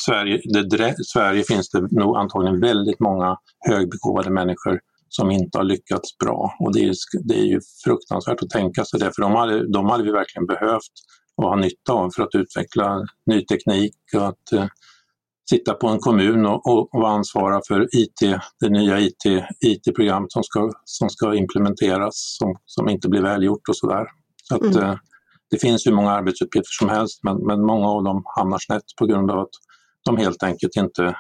Sverige, 0.06 0.42
det, 0.64 0.96
Sverige 1.06 1.44
finns 1.44 1.70
det 1.70 1.82
nog 1.82 2.18
antagligen 2.18 2.60
väldigt 2.60 3.00
många 3.00 3.38
högbegåvade 3.70 4.30
människor 4.30 4.80
som 5.10 5.32
inte 5.32 5.58
har 5.58 5.64
lyckats 5.64 6.18
bra. 6.18 6.56
Och 6.60 6.74
det 6.74 6.80
är, 6.80 6.94
det 7.24 7.36
är 7.36 7.46
ju 7.46 7.60
fruktansvärt 7.84 8.44
att 8.44 8.50
tänka 8.50 8.86
sig 8.86 9.00
det, 9.00 9.12
för 9.16 9.22
de 9.22 9.32
hade, 9.32 9.72
de 9.72 9.86
hade 9.86 10.04
vi 10.04 10.12
verkligen 10.12 10.46
behövt 10.46 10.94
och 11.38 11.50
ha 11.50 11.56
nytta 11.56 11.94
av 11.94 12.10
för 12.16 12.24
att 12.24 12.36
utveckla 12.36 13.06
ny 13.26 13.46
teknik 13.46 13.96
och 14.16 14.28
att 14.28 14.52
eh, 14.54 14.66
sitta 15.50 15.74
på 15.74 15.88
en 15.88 16.00
kommun 16.00 16.46
och, 16.46 16.68
och, 16.68 16.96
och 16.96 17.10
ansvara 17.10 17.62
för 17.68 17.88
IT, 17.96 18.40
det 18.60 18.70
nya 18.70 19.00
IT, 19.00 19.26
IT-programmet 19.66 20.32
som 20.32 20.44
ska, 20.44 20.72
som 20.86 21.10
ska 21.10 21.36
implementeras, 21.36 22.36
som, 22.40 22.56
som 22.66 22.90
inte 22.90 23.10
blir 23.10 23.22
välgjort 23.22 23.70
och 23.70 23.78
sådär. 23.78 24.06
Så 24.44 24.56
att, 24.56 24.76
mm. 24.76 24.84
eh, 24.84 24.96
det 25.50 25.58
finns 25.58 25.88
hur 25.88 25.92
många 25.92 26.12
arbetsuppgifter 26.12 26.72
som 26.80 26.90
helst 26.90 27.20
men, 27.24 27.38
men 27.38 27.62
många 27.62 27.88
av 27.88 28.04
dem 28.04 28.24
hamnar 28.38 28.58
snett 28.60 28.84
på 29.00 29.06
grund 29.06 29.32
av 29.32 29.40
att 29.40 29.50
de 30.06 30.18
helt 30.18 30.44
enkelt 30.44 30.76
inte 30.76 31.16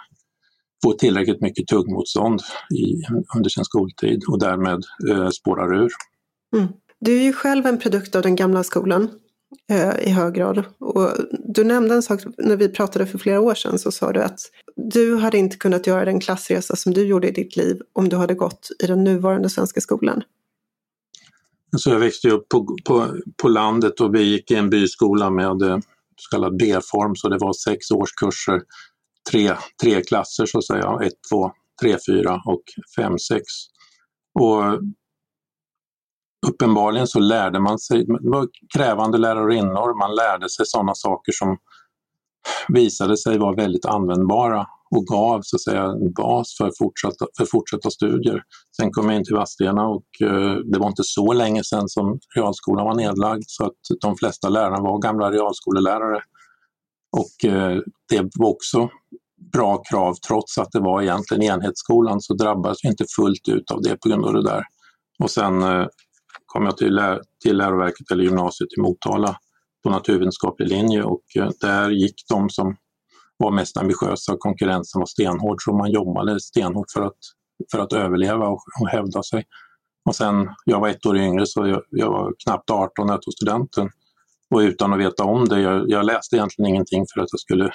får 0.85 0.93
tillräckligt 0.93 1.41
mycket 1.41 1.67
tuggmotstånd 1.67 2.41
i, 2.73 3.03
under 3.35 3.49
sin 3.49 3.65
skoltid 3.65 4.23
och 4.27 4.39
därmed 4.39 4.83
eh, 5.09 5.29
spårar 5.29 5.83
ur. 5.83 5.91
Mm. 6.55 6.67
Du 6.99 7.17
är 7.17 7.23
ju 7.23 7.33
själv 7.33 7.65
en 7.65 7.79
produkt 7.79 8.15
av 8.15 8.21
den 8.21 8.35
gamla 8.35 8.63
skolan 8.63 9.09
eh, 9.69 10.07
i 10.07 10.09
hög 10.09 10.33
grad. 10.33 10.63
Och 10.79 11.09
du 11.55 11.63
nämnde 11.63 11.95
en 11.95 12.03
sak 12.03 12.21
när 12.37 12.55
vi 12.55 12.69
pratade 12.69 13.05
för 13.05 13.17
flera 13.17 13.39
år 13.39 13.55
sedan 13.55 13.79
så 13.79 13.91
sa 13.91 14.11
du 14.11 14.21
att 14.21 14.39
du 14.75 15.15
hade 15.15 15.37
inte 15.37 15.57
kunnat 15.57 15.87
göra 15.87 16.05
den 16.05 16.19
klassresa 16.19 16.75
som 16.75 16.93
du 16.93 17.07
gjorde 17.07 17.27
i 17.27 17.31
ditt 17.31 17.55
liv 17.55 17.81
om 17.93 18.09
du 18.09 18.15
hade 18.15 18.33
gått 18.33 18.69
i 18.83 18.87
den 18.87 19.03
nuvarande 19.03 19.49
svenska 19.49 19.81
skolan. 19.81 20.23
Så 21.77 21.89
jag 21.89 21.99
växte 21.99 22.29
upp 22.29 22.49
på, 22.49 22.77
på, 22.85 23.07
på 23.41 23.47
landet 23.47 24.01
och 24.01 24.15
vi 24.15 24.23
gick 24.23 24.51
i 24.51 24.55
en 24.55 24.69
byskola 24.69 25.29
med 25.29 25.61
eh, 25.61 25.77
så 26.15 26.29
kallad 26.31 26.57
B-form, 26.57 27.15
så 27.15 27.29
det 27.29 27.37
var 27.37 27.53
sex 27.53 27.91
årskurser, 27.91 28.61
tre, 29.31 29.55
tre 29.83 30.01
klasser 30.03 30.45
så 30.45 30.57
att 30.57 30.65
säga, 30.65 30.99
ett, 31.03 31.13
två, 31.31 31.51
tre, 31.81 31.97
fyra 32.07 32.41
och 32.45 32.63
fem, 32.97 33.19
sex. 33.19 33.43
Och 34.39 34.79
uppenbarligen 36.47 37.07
så 37.07 37.19
lärde 37.19 37.59
man 37.59 37.79
sig, 37.79 38.05
det 38.05 38.29
var 38.29 38.47
krävande 38.77 39.17
lärarinnor, 39.17 39.99
man 39.99 40.15
lärde 40.15 40.49
sig 40.49 40.65
sådana 40.65 40.95
saker 40.95 41.31
som 41.31 41.57
visade 42.67 43.17
sig 43.17 43.37
vara 43.37 43.55
väldigt 43.55 43.85
användbara 43.85 44.67
och 44.91 45.05
gav 45.05 45.41
så 45.41 45.55
att 45.55 45.61
säga 45.61 45.83
en 45.83 46.13
bas 46.13 46.55
för 46.57 46.71
fortsatta, 46.77 47.25
för 47.37 47.45
fortsatta 47.45 47.89
studier. 47.89 48.43
Sen 48.77 48.91
kom 48.91 49.09
jag 49.09 49.15
in 49.15 49.23
till 49.23 49.35
Vadstena 49.35 49.87
och 49.87 50.05
eh, 50.21 50.55
det 50.55 50.79
var 50.79 50.87
inte 50.87 51.03
så 51.03 51.33
länge 51.33 51.63
sedan 51.63 51.89
som 51.89 52.19
realskolan 52.35 52.85
var 52.85 52.95
nedlagd 52.95 53.43
så 53.47 53.65
att 53.65 53.77
de 54.01 54.17
flesta 54.17 54.49
lärarna 54.49 54.81
var 54.81 54.99
gamla 54.99 55.31
realskolelärare. 55.31 56.21
Och 57.15 57.49
eh, 57.49 57.79
det 58.09 58.29
var 58.35 58.49
också 58.49 58.89
bra 59.53 59.83
krav 59.89 60.13
trots 60.27 60.57
att 60.57 60.71
det 60.71 60.79
var 60.79 61.01
egentligen 61.01 61.43
enhetsskolan 61.43 62.21
så 62.21 62.33
drabbades 62.33 62.77
vi 62.83 62.89
inte 62.89 63.05
fullt 63.15 63.47
ut 63.49 63.71
av 63.71 63.81
det 63.81 63.97
på 64.01 64.09
grund 64.09 64.25
av 64.25 64.33
det 64.33 64.43
där. 64.43 64.63
Och 65.23 65.31
sen 65.31 65.63
eh, 65.63 65.85
kom 66.45 66.65
jag 66.65 66.77
till, 66.77 66.95
lär 66.95 67.21
till 67.43 67.57
läroverket 67.57 68.11
eller 68.11 68.23
gymnasiet 68.23 68.69
i 68.77 68.81
Motala 68.81 69.37
på 69.83 69.89
naturvetenskaplig 69.89 70.67
linje 70.67 71.03
och 71.03 71.23
eh, 71.35 71.49
där 71.61 71.89
gick 71.89 72.15
de 72.29 72.49
som 72.49 72.75
var 73.37 73.51
mest 73.51 73.77
ambitiösa 73.77 74.33
och 74.33 74.39
konkurrensen 74.39 74.99
var 74.99 75.05
stenhård 75.05 75.63
så 75.63 75.73
man 75.73 75.91
jobbade 75.91 76.39
stenhårt 76.39 76.91
för 76.93 77.01
att, 77.01 77.17
för 77.71 77.79
att 77.79 77.93
överleva 77.93 78.47
och, 78.47 78.61
och 78.81 78.89
hävda 78.89 79.23
sig. 79.23 79.43
Och 80.05 80.15
sen, 80.15 80.49
jag 80.65 80.79
var 80.79 80.89
ett 80.89 81.05
år 81.05 81.17
yngre 81.17 81.45
så 81.45 81.67
jag, 81.67 81.81
jag 81.89 82.09
var 82.09 82.33
knappt 82.43 82.69
18 82.69 83.07
när 83.07 83.13
jag 83.13 83.21
tog 83.21 83.33
studenten. 83.33 83.89
Och 84.53 84.59
utan 84.59 84.93
att 84.93 84.99
veta 84.99 85.23
om 85.23 85.47
det, 85.47 85.61
jag, 85.61 85.89
jag, 85.89 86.05
läste 86.05 86.35
egentligen 86.35 86.69
ingenting 86.69 87.05
för 87.13 87.21
att 87.21 87.27
jag 87.31 87.39
skulle 87.39 87.71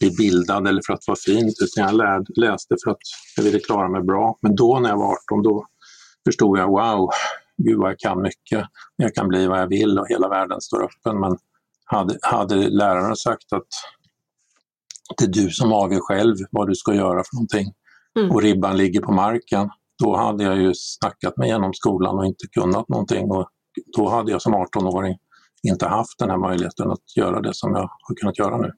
bli 0.00 0.10
bildad 0.10 0.68
eller 0.68 0.82
för 0.86 0.92
att 0.92 1.06
vara 1.06 1.18
fint, 1.26 1.54
utan 1.62 1.84
jag 1.84 1.94
lärde, 1.94 2.24
läste 2.36 2.76
för 2.84 2.90
att 2.90 2.98
jag 3.36 3.44
ville 3.44 3.58
klara 3.58 3.88
mig 3.88 4.02
bra. 4.02 4.38
Men 4.42 4.56
då 4.56 4.78
när 4.78 4.88
jag 4.88 4.96
var 4.96 5.12
18, 5.32 5.42
då 5.42 5.66
förstod 6.28 6.58
jag, 6.58 6.68
wow, 6.68 7.10
gud 7.56 7.78
vad 7.78 7.90
jag 7.90 7.98
kan 7.98 8.22
mycket. 8.22 8.66
Jag 8.96 9.14
kan 9.14 9.28
bli 9.28 9.46
vad 9.46 9.60
jag 9.60 9.66
vill 9.66 9.98
och 9.98 10.08
hela 10.08 10.28
världen 10.28 10.60
står 10.60 10.84
öppen. 10.84 11.20
Men 11.20 11.38
hade, 11.84 12.18
hade 12.22 12.68
läraren 12.68 13.16
sagt 13.16 13.52
att 13.52 13.66
det 15.18 15.24
är 15.24 15.28
du 15.28 15.50
som 15.50 15.72
avgör 15.72 16.00
själv 16.00 16.36
vad 16.50 16.68
du 16.68 16.74
ska 16.74 16.94
göra 16.94 17.22
för 17.24 17.34
någonting 17.36 17.72
mm. 18.18 18.30
och 18.30 18.42
ribban 18.42 18.76
ligger 18.76 19.00
på 19.00 19.12
marken, 19.12 19.70
då 20.02 20.16
hade 20.16 20.44
jag 20.44 20.58
ju 20.58 20.72
snackat 20.74 21.36
mig 21.36 21.48
igenom 21.48 21.74
skolan 21.74 22.18
och 22.18 22.26
inte 22.26 22.46
kunnat 22.46 22.88
någonting 22.88 23.30
och 23.30 23.48
då 23.96 24.08
hade 24.08 24.32
jag 24.32 24.42
som 24.42 24.54
18-åring 24.54 25.16
inte 25.62 25.86
haft 25.86 26.18
den 26.18 26.30
här 26.30 26.38
möjligheten 26.38 26.90
att 26.90 27.16
göra 27.16 27.40
det 27.40 27.54
som 27.54 27.72
jag 27.72 27.80
har 27.80 28.14
kunnat 28.14 28.38
göra 28.38 28.56
nu. 28.56 28.72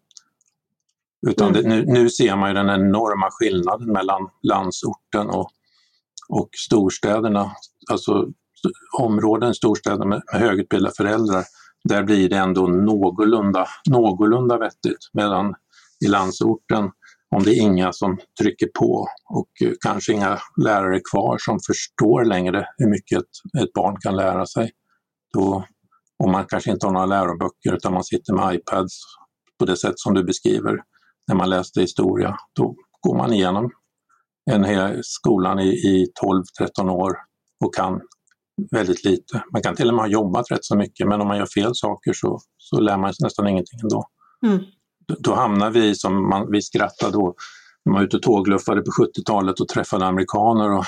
Utan 1.28 1.48
mm. 1.48 1.62
det, 1.62 1.68
nu, 1.68 1.84
nu, 1.86 2.10
ser 2.10 2.36
man 2.36 2.48
ju 2.48 2.54
den 2.54 2.70
enorma 2.70 3.28
skillnaden 3.30 3.92
mellan 3.92 4.28
landsorten 4.42 5.26
och, 5.26 5.50
och 6.28 6.48
storstäderna. 6.56 7.50
Alltså 7.90 8.28
områden, 8.98 9.54
storstäder 9.54 10.06
med, 10.06 10.22
med 10.32 10.40
högutbildade 10.40 10.94
föräldrar, 10.96 11.44
där 11.84 12.02
blir 12.02 12.28
det 12.28 12.36
ändå 12.36 12.66
någorlunda, 12.66 13.66
någorlunda 13.90 14.58
vettigt. 14.58 15.10
Medan 15.12 15.54
i 16.04 16.08
landsorten 16.08 16.90
om 17.36 17.42
det 17.42 17.50
är 17.50 17.62
inga 17.62 17.92
som 17.92 18.18
trycker 18.40 18.68
på 18.78 19.06
och 19.30 19.48
eh, 19.64 19.72
kanske 19.80 20.12
inga 20.12 20.38
lärare 20.64 21.00
kvar 21.12 21.36
som 21.40 21.58
förstår 21.66 22.24
längre 22.24 22.66
hur 22.78 22.90
mycket 22.90 23.18
ett, 23.18 23.62
ett 23.62 23.72
barn 23.72 23.96
kan 24.00 24.16
lära 24.16 24.46
sig. 24.46 24.70
Då, 25.32 25.64
och 26.20 26.28
man 26.28 26.44
kanske 26.48 26.70
inte 26.70 26.86
har 26.86 26.92
några 26.92 27.06
läroböcker 27.06 27.74
utan 27.74 27.92
man 27.92 28.04
sitter 28.04 28.32
med 28.32 28.54
iPads 28.54 29.00
på 29.58 29.64
det 29.64 29.76
sätt 29.76 29.94
som 29.96 30.14
du 30.14 30.24
beskriver 30.24 30.76
när 31.28 31.34
man 31.34 31.50
läste 31.50 31.80
historia. 31.80 32.36
Då 32.54 32.74
går 33.00 33.16
man 33.16 33.32
igenom 33.32 33.70
en 34.50 34.64
hel 34.64 35.00
skolan 35.02 35.58
i, 35.58 35.68
i 35.68 36.06
12-13 36.60 36.90
år 36.90 37.16
och 37.64 37.74
kan 37.74 38.00
väldigt 38.70 39.04
lite. 39.04 39.44
Man 39.52 39.62
kan 39.62 39.76
till 39.76 39.88
och 39.88 39.94
med 39.94 40.04
ha 40.04 40.10
jobbat 40.10 40.50
rätt 40.50 40.64
så 40.64 40.76
mycket 40.76 41.08
men 41.08 41.20
om 41.20 41.28
man 41.28 41.38
gör 41.38 41.46
fel 41.46 41.70
saker 41.74 42.12
så, 42.12 42.38
så 42.56 42.80
lär 42.80 42.96
man 42.96 43.14
sig 43.14 43.24
nästan 43.24 43.48
ingenting 43.48 43.80
ändå. 43.82 44.04
Mm. 44.46 44.64
Då, 45.08 45.14
då 45.18 45.34
hamnar 45.34 45.70
vi 45.70 45.94
som 45.94 46.28
man, 46.28 46.50
vi 46.50 46.62
skrattade 46.62 47.12
då 47.12 47.34
när 47.84 47.92
man 47.92 48.00
var 48.00 48.06
ute 48.06 48.16
och 48.16 48.22
tågluffade 48.22 48.80
på 48.80 48.90
70-talet 48.90 49.60
och 49.60 49.68
träffade 49.68 50.06
amerikaner 50.06 50.70
och, 50.70 50.84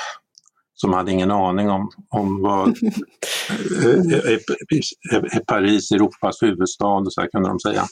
som 0.74 0.92
hade 0.92 1.12
ingen 1.12 1.30
aning 1.30 1.70
om, 1.70 1.90
om 2.08 2.42
vad 2.42 2.68
är 5.12 5.44
Paris 5.44 5.92
Europas 5.92 6.42
huvudstad 6.42 6.86
och 6.86 7.12
så 7.12 7.20
här 7.20 7.28
kunde 7.28 7.48
de 7.48 7.60
säga. 7.60 7.84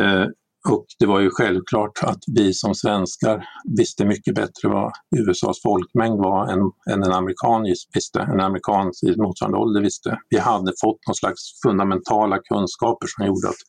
Eh, 0.00 0.26
och 0.68 0.86
det 0.98 1.06
var 1.06 1.20
ju 1.20 1.30
självklart 1.30 2.02
att 2.02 2.18
vi 2.34 2.54
som 2.54 2.74
svenskar 2.74 3.44
visste 3.78 4.04
mycket 4.04 4.34
bättre 4.34 4.68
vad 4.68 4.92
USAs 5.16 5.62
folkmängd 5.62 6.18
var 6.18 6.46
än, 6.52 6.58
än 6.90 7.02
en 7.02 7.12
amerikan 7.12 7.62
visste, 7.94 8.20
en 8.20 8.40
amerikan 8.40 8.92
i 9.06 9.16
motsvarande 9.16 9.58
ålder 9.58 9.80
visste. 9.80 10.18
Vi 10.28 10.38
hade 10.38 10.72
fått 10.80 11.06
någon 11.06 11.14
slags 11.14 11.40
fundamentala 11.66 12.38
kunskaper 12.38 13.06
som 13.06 13.26
gjorde 13.26 13.48
att 13.48 13.62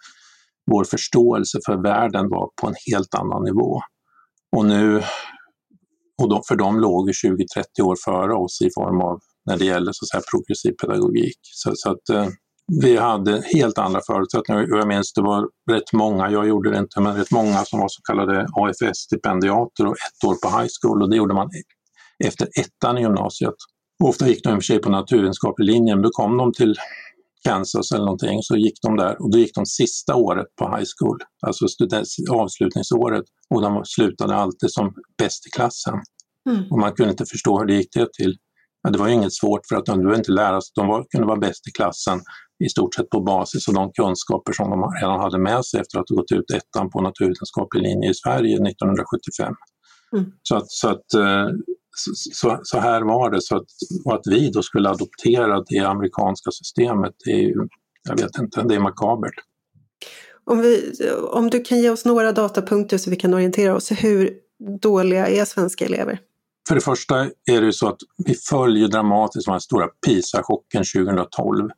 vår 0.71 0.83
förståelse 0.83 1.59
för 1.65 1.83
världen 1.83 2.29
var 2.29 2.49
på 2.61 2.67
en 2.67 2.75
helt 2.91 3.15
annan 3.15 3.43
nivå. 3.43 3.81
Och 4.55 4.65
nu, 4.65 5.01
och 6.21 6.29
de, 6.29 6.41
för 6.47 6.55
de 6.55 6.79
låg 6.79 7.09
20-30 7.09 7.81
år 7.81 7.95
före 8.05 8.33
oss 8.33 8.61
i 8.61 8.69
form 8.75 9.01
av, 9.01 9.19
när 9.45 9.57
det 9.57 9.65
gäller 9.65 9.91
så 9.91 10.05
att 10.05 10.09
säga, 10.09 10.21
progressiv 10.31 10.71
pedagogik. 10.71 11.39
Så, 11.41 11.71
så 11.75 11.91
att, 11.91 12.09
eh, 12.09 12.27
vi 12.81 12.97
hade 12.97 13.43
helt 13.53 13.77
andra 13.77 14.01
förutsättningar. 14.07 14.67
Jag 14.69 14.87
minns 14.87 15.13
det 15.13 15.21
var 15.21 15.49
rätt 15.71 15.93
många, 15.93 16.31
jag 16.31 16.47
gjorde 16.47 16.71
det 16.71 16.77
inte, 16.77 17.01
men 17.01 17.15
rätt 17.15 17.31
många 17.31 17.65
som 17.65 17.79
var 17.79 17.87
så 17.87 18.01
kallade 18.01 18.47
AFS-stipendiater 18.53 19.85
och 19.85 19.95
ett 19.95 20.27
år 20.27 20.35
på 20.35 20.59
high 20.59 20.69
school 20.81 21.01
och 21.01 21.09
det 21.09 21.17
gjorde 21.17 21.33
man 21.33 21.49
efter 22.25 22.47
ettan 22.59 22.97
i 22.97 23.01
gymnasiet. 23.01 23.53
Ofta 24.03 24.27
gick 24.27 24.43
de 24.43 24.49
i 24.49 24.53
och 24.53 24.55
för 24.55 24.61
sig 24.61 24.79
på 24.79 24.89
naturvetenskaplig 24.89 25.65
linje, 25.65 25.95
men 25.95 26.03
då 26.03 26.09
kom 26.09 26.37
de 26.37 26.53
till 26.53 26.75
Kansas 27.47 27.91
eller 27.91 28.05
någonting, 28.05 28.41
så 28.41 28.55
gick 28.55 28.81
de 28.81 28.97
där 28.97 29.21
och 29.21 29.31
då 29.31 29.37
gick 29.37 29.55
de 29.55 29.65
sista 29.65 30.15
året 30.15 30.47
på 30.59 30.65
high 30.75 30.87
school, 30.97 31.17
alltså 31.47 31.65
avslutningsåret 32.31 33.25
och 33.49 33.61
de 33.61 33.81
slutade 33.85 34.35
alltid 34.35 34.71
som 34.71 34.93
bäst 35.17 35.47
i 35.47 35.49
klassen. 35.49 35.95
Mm. 36.49 36.71
Och 36.71 36.79
man 36.79 36.93
kunde 36.93 37.11
inte 37.11 37.25
förstå 37.25 37.59
hur 37.59 37.65
det 37.65 37.73
gick 37.73 37.93
det 37.93 38.13
till. 38.13 38.37
Ja, 38.83 38.89
det 38.89 38.99
var 38.99 39.07
inget 39.07 39.33
svårt 39.33 39.61
för 39.69 39.75
att 39.75 39.85
de 39.85 39.97
behövde 39.97 40.17
inte 40.17 40.31
lära 40.31 40.61
sig, 40.61 40.71
de 40.75 40.87
var, 40.87 41.05
kunde 41.11 41.27
vara 41.27 41.39
bäst 41.39 41.67
i 41.67 41.71
klassen 41.71 42.19
i 42.65 42.69
stort 42.69 42.95
sett 42.95 43.09
på 43.09 43.21
basis 43.21 43.67
av 43.67 43.73
de 43.73 43.91
kunskaper 43.91 44.53
som 44.53 44.69
de 44.69 44.91
redan 45.01 45.19
hade 45.19 45.39
med 45.39 45.65
sig 45.65 45.79
efter 45.81 45.99
att 45.99 46.09
ha 46.09 46.15
gått 46.15 46.31
ut 46.31 46.51
ettan 46.51 46.89
på 46.89 47.01
naturvetenskaplig 47.01 47.81
linje 47.81 48.09
i 48.09 48.13
Sverige 48.13 48.53
1975. 48.53 49.53
Mm. 50.15 50.31
Så, 50.41 50.55
att, 50.55 50.71
så, 50.71 50.87
att, 50.87 51.13
eh, 51.13 51.47
så, 52.33 52.59
så, 52.63 52.79
här 52.79 53.01
var 53.01 53.31
det, 53.31 53.41
så 53.41 53.55
att, 53.55 53.65
och 54.05 54.13
att 54.13 54.21
vi 54.25 54.49
då 54.49 54.63
skulle 54.63 54.89
adoptera 54.89 55.63
det 55.67 55.79
amerikanska 55.79 56.51
systemet, 56.51 57.13
det 57.25 57.31
är 57.31 57.41
ju, 57.41 57.67
jag 58.09 58.21
vet 58.21 58.37
inte, 58.39 58.61
det 58.61 58.75
är 58.75 58.79
makabert. 58.79 59.33
Om, 60.45 60.61
vi, 60.61 60.93
om 61.31 61.49
du 61.49 61.61
kan 61.61 61.79
ge 61.79 61.89
oss 61.89 62.05
några 62.05 62.31
datapunkter 62.31 62.97
så 62.97 63.09
vi 63.09 63.15
kan 63.15 63.33
orientera 63.33 63.75
oss, 63.75 63.91
hur 63.91 64.33
dåliga 64.81 65.27
är 65.27 65.45
svenska 65.45 65.85
elever? 65.85 66.19
För 66.67 66.75
det 66.75 66.81
första 66.81 67.19
är 67.51 67.61
det 67.61 67.65
ju 67.65 67.73
så 67.73 67.87
att 67.87 67.99
vi 68.25 68.33
följer 68.33 68.87
dramatiskt 68.87 69.47
den 69.47 69.61
stora 69.61 69.87
PISA-chocken 70.07 70.83
2012 70.95 71.69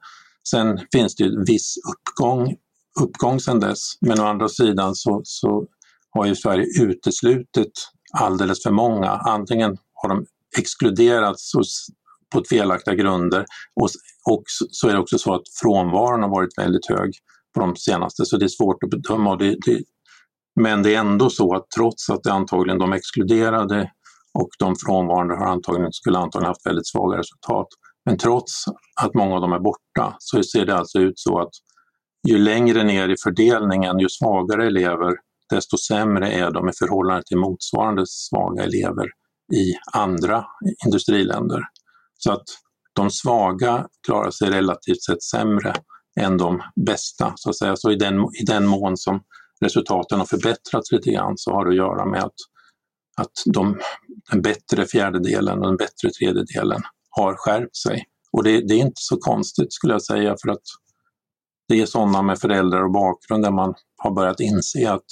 Sen 0.50 0.80
finns 0.92 1.16
det 1.16 1.24
ju 1.24 1.44
viss 1.44 1.76
uppgång, 1.94 2.56
uppgång 3.02 3.40
sedan 3.40 3.60
dess, 3.60 3.98
men 4.02 4.20
å 4.20 4.26
andra 4.26 4.50
sidan 4.50 4.96
så, 4.96 5.22
så 5.24 5.66
har 6.10 6.26
ju 6.26 6.36
Sverige 6.36 6.66
uteslutit 6.82 7.72
alldeles 8.14 8.64
för 8.64 8.72
många. 8.72 9.10
Antingen 9.10 9.78
har 10.02 10.10
de 10.10 10.26
exkluderats 10.58 11.52
på 12.34 12.44
felaktiga 12.50 12.96
grunder. 12.96 13.46
Och, 13.82 13.90
och 14.32 14.44
så 14.48 14.88
är 14.88 14.94
det 14.94 15.00
också 15.00 15.18
så 15.18 15.34
att 15.34 15.44
frånvaron 15.62 16.22
har 16.22 16.30
varit 16.30 16.58
väldigt 16.58 16.90
hög 16.90 17.12
på 17.54 17.60
de 17.60 17.76
senaste, 17.76 18.26
så 18.26 18.38
det 18.38 18.46
är 18.46 18.48
svårt 18.48 18.84
att 18.84 18.90
bedöma. 18.90 19.36
Det, 19.36 19.56
det, 19.66 19.84
men 20.62 20.84
det 20.84 20.96
är 20.96 21.00
ändå 21.00 21.30
så 21.30 21.56
att 21.56 21.66
trots 21.78 22.10
att 22.10 22.24
det 22.24 22.32
antagligen 22.32 22.80
de 22.80 22.94
exkluderade 22.94 23.92
och 24.34 24.50
de 24.60 24.76
frånvarande 24.86 25.36
har 25.36 25.46
antagligen, 25.46 25.94
skulle 25.94 26.18
antagligen 26.18 26.50
haft 26.50 26.66
väldigt 26.66 26.88
svaga 26.88 27.18
resultat. 27.18 27.68
Men 28.06 28.18
trots 28.18 28.52
att 29.02 29.14
många 29.14 29.36
av 29.36 29.42
dem 29.42 29.54
är 29.54 29.60
borta 29.60 30.16
så 30.20 30.44
ser 30.44 30.66
det 30.66 30.78
alltså 30.78 31.00
ut 31.00 31.20
så 31.20 31.40
att 31.40 31.50
ju 32.28 32.38
längre 32.38 32.84
ner 32.84 33.10
i 33.10 33.16
fördelningen, 33.24 34.00
ju 34.00 34.10
svagare 34.10 34.68
elever, 34.68 35.14
desto 35.50 35.78
sämre 35.78 36.32
är 36.32 36.52
de 36.52 36.70
i 36.70 36.72
förhållande 36.80 37.24
till 37.26 37.38
motsvarande 37.38 38.04
svaga 38.08 38.64
elever 38.64 39.08
i 39.54 39.74
andra 39.94 40.46
industriländer. 40.86 41.62
Så 42.18 42.32
att 42.32 42.44
de 42.94 43.10
svaga 43.10 43.88
klarar 44.08 44.32
sig 44.32 44.50
relativt 44.50 45.04
sett 45.04 45.24
sämre 45.24 45.74
än 46.20 46.38
de 46.38 46.62
bästa. 46.86 47.34
Så 47.36 47.50
att 47.50 47.58
säga. 47.58 47.76
Så 47.76 47.92
i 47.92 47.96
den, 47.96 48.20
i 48.20 48.44
den 48.48 48.68
mån 48.68 48.98
som 48.98 49.22
resultaten 49.62 50.20
har 50.20 50.26
förbättrats 50.26 50.92
lite 50.92 51.12
grann 51.12 51.34
så 51.36 51.52
har 51.52 51.66
det 51.66 51.70
att 51.70 51.78
göra 51.78 52.06
med 52.06 52.24
att, 52.24 52.36
att 53.18 53.54
de, 53.54 53.80
den 54.32 54.42
bättre 54.42 54.86
fjärdedelen 54.86 55.60
och 55.60 55.68
den 55.68 55.78
bättre 55.78 56.10
tredjedelen 56.20 56.82
har 57.10 57.36
skärpt 57.36 57.78
sig. 57.78 58.06
Och 58.32 58.44
det, 58.44 58.68
det, 58.68 58.74
är 58.74 58.80
inte 58.80 58.92
så 58.96 59.18
konstigt 59.18 59.74
skulle 59.74 59.94
jag 59.94 60.04
säga 60.04 60.36
för 60.42 60.52
att 60.52 60.64
det 61.68 61.82
är 61.82 61.86
sådana 61.86 62.22
med 62.22 62.40
föräldrar 62.40 62.84
och 62.84 62.92
bakgrund 62.92 63.44
där 63.44 63.52
man 63.52 63.74
har 63.98 64.12
börjat 64.12 64.40
inse 64.40 64.92
att 64.92 65.06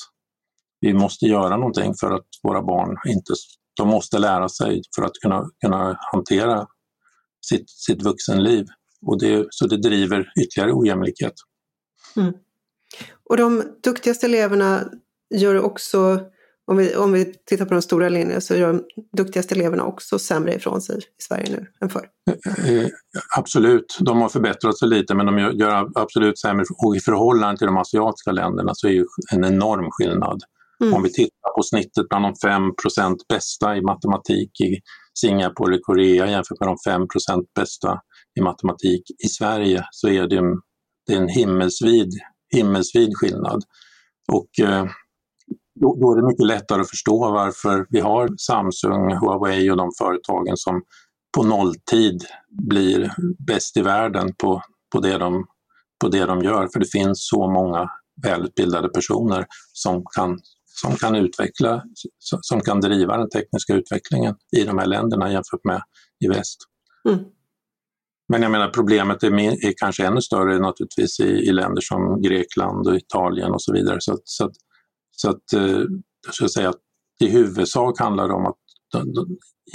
vi 0.80 0.94
måste 0.94 1.26
göra 1.26 1.58
någonting 1.58 1.94
för 2.00 2.12
att 2.12 2.28
våra 2.44 2.62
barn 2.62 2.98
inte, 3.08 3.34
de 3.78 3.88
måste 3.88 4.20
lära 4.20 4.50
sig 4.50 4.82
för 4.96 5.04
att 5.04 5.14
kunna, 5.22 5.50
kunna 5.62 5.98
hantera 6.12 6.68
sitt, 7.46 7.70
sitt 7.70 8.04
vuxenliv. 8.04 8.66
Och 9.02 9.20
det, 9.20 9.48
så 9.50 9.68
det 9.68 9.78
driver 9.78 10.32
ytterligare 10.42 10.74
ojämlikhet. 10.74 11.34
Mm. 12.16 12.34
Och 13.30 13.38
de 13.38 13.64
duktigaste 13.84 14.26
eleverna 14.26 14.84
gör 15.36 15.62
också 15.62 16.20
om 16.72 16.78
vi, 16.78 16.96
om 16.96 17.12
vi 17.12 17.34
tittar 17.46 17.66
på 17.66 17.74
de 17.74 17.82
stora 17.82 18.10
linjerna 18.10 18.42
så 18.42 18.56
gör 18.56 18.74
de 18.74 18.84
duktigaste 19.18 19.56
eleverna 19.56 19.84
också 19.84 20.20
sämre 20.20 20.54
ifrån 20.54 20.82
sig 20.82 20.98
i 20.98 21.22
Sverige 21.24 21.50
nu 21.50 21.68
än 21.82 21.90
förr. 21.90 22.08
Eh, 22.58 22.80
eh, 22.80 22.90
absolut, 23.38 23.98
de 24.00 24.22
har 24.22 24.30
förbättrat 24.30 24.78
sig 24.78 24.88
lite 24.88 25.16
men 25.16 25.26
de 25.26 25.38
gör 25.38 25.90
absolut 25.96 26.40
sämre 26.40 26.66
och 26.78 26.96
i 26.96 27.00
förhållande 27.00 27.58
till 27.58 27.68
de 27.68 27.78
asiatiska 27.78 28.32
länderna 28.32 28.76
så 28.76 28.88
är 28.88 28.94
det 28.94 29.06
en 29.36 29.46
enorm 29.46 29.92
skillnad. 29.92 30.44
Mm. 30.84 30.94
Om 30.94 31.04
vi 31.04 31.14
tittar 31.14 31.56
på 31.56 31.64
snittet 31.64 32.10
bland 32.10 32.26
de 32.26 32.34
5% 32.48 33.16
bästa 33.30 33.78
i 33.78 33.82
matematik 33.82 34.62
i 34.62 34.80
Singapore 35.20 35.74
eller 35.74 35.82
Korea 35.82 36.28
jämfört 36.28 36.60
med 36.60 36.70
de 36.70 36.92
5% 36.92 37.44
bästa 37.56 38.00
i 38.40 38.42
matematik 38.42 39.04
i 39.26 39.28
Sverige 39.28 39.84
så 39.92 40.08
är 40.08 40.28
det, 40.28 40.42
det 41.08 41.14
är 41.14 41.22
en 41.22 41.30
himmelsvid, 41.30 42.10
himmelsvid 42.56 43.10
skillnad. 43.16 43.64
Och 44.32 44.66
eh, 44.66 44.86
då, 45.80 45.98
då, 46.02 46.12
är 46.12 46.16
det 46.16 46.28
mycket 46.28 46.46
lättare 46.46 46.82
att 46.82 46.90
förstå 46.90 47.32
varför 47.32 47.86
vi 47.90 48.00
har 48.00 48.30
Samsung, 48.38 49.16
Huawei 49.16 49.72
och 49.72 49.78
de 49.78 49.90
företagen 49.98 50.58
som 50.58 50.82
på 51.38 51.44
nolltid 51.44 52.24
blir 52.50 53.12
bäst 53.48 53.78
i 53.78 53.82
världen 53.82 54.34
på, 54.38 54.62
på, 54.94 55.00
det 55.00 55.18
de, 55.18 55.46
på 56.02 56.08
det 56.08 56.26
de 56.26 56.42
gör. 56.42 56.68
För 56.74 56.80
det 56.80 56.92
finns 56.92 57.28
så 57.30 57.50
många 57.52 57.90
välutbildade 58.24 58.90
personer 58.90 59.46
som 59.74 60.04
kan, 60.16 60.40
som 60.82 60.96
kan 60.96 61.16
utveckla, 61.16 61.84
som 62.20 62.62
kan 62.62 62.82
driva 62.82 63.18
den 63.18 63.30
tekniska 63.30 63.74
utvecklingen 63.74 64.36
i 64.58 64.64
de 64.64 64.78
här 64.78 64.86
länderna 64.86 65.32
jämfört 65.32 65.64
med 65.64 65.82
i 66.26 66.28
väst. 66.28 66.58
Mm. 67.10 67.20
Men 68.30 68.42
jag 68.42 68.52
menar 68.52 68.70
problemet 68.70 69.24
är, 69.24 69.34
är, 69.40 69.74
kanske 69.78 70.06
ännu 70.06 70.22
större 70.22 70.60
naturligtvis 70.60 71.20
i, 71.20 71.24
i 71.24 71.52
länder 71.52 71.82
som 71.82 72.22
Grekland 72.22 72.88
och 72.88 72.96
Italien 72.96 73.52
och 73.52 73.62
så 73.62 73.74
vidare. 73.74 73.98
Så, 74.00 74.18
så 74.24 74.46
att 74.46 74.56
så 75.12 75.30
att 75.30 75.54
eh, 75.54 75.82
jag 76.26 76.34
skulle 76.34 76.50
säga 76.50 76.70
att 76.70 76.82
i 77.20 77.30
huvudsak 77.30 78.00
handlar 78.00 78.28
det 78.28 78.34
om 78.34 78.46
att 78.46 78.58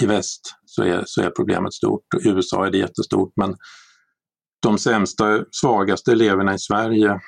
i 0.01 0.05
väst 0.05 0.55
så 0.65 0.83
är, 0.83 1.03
så 1.05 1.21
är 1.21 1.29
problemet 1.29 1.73
stort. 1.73 2.05
I 2.25 2.29
USA 2.29 2.65
är 2.65 2.71
det 2.71 2.77
jättestort 2.77 3.33
men 3.35 3.55
de 4.61 4.77
sämsta, 4.77 5.45
svagaste 5.51 6.11
eleverna 6.11 6.53
i 6.53 6.59
Sverige 6.59 7.19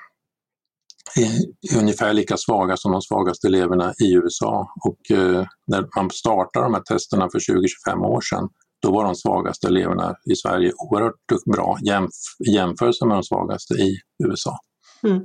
är 1.16 1.80
ungefär 1.80 2.14
lika 2.14 2.38
svaga 2.38 2.78
som 2.78 2.91
de 2.91 3.01
svagaste 3.01 3.47
eleverna 3.47 3.93
i 4.03 4.14
USA. 4.14 4.68
Och 4.86 5.18
eh, 5.18 5.45
när 5.68 5.88
man 5.95 6.10
startade 6.10 6.66
de 6.66 6.74
här 6.74 6.82
testerna 6.82 7.30
för 7.32 7.39
20-25 7.39 8.06
år 8.06 8.22
sedan, 8.22 8.49
då 8.82 8.91
var 8.91 9.03
de 9.03 9.16
svagaste 9.16 9.68
eleverna 9.68 10.16
i 10.32 10.36
Sverige 10.36 10.72
oerhört 10.78 11.45
bra 11.53 11.78
jämf 11.86 12.12
i 12.47 12.51
jämförelse 12.51 13.06
med 13.06 13.18
de 13.18 13.24
svagaste 13.24 13.74
i 13.74 13.95
USA. 14.26 14.58
Mm. 15.03 15.22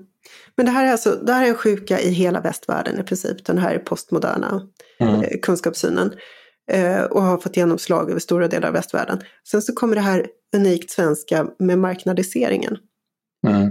Men 0.57 0.66
det 0.66 0.72
här, 0.72 0.87
är 0.87 0.93
alltså, 0.93 1.11
det 1.11 1.33
här 1.33 1.45
är 1.45 1.49
en 1.49 1.55
sjuka 1.55 2.01
i 2.01 2.11
hela 2.11 2.41
västvärlden 2.41 3.01
i 3.01 3.03
princip, 3.03 3.45
den 3.47 3.59
här 3.59 3.78
postmoderna 3.78 4.62
mm. 5.01 5.14
eh, 5.14 5.41
kunskapssynen. 5.43 6.12
Eh, 6.72 7.03
och 7.03 7.22
har 7.22 7.39
fått 7.39 7.57
genomslag 7.57 8.11
över 8.11 8.20
stora 8.20 8.49
delar 8.49 8.68
av 8.68 8.74
västvärlden. 8.74 9.20
Sen 9.51 9.62
så 9.62 9.72
kommer 9.72 9.95
det 9.95 10.01
här 10.01 10.26
unikt 10.57 10.91
svenska 10.91 11.47
med 11.59 11.78
marknadiseringen. 11.78 12.76
Mm. 13.47 13.70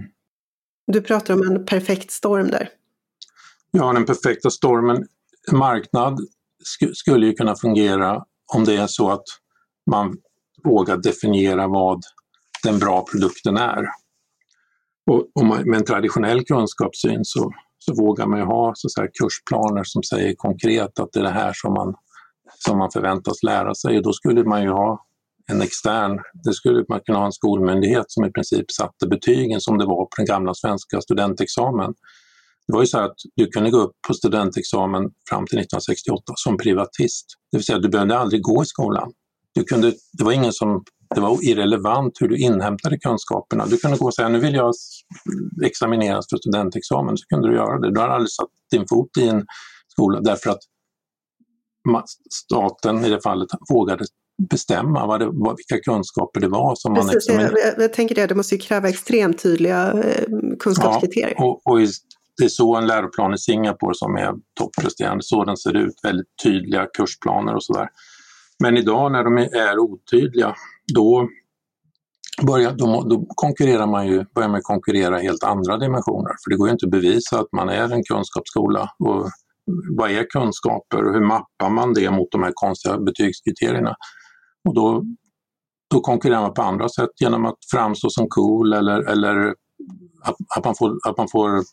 Du 0.92 1.02
pratar 1.02 1.34
om 1.34 1.42
en 1.42 1.66
perfekt 1.66 2.12
storm 2.12 2.48
där. 2.48 2.70
Ja, 3.72 3.94
den 3.94 4.06
perfekta 4.06 4.50
stormen, 4.50 5.08
marknad 5.52 6.20
sk 6.64 6.98
skulle 6.98 7.26
ju 7.26 7.34
kunna 7.34 7.56
fungera 7.56 8.24
om 8.54 8.66
det 8.66 8.76
är 8.76 8.88
så 8.88 9.12
att 9.12 9.24
man 9.92 10.18
vågar 10.64 10.98
definiera 10.98 11.68
vad 11.68 12.02
den 12.64 12.80
bra 12.80 13.06
produkten 13.12 13.58
är. 13.58 13.86
Och, 15.12 15.28
och 15.36 15.46
med 15.46 15.76
en 15.76 15.86
traditionell 15.86 16.46
kunskapssyn 16.46 17.26
så, 17.26 17.54
så 17.80 17.94
vågar 17.94 18.28
man 18.28 18.40
ju 18.40 18.46
ha 18.46 18.72
så 18.76 18.90
säga, 18.90 19.08
kursplaner 19.14 19.84
som 19.84 20.04
säger 20.04 20.36
konkret 20.36 21.00
att 21.00 21.12
det 21.14 21.20
är 21.20 21.24
det 21.24 21.30
här 21.30 21.54
som 21.56 21.74
man, 21.74 21.96
som 22.66 22.78
man 22.78 22.92
förväntas 22.92 23.44
lära 23.44 23.76
sig. 23.76 23.98
Och 23.98 24.04
då 24.04 24.14
skulle 24.14 24.44
man 24.44 24.64
ju 24.64 24.70
ha 24.70 25.06
en 25.52 25.62
extern, 25.62 26.20
det 26.44 26.54
skulle 26.54 26.86
man 26.90 27.00
kunna 27.06 27.20
ha 27.20 27.26
en 27.26 27.32
skolmyndighet 27.32 28.06
som 28.08 28.26
i 28.26 28.32
princip 28.32 28.72
satte 28.72 29.08
betygen 29.08 29.62
som 29.62 29.78
det 29.78 29.86
var 29.86 30.06
på 30.06 30.16
den 30.18 30.26
gamla 30.26 30.54
svenska 30.54 31.02
studentexamen. 31.02 31.94
Det 32.68 32.74
var 32.74 32.82
ju 32.82 32.88
så 32.88 33.00
att 33.00 33.16
du 33.36 33.48
kunde 33.48 33.70
gå 33.70 33.78
upp 33.78 33.96
på 34.08 34.14
studentexamen 34.14 35.02
fram 35.30 35.48
till 35.48 35.60
1968 35.60 36.34
som 36.36 36.58
privatist. 36.58 37.26
Det 37.52 37.58
vill 37.58 37.66
säga 37.66 37.80
du 37.80 37.90
behövde 37.90 38.18
aldrig 38.18 38.42
gå 38.42 38.64
i 38.64 38.66
skolan. 38.66 39.12
Du 39.54 39.64
kunde, 39.64 39.94
det 40.18 40.24
var 40.24 40.32
ingen 40.32 40.54
som 40.54 40.84
det 41.16 41.22
var 41.22 41.50
irrelevant 41.50 42.14
hur 42.20 42.28
du 42.28 42.38
inhämtade 42.38 42.98
kunskaperna. 42.98 43.66
Du 43.66 43.78
kunde 43.78 43.98
gå 43.98 44.06
och 44.06 44.14
säga 44.14 44.30
nu 44.30 44.40
vill 44.40 44.54
jag 44.54 44.74
examineras 45.66 46.26
för 46.30 46.38
studentexamen, 46.38 47.18
så 47.18 47.26
kunde 47.26 47.48
du 47.48 47.56
göra 47.56 47.80
det. 47.80 47.94
Du 47.94 48.00
har 48.00 48.08
aldrig 48.08 48.32
satt 48.32 48.50
din 48.72 48.88
fot 48.88 49.18
i 49.18 49.28
en 49.28 49.46
skola 49.88 50.22
därför 50.22 50.50
att 50.50 50.60
staten 52.34 53.06
i 53.06 53.10
det 53.10 53.22
fallet 53.22 53.48
vågade 53.70 54.06
bestämma 54.40 55.08
vad 55.08 55.20
det, 55.20 55.30
vad, 55.32 55.58
vilka 55.58 55.84
kunskaper 55.92 56.40
det 56.40 56.48
var 56.48 56.76
som 56.76 56.94
man 56.94 57.10
examinerade. 57.10 57.60
Jag, 57.60 57.84
jag, 57.84 57.94
tänker 57.94 58.16
det, 58.16 58.28
det 58.28 58.36
måste 58.36 58.56
ju 58.56 58.62
kräva 58.62 58.90
extremt 58.90 59.44
tydliga 59.44 59.94
eh, 59.94 60.24
kunskapskriterier. 60.60 61.34
Ja, 61.38 61.46
och, 61.46 61.72
och 61.72 61.80
det 62.38 62.44
är 62.46 62.50
så 62.50 62.76
en 62.76 62.88
läroplan 62.88 63.34
i 63.34 63.38
Singapore 63.38 63.94
som 63.96 64.16
är 64.16 64.34
toppresterande, 64.60 65.24
så 65.24 65.46
den 65.46 65.58
ser 65.58 65.78
ut, 65.78 65.96
väldigt 66.04 66.28
tydliga 66.44 66.88
kursplaner 66.94 67.56
och 67.56 67.64
sådär. 67.64 67.90
Men 68.64 68.78
idag 68.78 69.12
när 69.12 69.24
de 69.24 69.38
är 69.38 69.80
otydliga, 69.80 70.56
då, 70.94 71.30
börjar, 72.48 72.72
då, 72.72 73.04
då 73.10 73.26
konkurrerar 73.36 73.88
man 73.88 74.08
ju, 74.08 74.26
börjar 74.36 74.50
man 74.50 74.62
konkurrera 74.62 75.18
helt 75.18 75.44
andra 75.44 75.78
dimensioner. 75.78 76.32
För 76.44 76.50
det 76.50 76.56
går 76.56 76.68
ju 76.68 76.72
inte 76.72 76.86
att 76.86 76.92
bevisa 76.92 77.40
att 77.40 77.52
man 77.52 77.70
är 77.70 77.94
en 77.94 78.04
kunskapsskola. 78.04 78.90
Och 79.00 79.30
vad 79.98 80.12
är 80.12 80.30
kunskaper 80.30 81.04
och 81.04 81.14
hur 81.14 81.26
mappar 81.26 81.70
man 81.70 81.94
det 81.94 82.12
mot 82.12 82.32
de 82.32 82.44
här 82.44 82.52
konstiga 82.54 82.98
betygskriterierna? 82.98 83.96
Och 84.68 84.76
då, 84.76 85.04
då 85.94 86.02
konkurrerar 86.02 86.42
man 86.42 86.54
på 86.54 86.62
andra 86.62 86.90
sätt 86.90 87.10
genom 87.22 87.46
att 87.46 87.58
framstå 87.72 88.10
som 88.10 88.28
cool 88.30 88.74
eller, 88.74 89.00
eller 89.12 89.56
att, 90.24 90.36
att, 90.58 90.66
man 90.66 90.76
får, 90.76 90.98
att 91.08 91.18
man 91.18 91.28
får 91.32 91.64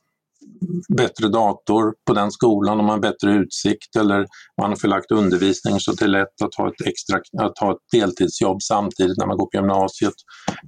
bättre 0.97 1.28
dator 1.28 1.95
på 2.07 2.12
den 2.12 2.30
skolan, 2.30 2.80
om 2.80 2.87
man 2.87 2.93
har 2.93 3.12
bättre 3.12 3.32
utsikt 3.32 3.97
eller 3.97 4.26
man 4.61 4.70
har 4.70 4.76
förlagt 4.76 5.11
undervisning 5.12 5.80
så 5.80 5.93
det 5.93 6.05
är 6.05 6.09
lätt 6.09 6.43
att 6.45 6.55
ha 6.55 6.68
ett, 6.68 6.87
extra, 6.87 7.20
att 7.43 7.59
ha 7.59 7.72
ett 7.72 7.84
deltidsjobb 7.93 8.62
samtidigt 8.62 9.18
när 9.18 9.26
man 9.26 9.37
går 9.37 9.47
på 9.47 9.57
gymnasiet. 9.57 10.14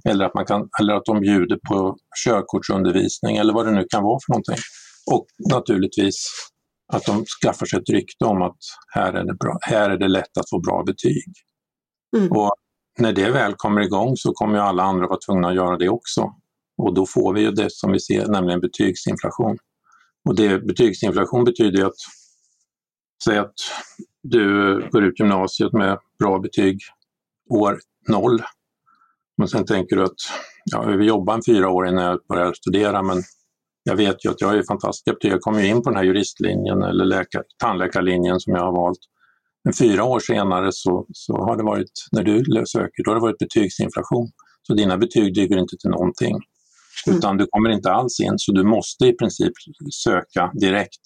Eller 0.09 0.25
att, 0.25 0.33
man 0.33 0.45
kan, 0.45 0.69
eller 0.81 0.93
att 0.93 1.05
de 1.05 1.19
bjuder 1.19 1.59
på 1.69 1.97
körkortsundervisning 2.25 3.37
eller 3.37 3.53
vad 3.53 3.65
det 3.65 3.71
nu 3.71 3.85
kan 3.89 4.03
vara 4.03 4.19
för 4.25 4.33
någonting. 4.33 4.63
Och 5.11 5.25
naturligtvis 5.53 6.25
att 6.93 7.05
de 7.05 7.25
skaffar 7.41 7.65
sig 7.65 7.79
ett 7.79 7.89
rykte 7.89 8.25
om 8.25 8.41
att 8.41 8.57
här 8.95 9.13
är 9.13 9.23
det, 9.23 9.33
bra, 9.33 9.57
här 9.61 9.89
är 9.89 9.97
det 9.97 10.07
lätt 10.07 10.37
att 10.39 10.49
få 10.49 10.59
bra 10.59 10.83
betyg. 10.85 11.23
Mm. 12.17 12.31
Och 12.31 12.53
när 12.99 13.13
det 13.13 13.31
väl 13.31 13.53
kommer 13.55 13.81
igång 13.81 14.17
så 14.17 14.33
kommer 14.33 14.57
alla 14.57 14.83
andra 14.83 15.07
vara 15.07 15.19
tvungna 15.25 15.47
att 15.47 15.55
göra 15.55 15.77
det 15.77 15.89
också. 15.89 16.33
Och 16.77 16.93
då 16.93 17.05
får 17.05 17.33
vi 17.33 17.41
ju 17.41 17.51
det 17.51 17.71
som 17.71 17.91
vi 17.91 17.99
ser, 17.99 18.27
nämligen 18.27 18.59
betygsinflation. 18.59 19.57
Och 20.29 20.35
det, 20.35 20.59
betygsinflation 20.59 21.43
betyder 21.43 21.85
att, 21.85 21.95
säg 23.23 23.37
att 23.37 23.53
du 24.23 24.43
går 24.91 25.03
ut 25.03 25.19
gymnasiet 25.19 25.73
med 25.73 25.97
bra 26.19 26.39
betyg 26.39 26.79
år 27.49 27.79
noll. 28.07 28.41
Men 29.37 29.47
sen 29.47 29.65
tänker 29.65 29.95
du 29.95 30.03
att 30.03 30.19
ja, 30.65 30.91
jag 30.91 30.97
vill 30.97 31.07
jobba 31.07 31.33
en 31.33 31.41
fyra 31.45 31.69
år 31.69 31.87
innan 31.87 32.03
jag 32.03 32.19
börjar 32.29 32.53
studera 32.53 33.01
men 33.01 33.23
jag 33.83 33.95
vet 33.95 34.25
ju 34.25 34.29
att 34.29 34.41
jag 34.41 34.57
är 34.57 34.63
fantastisk. 34.63 35.17
Jag 35.19 35.41
kommer 35.41 35.61
ju 35.61 35.67
in 35.67 35.81
på 35.81 35.89
den 35.89 35.97
här 35.97 36.03
juristlinjen 36.03 36.83
eller 36.83 37.05
läkar, 37.05 37.43
tandläkarlinjen 37.57 38.39
som 38.39 38.53
jag 38.53 38.61
har 38.61 38.71
valt. 38.71 38.99
Men 39.63 39.73
fyra 39.73 40.03
år 40.03 40.19
senare 40.19 40.69
så, 40.71 41.05
så 41.13 41.33
har 41.33 41.57
det 41.57 41.63
varit, 41.63 41.91
när 42.11 42.23
du 42.23 42.43
söker, 42.65 43.03
då 43.03 43.11
har 43.11 43.15
det 43.15 43.21
varit 43.21 43.37
betygsinflation. 43.37 44.27
Så 44.67 44.73
dina 44.73 44.97
betyg 44.97 45.35
duger 45.35 45.57
inte 45.57 45.77
till 45.77 45.89
någonting. 45.89 46.35
Mm. 47.07 47.17
Utan 47.17 47.37
du 47.37 47.47
kommer 47.49 47.69
inte 47.69 47.91
alls 47.91 48.19
in, 48.19 48.33
så 48.37 48.51
du 48.51 48.63
måste 48.63 49.05
i 49.05 49.13
princip 49.13 49.53
söka 50.03 50.51
direkt. 50.53 51.05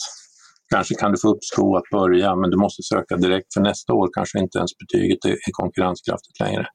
Kanske 0.74 0.96
kan 0.96 1.12
du 1.12 1.18
få 1.22 1.30
uppskov 1.30 1.76
att 1.76 1.90
börja, 1.92 2.36
men 2.36 2.50
du 2.50 2.58
måste 2.58 2.84
söka 2.84 3.18
direkt 3.18 3.54
för 3.54 3.62
nästa 3.62 3.94
år 3.94 4.10
kanske 4.14 4.40
inte 4.40 4.58
ens 4.58 4.72
betyget 4.78 5.26
är 5.26 5.38
konkurrenskraftigt 5.52 6.40
längre. 6.40 6.68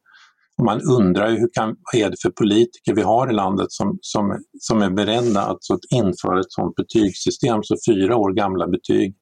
Och 0.58 0.64
man 0.64 0.80
undrar 0.80 1.30
ju 1.30 1.38
hur 1.38 1.48
kan, 1.52 1.68
vad 1.68 2.02
är 2.02 2.10
det 2.10 2.16
för 2.22 2.30
politiker 2.30 2.94
vi 2.94 3.02
har 3.02 3.30
i 3.30 3.34
landet 3.34 3.66
som, 3.68 3.98
som, 4.00 4.38
som 4.60 4.82
är 4.82 4.90
beredda 4.90 5.42
att, 5.42 5.64
så 5.64 5.74
att 5.74 5.80
införa 5.94 6.40
ett 6.40 6.52
sådant 6.52 6.74
betygssystem 6.74 7.62
så 7.62 7.74
fyra 7.88 8.16
år 8.16 8.32
gamla 8.32 8.66
betyg 8.68 9.14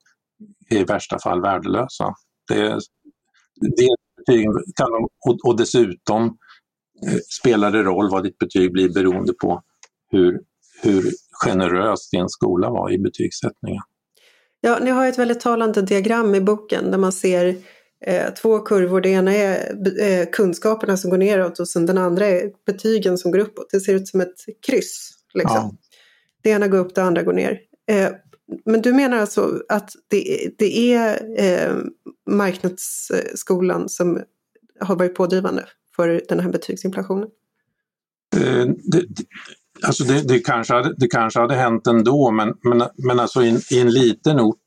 är 0.70 0.76
i 0.76 0.84
värsta 0.84 1.18
fall 1.18 1.42
värdelösa. 1.42 2.14
Det, 2.48 2.78
det 4.26 4.42
kan 4.76 4.90
de, 4.90 5.08
och, 5.44 5.56
dessutom 5.56 6.24
eh, 7.06 7.18
spelar 7.40 7.70
det 7.70 7.82
roll 7.82 8.10
vad 8.10 8.22
ditt 8.22 8.38
betyg 8.38 8.72
blir 8.72 8.88
beroende 8.88 9.32
på 9.32 9.62
hur, 10.10 10.40
hur 10.82 11.04
generös 11.44 12.10
din 12.10 12.28
skola 12.28 12.70
var 12.70 12.92
i 12.92 12.98
betygssättningen. 12.98 13.82
Ja, 14.60 14.78
ni 14.82 14.90
har 14.90 15.06
ett 15.06 15.18
väldigt 15.18 15.40
talande 15.40 15.82
diagram 15.82 16.34
i 16.34 16.40
boken 16.40 16.90
där 16.90 16.98
man 16.98 17.12
ser 17.12 17.56
eh, 18.04 18.34
två 18.34 18.58
kurvor. 18.58 19.00
Det 19.00 19.08
ena 19.08 19.34
är 19.34 19.76
eh, 20.00 20.26
kunskaperna 20.32 20.96
som 20.96 21.10
går 21.10 21.18
neråt 21.18 21.60
och 21.60 21.68
sen 21.68 21.86
den 21.86 21.98
andra 21.98 22.26
är 22.26 22.50
betygen 22.66 23.18
som 23.18 23.30
går 23.30 23.38
uppåt. 23.38 23.70
Det 23.72 23.80
ser 23.80 23.94
ut 23.94 24.08
som 24.08 24.20
ett 24.20 24.34
kryss. 24.66 25.10
Liksom. 25.34 25.56
Ja. 25.56 25.76
Det 26.42 26.50
ena 26.50 26.68
går 26.68 26.78
upp, 26.78 26.94
det 26.94 27.02
andra 27.02 27.22
går 27.22 27.32
ner. 27.32 27.60
Eh, 27.90 28.10
men 28.64 28.82
du 28.82 28.92
menar 28.92 29.18
alltså 29.18 29.62
att 29.68 29.90
det, 30.08 30.50
det 30.58 30.94
är 30.94 31.20
eh, 31.38 31.76
marknadsskolan 32.30 33.88
som 33.88 34.22
har 34.80 34.96
varit 34.96 35.14
pådrivande 35.14 35.64
för 35.96 36.22
den 36.28 36.40
här 36.40 36.50
betygsinflationen? 36.50 37.28
Eh, 38.36 38.66
det, 38.66 39.06
Alltså 39.82 40.04
det, 40.04 40.28
det, 40.28 40.38
kanske 40.38 40.74
hade, 40.74 40.94
det 40.96 41.08
kanske 41.08 41.40
hade 41.40 41.54
hänt 41.54 41.86
ändå 41.86 42.30
men, 42.30 42.54
men, 42.62 42.88
men 42.96 43.20
alltså 43.20 43.42
i, 43.42 43.58
i 43.70 43.80
en 43.80 43.90
liten 43.90 44.40
ort, 44.40 44.62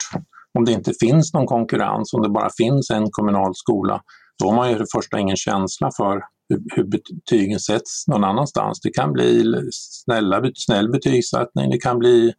om 0.58 0.66
det 0.66 0.72
inte 0.72 0.94
finns 1.00 1.34
någon 1.34 1.46
konkurrens, 1.46 2.14
om 2.14 2.22
det 2.22 2.30
bara 2.30 2.50
finns 2.58 2.90
en 2.90 3.12
kommunal 3.12 3.56
skola, 3.56 4.02
då 4.40 4.50
har 4.50 4.56
man 4.56 4.72
ju 4.72 4.78
det 4.78 4.86
första 4.92 5.20
ingen 5.20 5.36
känsla 5.36 5.90
för 5.98 6.22
hur, 6.50 6.62
hur 6.76 6.84
betygen 6.84 7.60
sätts 7.60 8.08
någon 8.08 8.24
annanstans. 8.24 8.82
Det 8.82 8.90
kan 8.90 9.14
bli 9.14 9.44
snälla, 9.72 10.52
snäll 10.56 10.92
betygssättning, 10.92 11.70
det 11.70 11.78
kan 11.78 12.00
bli 12.00 12.34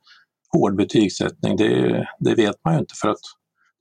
hård 0.53 0.77
betygssättning. 0.77 1.57
Det, 1.57 2.07
det 2.19 2.35
vet 2.35 2.57
man 2.65 2.75
ju 2.75 2.81
inte 2.81 2.95
för 2.95 3.09
att 3.09 3.21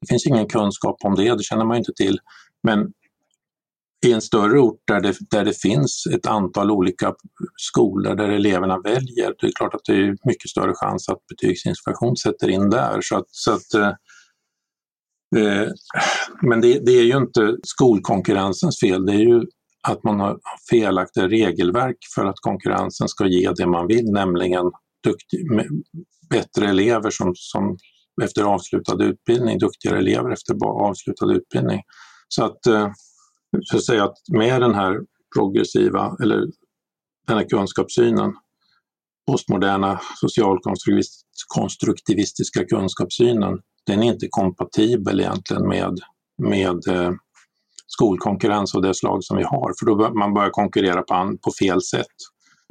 det 0.01 0.07
finns 0.07 0.28
ingen 0.28 0.47
kunskap 0.47 0.97
om 1.03 1.15
det, 1.15 1.36
det 1.36 1.43
känner 1.43 1.65
man 1.65 1.78
inte 1.78 1.93
till. 1.93 2.20
Men 2.63 2.93
i 4.05 4.13
en 4.13 4.22
större 4.22 4.59
ort 4.59 4.82
där 4.88 5.01
det, 5.01 5.15
där 5.32 5.45
det 5.45 5.61
finns 5.61 6.05
ett 6.15 6.26
antal 6.26 6.72
olika 6.72 7.13
skolor 7.57 8.15
där 8.15 8.30
eleverna 8.30 8.80
väljer, 8.80 9.34
det 9.39 9.47
är 9.47 9.51
klart 9.51 9.74
att 9.74 9.86
det 9.86 9.93
är 9.93 10.17
mycket 10.24 10.49
större 10.49 10.74
chans 10.74 11.09
att 11.09 11.28
betygsinspektion 11.28 12.17
sätter 12.17 12.49
in 12.49 12.70
där. 12.70 12.99
Så 13.01 13.17
att, 13.17 13.26
så 13.28 13.51
att 13.51 13.74
eh, 13.74 13.93
eh 15.41 15.67
men 16.41 16.61
det, 16.61 16.86
det, 16.86 16.91
är 16.91 17.03
ju 17.03 17.17
inte 17.17 17.57
skolkonkurrensens 17.63 18.80
fel, 18.80 19.05
det 19.05 19.13
är 19.13 19.26
ju 19.26 19.43
att 19.88 20.03
man 20.03 20.20
har 20.20 20.39
felaktiga 20.70 21.28
regelverk 21.28 21.97
för 22.15 22.26
att 22.26 22.39
konkurrensen 22.41 23.07
ska 23.07 23.28
ge 23.28 23.51
det 23.51 23.67
man 23.67 23.88
vill, 23.88 24.11
nämligen 24.11 24.72
duktig, 25.04 25.39
bättre 26.30 26.70
elever 26.70 27.10
som, 27.10 27.32
som 27.36 27.78
efter 28.24 28.43
avslutad 28.43 29.04
utbildning, 29.04 29.58
duktigare 29.58 29.97
elever 29.97 30.32
efter 30.32 30.56
avslutad 30.66 31.34
utbildning. 31.34 31.82
Så 32.28 32.43
att 32.43 32.68
eh, 32.68 32.88
så 33.62 33.80
säga 33.80 34.04
att 34.04 34.18
med 34.32 34.62
den 34.62 34.76
här 34.76 35.00
progressiva 35.38 36.16
eller 36.24 36.38
den 37.28 37.38
här 37.38 37.50
kunskapssynen, 37.50 38.34
postmoderna 39.32 40.00
socialkonstruktivistiska 40.16 42.66
kunskapssynen, 42.66 43.60
den 43.86 44.04
är 44.04 44.14
inte 44.14 44.28
kompatibel 44.30 45.20
egentligen 45.20 45.68
med, 45.68 46.00
med 46.41 46.88
eh, 46.88 47.12
skolkonkurrens 47.88 48.76
av 48.76 48.82
det 48.82 48.93
slag 48.93 49.24
som 49.24 49.38
vi 49.38 49.43
har, 49.43 49.74
för 49.80 49.86
då 49.86 49.95
bör 49.95 50.12
man 50.12 50.34
börjar 50.34 50.50
konkurrera 50.50 51.02
på, 51.02 51.38
på 51.41 51.52
fel 51.60 51.82
sätt. 51.82 52.06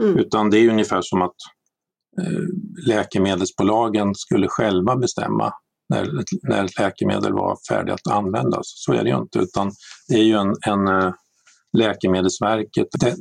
Mm. 0.03 0.19
Utan 0.19 0.51
det 0.51 0.59
är 0.59 0.71
ungefär 0.71 1.03
som 1.03 1.23
att 1.23 1.37
Eh, 2.21 2.43
läkemedelsbolagen 2.87 4.15
skulle 4.15 4.49
själva 4.49 4.97
bestämma 4.97 5.53
när, 5.89 6.09
när 6.43 6.65
ett 6.65 6.79
läkemedel 6.79 7.33
var 7.33 7.57
färdigt 7.69 7.95
att 7.95 8.13
användas. 8.13 8.63
Så 8.65 8.93
är 8.93 9.05
det 9.05 9.11
ju 9.11 9.17
inte, 9.17 9.39
utan 9.39 9.73
det 10.09 10.15
är 10.15 10.25
ju 10.25 10.35
en, 10.35 10.55
en 10.67 10.89
eh, 10.89 11.13
Läkemedelsverket, 11.73 12.89
det, 13.01 13.17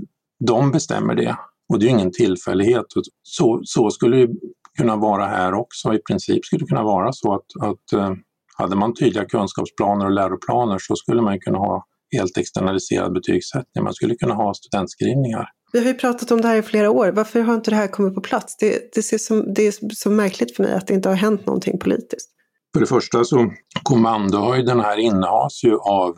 de 0.45 0.71
bestämmer 0.71 1.15
det. 1.15 1.37
Och 1.69 1.79
det 1.79 1.85
är 1.85 1.89
ingen 1.89 2.11
tillfällighet. 2.11 2.85
Så, 3.23 3.61
så 3.63 3.89
skulle 3.89 4.17
det 4.17 4.33
kunna 4.77 4.95
vara 4.95 5.25
här 5.25 5.53
också. 5.53 5.93
I 5.93 5.99
princip 5.99 6.45
skulle 6.45 6.59
det 6.59 6.67
kunna 6.67 6.83
vara 6.83 7.11
så 7.11 7.33
att, 7.33 7.69
att 7.69 7.93
eh, 7.93 8.13
hade 8.57 8.75
man 8.75 8.93
tydliga 8.93 9.25
kunskapsplaner 9.25 10.05
och 10.05 10.11
läroplaner 10.11 10.77
så 10.79 10.95
skulle 10.95 11.21
man 11.21 11.39
kunna 11.39 11.57
ha 11.57 11.85
helt 12.15 12.37
externaliserad 12.37 13.13
betygssättning. 13.13 13.83
Man 13.83 13.93
skulle 13.93 14.15
kunna 14.15 14.33
ha 14.33 14.53
studentskrivningar. 14.53 15.49
Vi 15.73 15.79
har 15.79 15.85
ju 15.85 15.93
pratat 15.93 16.31
om 16.31 16.41
det 16.41 16.47
här 16.47 16.57
i 16.57 16.61
flera 16.61 16.89
år. 16.89 17.11
Varför 17.11 17.41
har 17.41 17.55
inte 17.55 17.71
det 17.71 17.75
här 17.75 17.87
kommit 17.87 18.15
på 18.15 18.21
plats? 18.21 18.57
Det, 18.57 18.93
det, 18.95 19.03
ser 19.03 19.17
som, 19.17 19.53
det 19.53 19.67
är 19.67 19.95
så 19.95 20.09
märkligt 20.09 20.55
för 20.55 20.63
mig 20.63 20.73
att 20.73 20.87
det 20.87 20.93
inte 20.93 21.09
har 21.09 21.15
hänt 21.15 21.45
någonting 21.45 21.79
politiskt. 21.79 22.29
För 22.73 22.79
det 22.79 22.87
första 22.87 23.23
så 23.23 23.51
kommandohöjden 23.83 24.79
här 24.79 24.97
innehas 24.97 25.63
ju 25.63 25.77
av 25.77 26.15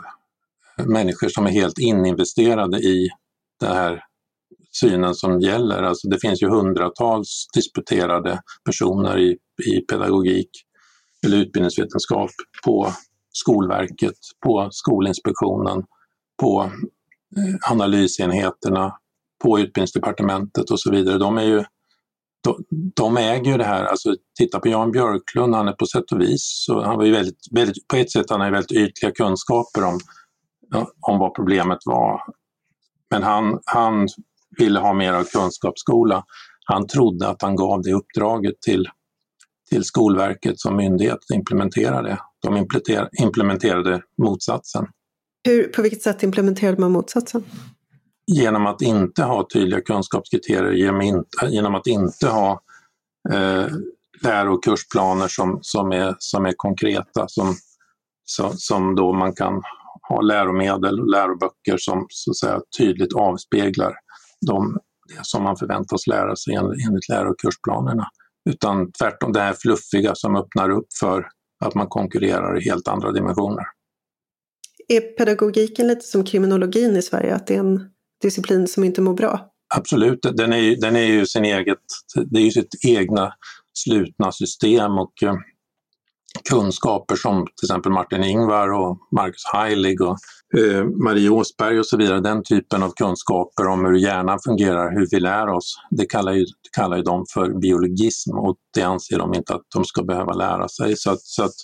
människor 0.86 1.30
som 1.30 1.46
är 1.46 1.52
helt 1.52 1.80
ininvesterade 1.80 2.78
i 2.78 3.10
den 3.60 3.76
här 3.76 4.04
synen 4.72 5.16
som 5.16 5.40
gäller. 5.40 5.84
Alltså 5.84 6.08
det 6.08 6.20
finns 6.20 6.42
ju 6.44 6.50
hundratals 6.50 7.48
disputerade 7.54 8.42
personer 8.66 9.20
i, 9.20 9.38
i 9.66 9.82
pedagogik 9.82 10.50
eller 11.26 11.38
utbildningsvetenskap 11.38 12.32
på 12.66 12.94
Skolverket, 13.32 14.16
på 14.46 14.70
Skolinspektionen, 14.72 15.84
på 16.42 16.62
eh, 17.38 17.72
analysenheterna, 17.72 18.96
på 19.44 19.60
Utbildningsdepartementet 19.60 20.70
och 20.70 20.80
så 20.80 20.92
vidare. 20.92 21.18
De, 21.18 21.38
är 21.38 21.44
ju, 21.44 21.64
de, 22.44 22.66
de 22.96 23.18
äger 23.18 23.52
ju 23.52 23.58
det 23.58 23.64
här. 23.64 23.84
Alltså, 23.84 24.16
titta 24.38 24.60
på 24.60 24.68
Jan 24.68 24.92
Björklund, 24.92 25.56
han 25.56 25.68
är 25.68 25.74
på 25.74 25.86
sätt 25.86 26.12
och 26.12 26.22
vis, 26.22 26.64
så 26.66 26.84
han 26.84 26.98
var 26.98 27.06
ju 27.06 27.12
väldigt, 27.12 27.48
väldigt, 27.52 27.88
på 27.88 27.96
ett 27.96 28.12
sätt 28.12 28.30
han 28.30 28.42
har 28.42 28.52
väldigt 28.52 28.72
ytliga 28.72 29.12
kunskaper 29.12 29.86
om, 29.86 30.00
om 31.02 31.20
vad 31.20 31.36
problemet 31.36 31.80
var. 31.86 32.22
Men 33.10 33.24
han, 33.24 33.60
han 33.66 34.08
ville 34.58 34.80
ha 34.80 34.94
mer 34.94 35.14
av 35.14 35.24
kunskapsskola. 35.24 36.24
Han 36.66 36.88
trodde 36.88 37.28
att 37.28 37.42
han 37.42 37.56
gav 37.56 37.82
det 37.82 37.94
uppdraget 37.94 38.62
till, 38.62 38.90
till 39.70 39.84
Skolverket 39.84 40.60
som 40.60 40.76
myndighet 40.76 41.16
att 41.16 41.36
implementera 41.36 42.02
det. 42.02 42.20
De 42.42 42.68
implementerade 43.22 44.02
motsatsen. 44.18 44.88
Hur, 45.48 45.64
på 45.64 45.82
vilket 45.82 46.02
sätt 46.02 46.24
implementerade 46.24 46.82
man 46.82 46.92
motsatsen? 46.92 47.44
Genom 48.28 48.66
att 48.66 48.82
inte 48.82 49.24
ha 49.24 49.48
tydliga 49.54 49.82
kunskapskriterier, 49.82 50.72
genom, 50.72 51.02
inte, 51.02 51.46
genom 51.48 51.76
att 51.76 51.88
inte 51.88 52.28
ha 52.28 52.62
eh, 53.34 53.68
läro 54.24 54.54
och 54.54 54.64
kursplaner 54.64 55.28
som, 55.28 55.60
som, 55.62 55.92
är, 55.92 56.16
som 56.20 56.46
är 56.46 56.54
konkreta, 56.58 57.28
som, 57.28 57.56
som, 58.26 58.52
som 58.58 58.96
då 58.96 59.14
man 59.14 59.36
kan 59.36 59.62
ha 60.10 60.22
läromedel 60.22 61.00
och 61.00 61.08
läroböcker 61.08 61.78
som 61.78 62.06
så 62.10 62.32
att 62.32 62.38
säga, 62.38 62.62
tydligt 62.78 63.14
avspeglar 63.14 63.94
de, 64.48 64.78
det 65.08 65.20
som 65.22 65.44
man 65.44 65.58
förväntas 65.58 66.08
lära 66.08 66.36
sig 66.36 66.56
enligt 66.56 67.10
läro 67.10 67.30
och 67.30 67.40
kursplanerna. 67.40 68.08
Utan 68.50 68.92
tvärtom 68.92 69.34
det 69.34 69.40
här 69.40 69.56
fluffiga 69.60 70.16
som 70.16 70.36
öppnar 70.36 70.70
upp 70.70 70.88
för 71.00 71.28
att 71.60 71.76
man 71.76 71.88
konkurrerar 71.88 72.58
i 72.58 72.70
helt 72.70 72.88
andra 72.88 73.12
dimensioner. 73.12 73.64
Är 74.88 75.02
pedagogiken 75.02 75.88
lite 75.88 76.06
som 76.06 76.24
kriminologin 76.24 76.96
i 76.96 77.02
Sverige, 77.02 77.36
att 77.36 77.48
det 77.48 77.56
är 77.56 77.60
en 77.60 77.90
disciplin 78.22 78.68
som 78.68 78.84
inte 78.84 79.02
mår 79.02 79.14
bra? 79.14 79.52
Absolut, 79.76 80.20
den 80.22 80.54
är, 80.54 80.82
den 80.82 80.96
är 80.96 81.06
ju 81.06 81.26
sin 81.26 81.46
eget, 81.46 81.78
det 82.26 82.40
är 82.40 82.44
ju 82.44 82.52
sitt 82.52 82.86
egna 82.88 83.34
slutna 83.74 84.32
system 84.32 84.92
och 84.92 85.24
eh, 85.24 85.36
kunskaper 86.50 87.16
som 87.16 87.46
till 87.46 87.66
exempel 87.66 87.92
Martin 87.92 88.24
Ingvar 88.24 88.72
och 88.72 88.98
Marcus 89.12 89.44
Heilig 89.54 90.02
och 90.02 90.18
eh, 90.58 90.86
Marie 90.86 91.30
Åsberg 91.30 91.80
och 91.80 91.86
så 91.86 91.98
vidare, 91.98 92.20
den 92.20 92.44
typen 92.44 92.84
av 92.84 92.92
kunskaper 92.92 93.68
om 93.68 93.86
hur 93.86 93.96
hjärnan 93.96 94.40
fungerar, 94.46 94.92
hur 94.92 95.08
vi 95.12 95.20
lär 95.20 95.48
oss, 95.48 95.76
det 95.90 96.06
kallar 96.06 96.34
ju, 96.34 96.46
kallar 96.78 96.98
ju 96.98 97.04
de 97.04 97.26
för 97.34 97.60
biologism 97.60 98.38
och 98.38 98.58
det 98.74 98.84
anser 98.84 99.18
de 99.18 99.34
inte 99.34 99.54
att 99.54 99.66
de 99.76 99.86
ska 99.86 100.04
behöva 100.04 100.34
lära 100.34 100.68
sig. 100.68 100.98
Så 100.98 101.12
att, 101.12 101.22
så 101.22 101.44
att 101.44 101.56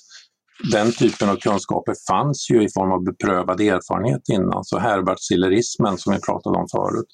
den 0.72 0.92
typen 0.92 1.30
av 1.30 1.36
kunskaper 1.36 1.94
fanns 2.10 2.48
ju 2.52 2.64
i 2.64 2.68
form 2.74 2.92
av 2.92 3.04
beprövad 3.04 3.62
erfarenhet 3.62 4.30
innan, 4.30 4.64
så 4.64 4.80
Herbert-sillerismen 4.80 5.98
som 5.98 6.14
vi 6.14 6.20
pratade 6.20 6.58
om 6.58 6.68
förut, 6.72 7.08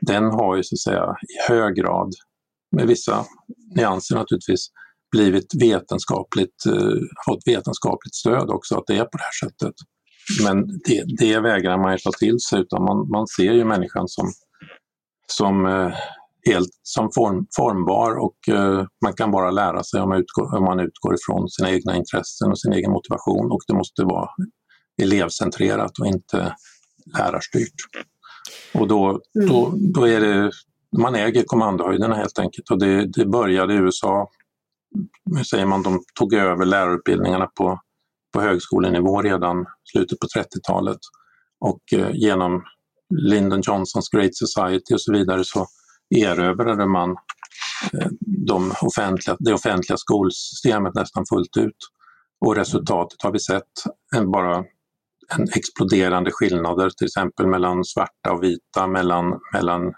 den 0.00 0.24
har 0.24 0.56
ju 0.56 0.62
så 0.62 0.74
att 0.74 0.80
säga 0.80 1.04
i 1.04 1.52
hög 1.52 1.74
grad, 1.74 2.12
med 2.76 2.86
vissa 2.86 3.24
nyanser 3.76 4.14
naturligtvis, 4.14 4.66
blivit 5.12 5.54
vetenskapligt, 5.60 6.66
eh, 6.66 6.98
fått 7.26 7.42
vetenskapligt 7.46 8.14
stöd 8.14 8.50
också 8.50 8.78
att 8.78 8.86
det 8.86 8.96
är 8.96 9.04
på 9.04 9.18
det 9.18 9.22
här 9.22 9.48
sättet. 9.48 9.74
Men 10.44 10.66
det, 10.66 11.04
det 11.18 11.40
vägrar 11.40 11.78
man 11.78 11.92
ju 11.92 11.98
ta 11.98 12.10
till 12.18 12.40
sig 12.40 12.60
utan 12.60 12.84
man, 12.84 13.08
man 13.08 13.26
ser 13.26 13.52
ju 13.52 13.64
människan 13.64 14.08
som, 14.08 14.32
som 15.26 15.66
eh, 15.66 15.92
helt 16.50 16.70
som 16.82 17.10
form, 17.14 17.46
formbar 17.56 18.18
och 18.18 18.48
eh, 18.48 18.86
man 19.04 19.12
kan 19.12 19.30
bara 19.30 19.50
lära 19.50 19.82
sig 19.82 20.00
om 20.00 20.08
man, 20.08 20.18
utgår, 20.18 20.56
om 20.56 20.64
man 20.64 20.80
utgår 20.80 21.14
ifrån 21.14 21.48
sina 21.48 21.70
egna 21.70 21.96
intressen 21.96 22.50
och 22.50 22.60
sin 22.60 22.72
egen 22.72 22.90
motivation 22.90 23.50
och 23.50 23.60
det 23.66 23.74
måste 23.74 24.04
vara 24.04 24.28
elevcentrerat 25.02 25.98
och 25.98 26.06
inte 26.06 26.54
lärarstyrt. 27.18 27.74
Och 28.74 28.88
då, 28.88 29.08
mm. 29.08 29.48
då, 29.48 29.74
då 29.76 30.08
är 30.08 30.20
det, 30.20 30.50
man 30.98 31.14
äger 31.14 31.44
kommandohöjderna 31.46 32.14
helt 32.14 32.38
enkelt 32.38 32.70
och 32.70 32.78
det, 32.78 33.06
det 33.06 33.26
började 33.26 33.74
i 33.74 33.76
USA 33.76 34.28
hur 35.36 35.44
säger 35.44 35.66
man, 35.66 35.82
de 35.82 36.02
tog 36.18 36.34
över 36.34 36.64
lärarutbildningarna 36.64 37.46
på, 37.46 37.80
på 38.32 38.40
högskolenivå 38.40 39.22
redan 39.22 39.66
slutet 39.92 40.18
på 40.18 40.26
30-talet. 40.26 40.98
Och 41.60 41.92
eh, 41.92 42.10
genom 42.12 42.62
Lyndon 43.14 43.60
Johnsons 43.64 44.08
Great 44.08 44.34
Society 44.34 44.94
och 44.94 45.00
så 45.00 45.12
vidare 45.12 45.44
så 45.44 45.66
erövrade 46.16 46.86
man 46.86 47.10
eh, 47.92 48.08
de 48.46 48.72
offentliga, 48.82 49.36
det 49.38 49.54
offentliga 49.54 49.96
skolsystemet 49.96 50.94
nästan 50.94 51.24
fullt 51.28 51.56
ut. 51.56 51.76
Och 52.46 52.56
resultatet 52.56 53.22
har 53.22 53.32
vi 53.32 53.38
sett, 53.38 53.72
en, 54.16 54.30
bara 54.30 54.64
en 55.36 55.48
exploderande 55.56 56.30
skillnader 56.32 56.90
till 56.90 57.06
exempel 57.06 57.46
mellan 57.46 57.84
svarta 57.84 58.32
och 58.32 58.42
vita, 58.42 58.86
mellan, 58.86 59.24
mellan 59.52 59.92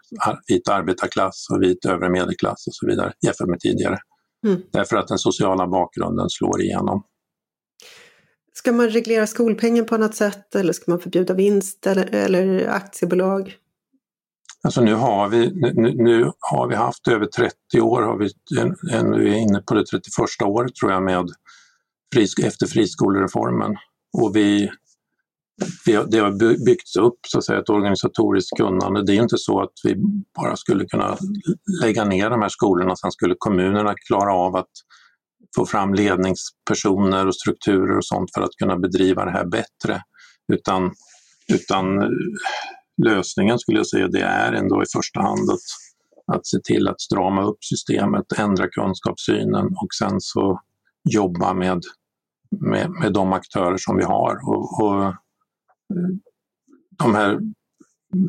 vit 0.49 0.69
arbetarklass 0.69 1.47
och 1.53 1.63
vit 1.63 1.85
övre 1.85 2.11
medelklass 2.11 2.67
och 2.67 2.75
så 2.75 2.87
vidare 2.87 3.13
jämfört 3.27 3.49
med 3.49 3.61
tidigare. 3.61 3.99
Mm. 4.47 4.63
Därför 4.73 4.97
att 4.97 5.09
den 5.09 5.19
sociala 5.19 5.67
bakgrunden 5.67 6.27
slår 6.31 6.63
igenom. 6.63 7.03
Ska 8.57 8.73
man 8.73 8.89
reglera 8.89 9.27
skolpengen 9.27 9.87
på 9.87 9.95
annat 9.95 10.15
sätt 10.15 10.55
eller 10.55 10.73
ska 10.73 10.91
man 10.91 11.01
förbjuda 11.01 11.35
vinst 11.35 11.87
eller, 11.87 12.15
eller 12.15 12.69
aktiebolag? 12.69 13.57
Alltså 14.63 14.81
nu 14.81 14.95
har 14.95 15.29
vi, 15.29 15.51
nu, 15.75 15.95
nu, 15.95 16.33
har 16.39 16.69
vi 16.69 16.75
haft 16.75 17.09
över 17.09 17.27
30 17.27 17.81
år, 17.81 18.03
har 18.03 18.19
vi, 18.19 18.31
nu 19.03 19.29
är 19.29 19.35
inne 19.35 19.61
på 19.61 19.75
det 19.75 19.87
31 19.87 20.03
året 20.45 20.75
tror 20.75 20.93
jag 20.93 21.03
med 21.03 21.29
efter 22.45 22.67
friskolereformen. 22.67 23.77
Och 24.19 24.37
vi 24.37 24.71
det 26.07 26.19
har 26.19 26.65
byggts 26.65 26.97
upp 26.97 27.19
så 27.29 27.39
att 27.39 27.45
säga, 27.45 27.59
ett 27.59 27.69
organisatoriskt 27.69 28.57
kunnande. 28.57 29.05
Det 29.07 29.13
är 29.13 29.23
inte 29.23 29.39
så 29.39 29.63
att 29.63 29.73
vi 29.85 29.97
bara 30.37 30.57
skulle 30.57 30.85
kunna 30.85 31.17
lägga 31.83 32.05
ner 32.05 32.31
de 32.31 32.43
här 32.43 32.49
skolorna, 32.49 32.97
sen 32.97 33.13
skulle 33.13 33.35
kommunerna 33.39 33.95
klara 34.09 34.35
av 34.35 34.57
att 34.57 34.71
få 35.57 35.67
fram 35.67 35.95
ledningspersoner 35.95 37.27
och 37.27 37.37
strukturer 37.37 37.97
och 37.97 38.05
sånt 38.05 38.31
för 38.35 38.43
att 38.43 38.57
kunna 38.59 38.77
bedriva 38.79 39.25
det 39.25 39.31
här 39.31 39.47
bättre. 39.47 40.03
Utan, 40.53 40.93
utan 41.53 41.87
lösningen 43.03 43.59
skulle 43.59 43.79
jag 43.79 43.87
säga 43.87 44.09
det 44.09 44.23
är 44.23 44.53
ändå 44.53 44.83
i 44.83 44.87
första 44.97 45.21
hand 45.21 45.51
att, 45.51 46.37
att 46.37 46.47
se 46.47 46.59
till 46.65 46.89
att 46.89 47.01
strama 47.01 47.43
upp 47.43 47.65
systemet, 47.65 48.25
ändra 48.39 48.69
kunskapssynen 48.69 49.67
och 49.67 49.89
sen 49.99 50.21
så 50.21 50.61
jobba 51.11 51.55
med, 51.55 51.83
med, 52.61 52.91
med 52.91 53.13
de 53.13 53.33
aktörer 53.33 53.77
som 53.77 53.97
vi 53.97 54.05
har. 54.05 54.49
Och, 54.49 54.83
och 54.83 55.15
de 56.99 57.15
här 57.15 57.39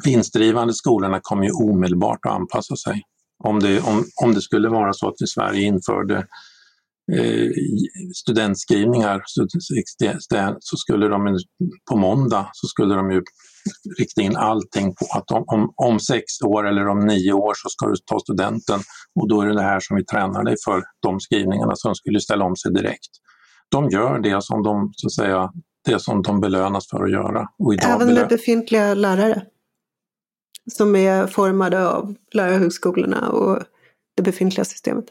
vinstdrivande 0.06 0.74
skolorna 0.74 1.20
kommer 1.22 1.44
ju 1.44 1.52
omedelbart 1.52 2.26
att 2.26 2.32
anpassa 2.32 2.76
sig. 2.76 3.02
Om 3.44 3.60
det, 3.60 3.82
om, 3.82 4.04
om 4.24 4.34
det 4.34 4.42
skulle 4.42 4.70
vara 4.70 4.94
så 4.94 5.08
att 5.08 5.22
i 5.22 5.28
Sverige 5.28 5.62
införde 5.62 6.28
eh, 7.14 7.50
studentskrivningar 8.16 9.22
så, 10.60 10.78
skulle 10.78 11.08
de 11.08 11.38
på 11.92 11.98
måndag 11.98 12.50
så 12.54 12.68
skulle 12.68 12.96
de 12.96 13.12
ju 13.12 13.24
rikta 14.00 14.22
in 14.22 14.36
allting 14.36 14.96
på 14.96 15.06
att 15.18 15.32
om, 15.32 15.44
om, 15.48 15.74
om, 15.76 16.00
sex 16.00 16.24
år 16.46 16.68
eller 16.68 16.88
om 16.88 17.00
nio 17.00 17.34
år 17.34 17.54
så 17.56 17.70
ska 17.70 17.88
du 17.88 17.96
ta 18.06 18.20
studenten 18.20 18.80
och 19.20 19.30
då 19.30 19.42
är 19.42 19.48
det 19.48 19.54
det 19.54 19.62
här 19.62 19.80
som 19.80 19.98
vi 19.98 20.06
tränar 20.06 20.44
dig 20.44 20.56
för, 20.66 20.84
de 21.02 21.20
skrivningarna, 21.20 21.76
som 21.76 21.96
skulle 21.96 22.20
ställa 22.20 22.46
om 22.46 22.56
sig 22.56 22.74
direkt. 22.74 23.10
De 23.72 23.90
gör 23.90 24.20
det 24.20 24.44
som 24.44 24.64
de 24.64 24.92
så 24.96 25.08
att 25.08 25.14
säga 25.14 25.52
det 25.86 26.00
som 26.00 26.22
de 26.22 26.40
belönas 26.40 26.90
för 26.90 27.04
att 27.04 27.12
göra. 27.12 27.48
Även 27.84 28.14
med 28.14 28.28
befintliga 28.28 28.94
lärare? 28.94 29.46
Som 30.72 30.96
är 30.96 31.28
formade 31.28 31.90
av 31.90 32.16
lärarhögskolorna 32.32 33.30
och 33.30 33.64
det 34.18 34.24
befintliga 34.24 34.66
systemet? 34.66 35.06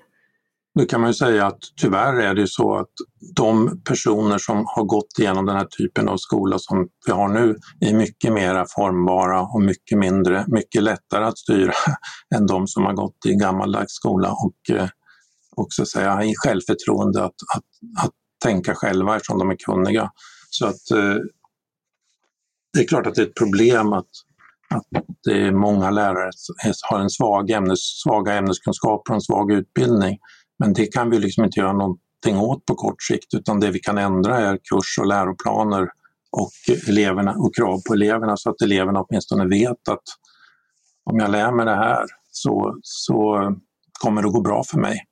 Nu 0.74 0.86
kan 0.86 1.00
man 1.00 1.10
ju 1.10 1.14
säga 1.14 1.46
att 1.46 1.58
tyvärr 1.80 2.14
är 2.14 2.34
det 2.34 2.48
så 2.48 2.76
att 2.76 2.90
de 3.36 3.82
personer 3.84 4.38
som 4.38 4.64
har 4.66 4.84
gått 4.84 5.18
igenom 5.18 5.46
den 5.46 5.56
här 5.56 5.64
typen 5.78 6.08
av 6.08 6.16
skola 6.16 6.58
som 6.58 6.88
vi 7.06 7.12
har 7.12 7.28
nu 7.28 7.56
är 7.80 7.94
mycket 7.94 8.32
mer 8.32 8.66
formbara 8.76 9.42
och 9.42 9.62
mycket 9.62 9.98
mindre, 9.98 10.44
mycket 10.48 10.82
lättare 10.82 11.24
att 11.24 11.38
styra 11.38 11.72
än 12.34 12.46
de 12.46 12.66
som 12.66 12.84
har 12.84 12.92
gått 12.92 13.26
i 13.26 13.34
gammaldags 13.34 13.92
skola 13.92 14.32
och 14.32 14.76
eh, 14.76 14.88
också 15.56 15.86
säga 15.86 16.24
i 16.24 16.34
självförtroende 16.36 17.24
att, 17.24 17.34
att, 17.56 18.04
att 18.04 18.12
tänka 18.44 18.74
själva 18.74 19.16
eftersom 19.16 19.38
de 19.38 19.50
är 19.50 19.56
kunniga. 19.56 20.10
Så 20.50 20.66
att 20.66 20.90
eh, 20.90 21.16
det 22.72 22.80
är 22.80 22.88
klart 22.88 23.06
att 23.06 23.14
det 23.14 23.22
är 23.22 23.26
ett 23.26 23.34
problem 23.38 23.92
att, 23.92 24.08
att 24.74 25.04
det 25.24 25.46
är 25.46 25.52
många 25.52 25.90
lärare 25.90 26.30
som 26.32 26.54
har 26.90 27.00
en 27.00 27.10
svag 27.10 27.50
ämnes, 27.50 27.80
svaga 28.02 28.34
ämneskunskaper 28.34 29.12
och 29.12 29.14
en 29.14 29.20
svag 29.20 29.52
utbildning. 29.52 30.18
Men 30.58 30.72
det 30.72 30.86
kan 30.86 31.10
vi 31.10 31.18
liksom 31.18 31.44
inte 31.44 31.60
göra 31.60 31.72
någonting 31.72 32.38
åt 32.38 32.66
på 32.66 32.74
kort 32.74 33.02
sikt 33.02 33.34
utan 33.34 33.60
det 33.60 33.70
vi 33.70 33.78
kan 33.78 33.98
ändra 33.98 34.38
är 34.38 34.56
kurs 34.56 34.98
och 35.00 35.06
läroplaner 35.06 35.88
och, 36.30 36.50
eleverna, 36.88 37.34
och 37.38 37.54
krav 37.54 37.80
på 37.88 37.94
eleverna 37.94 38.36
så 38.36 38.50
att 38.50 38.62
eleverna 38.62 39.02
åtminstone 39.02 39.48
vet 39.48 39.88
att 39.88 40.02
om 41.10 41.18
jag 41.18 41.30
lär 41.30 41.52
mig 41.52 41.64
det 41.64 41.74
här 41.74 42.06
så, 42.30 42.78
så 42.82 43.50
kommer 44.00 44.22
det 44.22 44.28
gå 44.28 44.40
bra 44.40 44.62
för 44.64 44.78
mig. 44.78 45.04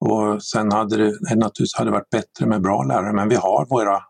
Och 0.00 0.42
sen 0.42 0.72
hade 0.72 0.96
det, 0.96 1.04
det 1.04 1.34
naturligtvis 1.34 1.74
hade 1.74 1.90
varit 1.90 2.10
bättre 2.10 2.46
med 2.46 2.62
bra 2.62 2.82
lärare, 2.82 3.12
men 3.12 3.28
vi 3.28 3.34
har 3.34 3.66
våra, 3.70 4.02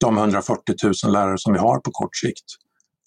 de 0.00 0.18
140 0.18 0.74
000 1.04 1.12
lärare 1.12 1.38
som 1.38 1.52
vi 1.52 1.58
har 1.58 1.78
på 1.78 1.90
kort 1.90 2.16
sikt. 2.16 2.44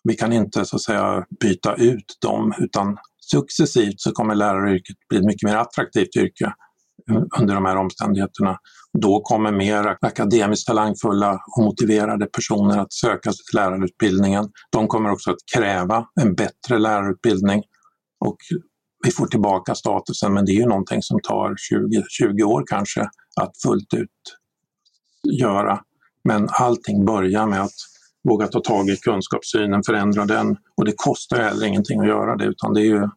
Vi 0.03 0.13
kan 0.13 0.33
inte 0.33 0.65
så 0.65 0.75
att 0.75 0.81
säga 0.81 1.25
byta 1.39 1.75
ut 1.75 2.17
dem 2.21 2.53
utan 2.57 2.97
successivt 3.31 3.99
så 3.99 4.11
kommer 4.11 4.35
läraryrket 4.35 4.95
bli 5.09 5.17
ett 5.17 5.25
mycket 5.25 5.49
mer 5.49 5.55
attraktivt 5.55 6.15
yrke 6.15 6.53
under 7.39 7.55
de 7.55 7.65
här 7.65 7.75
omständigheterna. 7.75 8.59
Då 9.01 9.21
kommer 9.21 9.51
mer 9.51 9.97
akademiskt 10.01 10.67
talangfulla 10.67 11.39
och 11.57 11.63
motiverade 11.63 12.25
personer 12.25 12.77
att 12.77 12.93
söka 12.93 13.31
sig 13.31 13.45
till 13.45 13.59
lärarutbildningen. 13.59 14.49
De 14.71 14.87
kommer 14.87 15.11
också 15.11 15.31
att 15.31 15.37
kräva 15.55 16.05
en 16.21 16.35
bättre 16.35 16.79
lärarutbildning 16.79 17.63
och 18.19 18.37
vi 19.05 19.11
får 19.11 19.27
tillbaka 19.27 19.75
statusen 19.75 20.33
men 20.33 20.45
det 20.45 20.51
är 20.51 20.59
ju 20.59 20.65
någonting 20.65 21.01
som 21.01 21.19
tar 21.23 21.55
20, 21.57 22.03
20 22.09 22.43
år 22.43 22.63
kanske 22.67 23.01
att 23.41 23.51
fullt 23.65 23.93
ut 23.93 24.09
göra. 25.39 25.79
Men 26.23 26.47
allting 26.51 27.05
börjar 27.05 27.47
med 27.47 27.61
att 27.61 27.73
våga 28.29 28.47
ta 28.47 28.59
tag 28.59 28.89
i 28.89 28.97
kunskapssynen, 28.97 29.83
förändra 29.83 30.25
den 30.25 30.57
och 30.77 30.85
det 30.85 30.93
kostar 30.95 31.37
heller 31.37 31.67
ingenting 31.67 31.99
att 31.99 32.07
göra 32.07 32.35
det 32.35 32.45
utan 32.45 32.73
det 32.73 32.81
är 32.81 32.85
ju 32.85 33.09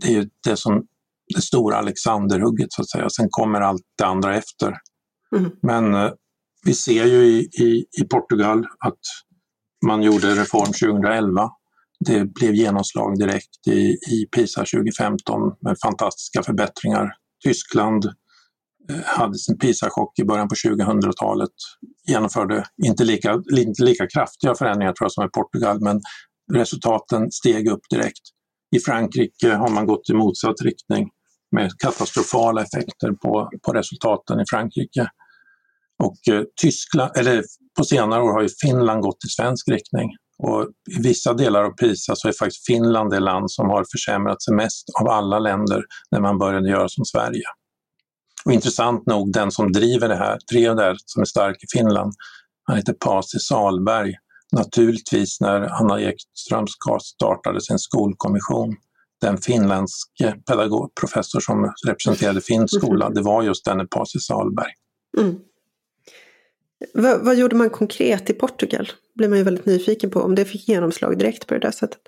det, 0.00 0.14
är 0.14 0.28
det 0.44 0.56
som 0.56 0.86
det 1.34 1.42
stora 1.42 1.76
Alexanderhugget 1.76 2.72
så 2.72 2.82
att 2.82 2.90
säga. 2.90 3.10
Sen 3.10 3.26
kommer 3.30 3.60
allt 3.60 3.82
det 3.98 4.04
andra 4.04 4.36
efter. 4.36 4.74
Mm. 5.36 5.50
Men 5.62 5.94
eh, 5.94 6.10
vi 6.64 6.74
ser 6.74 7.04
ju 7.04 7.24
i, 7.24 7.38
i, 7.38 7.84
i 8.00 8.04
Portugal 8.10 8.58
att 8.58 8.98
man 9.86 10.02
gjorde 10.02 10.34
reform 10.34 10.72
2011 10.92 11.50
det 12.06 12.24
blev 12.24 12.54
genomslag 12.54 13.18
direkt 13.18 13.66
i, 13.66 13.96
i 14.10 14.28
PISA 14.36 14.60
2015 14.60 15.40
med 15.60 15.76
fantastiska 15.82 16.42
förbättringar. 16.42 17.12
Tyskland 17.44 18.04
eh, 18.90 19.04
hade 19.04 19.38
sin 19.38 19.58
PISA-chock 19.58 20.18
i 20.18 20.24
början 20.24 20.48
på 20.48 20.54
2000-talet, 20.54 21.50
genomförde 22.08 22.64
inte 22.86 23.04
lika, 23.04 23.42
inte 23.58 23.82
lika 23.82 24.06
kraftiga 24.06 24.54
förändringar 24.54 24.92
tror 24.92 25.04
jag 25.04 25.12
som 25.12 25.24
i 25.24 25.28
Portugal, 25.28 25.80
men 25.80 26.00
resultaten 26.52 27.30
steg 27.30 27.68
upp 27.68 27.82
direkt. 27.90 28.22
I 28.76 28.78
Frankrike 28.78 29.54
har 29.54 29.68
man 29.68 29.86
gått 29.86 30.10
i 30.10 30.14
motsatt 30.14 30.62
riktning 30.62 31.10
med 31.52 31.70
katastrofala 31.78 32.62
effekter 32.62 33.12
på, 33.12 33.50
på 33.66 33.72
resultaten 33.72 34.40
i 34.40 34.44
Frankrike. 34.50 35.08
Och 36.02 36.34
eh, 36.34 36.42
Tyskland, 36.60 37.10
eller 37.16 37.42
på 37.76 37.84
senare 37.84 38.22
år 38.22 38.32
har 38.32 38.42
ju 38.42 38.48
Finland 38.62 39.02
gått 39.02 39.24
i 39.26 39.28
svensk 39.28 39.68
riktning. 39.68 40.08
Och 40.42 40.66
I 40.98 41.02
vissa 41.02 41.34
delar 41.34 41.64
av 41.64 41.70
PISA 41.70 42.16
så 42.16 42.28
är 42.28 42.32
faktiskt 42.32 42.66
Finland 42.66 43.10
det 43.10 43.20
land 43.20 43.50
som 43.50 43.68
har 43.68 43.84
försämrat 43.92 44.42
sig 44.42 44.54
mest 44.54 44.84
av 45.00 45.08
alla 45.08 45.38
länder 45.38 45.82
när 46.10 46.20
man 46.20 46.38
började 46.38 46.70
göra 46.70 46.88
som 46.88 47.04
Sverige. 47.04 47.42
Och 48.44 48.52
intressant 48.52 49.06
nog, 49.06 49.32
den 49.32 49.50
som 49.50 49.72
driver 49.72 50.08
det 50.08 50.16
här, 50.16 50.38
drev 50.52 50.76
det 50.76 50.82
här, 50.82 50.96
som 51.04 51.22
är 51.22 51.26
stark 51.26 51.56
i 51.64 51.78
Finland, 51.78 52.12
han 52.64 52.76
heter 52.76 52.92
Pasi 52.92 53.38
Salberg. 53.38 54.14
Naturligtvis 54.52 55.40
när 55.40 55.60
Anna 55.60 56.00
Ekström 56.00 56.66
startade 57.02 57.60
sin 57.60 57.78
skolkommission, 57.78 58.76
den 59.20 59.38
finländske 59.38 60.34
pedagog, 60.46 60.94
professor 61.00 61.40
som 61.40 61.72
representerade 61.86 62.40
finsk 62.40 62.74
skola, 62.74 63.10
det 63.10 63.22
var 63.22 63.42
just 63.42 63.64
denne 63.64 63.86
Pasi 63.86 64.18
Salberg. 64.18 64.72
Mm. 65.18 65.36
Vad, 66.94 67.24
vad, 67.24 67.36
gjorde 67.36 67.56
man 67.56 67.70
konkret 67.70 68.30
i 68.30 68.32
Portugal? 68.32 68.88
blir 69.14 69.28
man 69.28 69.38
ju 69.38 69.44
väldigt 69.44 69.66
nyfiken 69.66 70.10
på 70.10 70.20
om 70.20 70.34
det 70.34 70.44
fick 70.44 70.68
genomslag 70.68 71.18
direkt 71.18 71.46
på 71.46 71.54
det 71.54 71.60
där 71.60 71.70
sättet. 71.70 72.00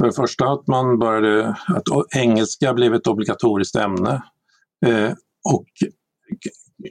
För 0.00 0.06
det 0.06 0.12
första 0.12 0.44
att 0.44 0.66
man 0.66 0.98
började, 0.98 1.48
att 1.48 2.16
engelska 2.16 2.74
blev 2.74 2.94
ett 2.94 3.06
obligatoriskt 3.06 3.76
ämne 3.76 4.22
eh, 4.86 5.12
och 5.54 5.66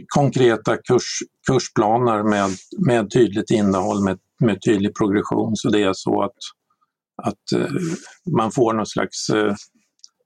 konkreta 0.07 0.77
kurs, 0.77 1.19
kursplaner 1.47 2.23
med, 2.23 2.49
med 2.87 3.11
tydligt 3.11 3.51
innehåll, 3.51 4.03
med, 4.03 4.19
med 4.39 4.61
tydlig 4.65 4.95
progression. 4.95 5.55
Så 5.55 5.69
det 5.69 5.83
är 5.83 5.93
så 5.93 6.23
att, 6.23 6.37
att 7.23 7.51
eh, 7.55 7.71
man 8.37 8.51
får 8.51 8.73
någon 8.73 8.85
slags 8.85 9.29
eh, 9.29 9.55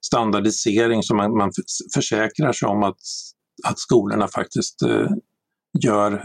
standardisering 0.05 1.03
så 1.03 1.15
man, 1.15 1.38
man 1.38 1.51
försäkrar 1.93 2.53
sig 2.53 2.67
om 2.67 2.83
att, 2.83 2.99
att 3.67 3.79
skolorna 3.79 4.27
faktiskt 4.27 4.81
eh, 4.81 5.09
gör 5.83 6.23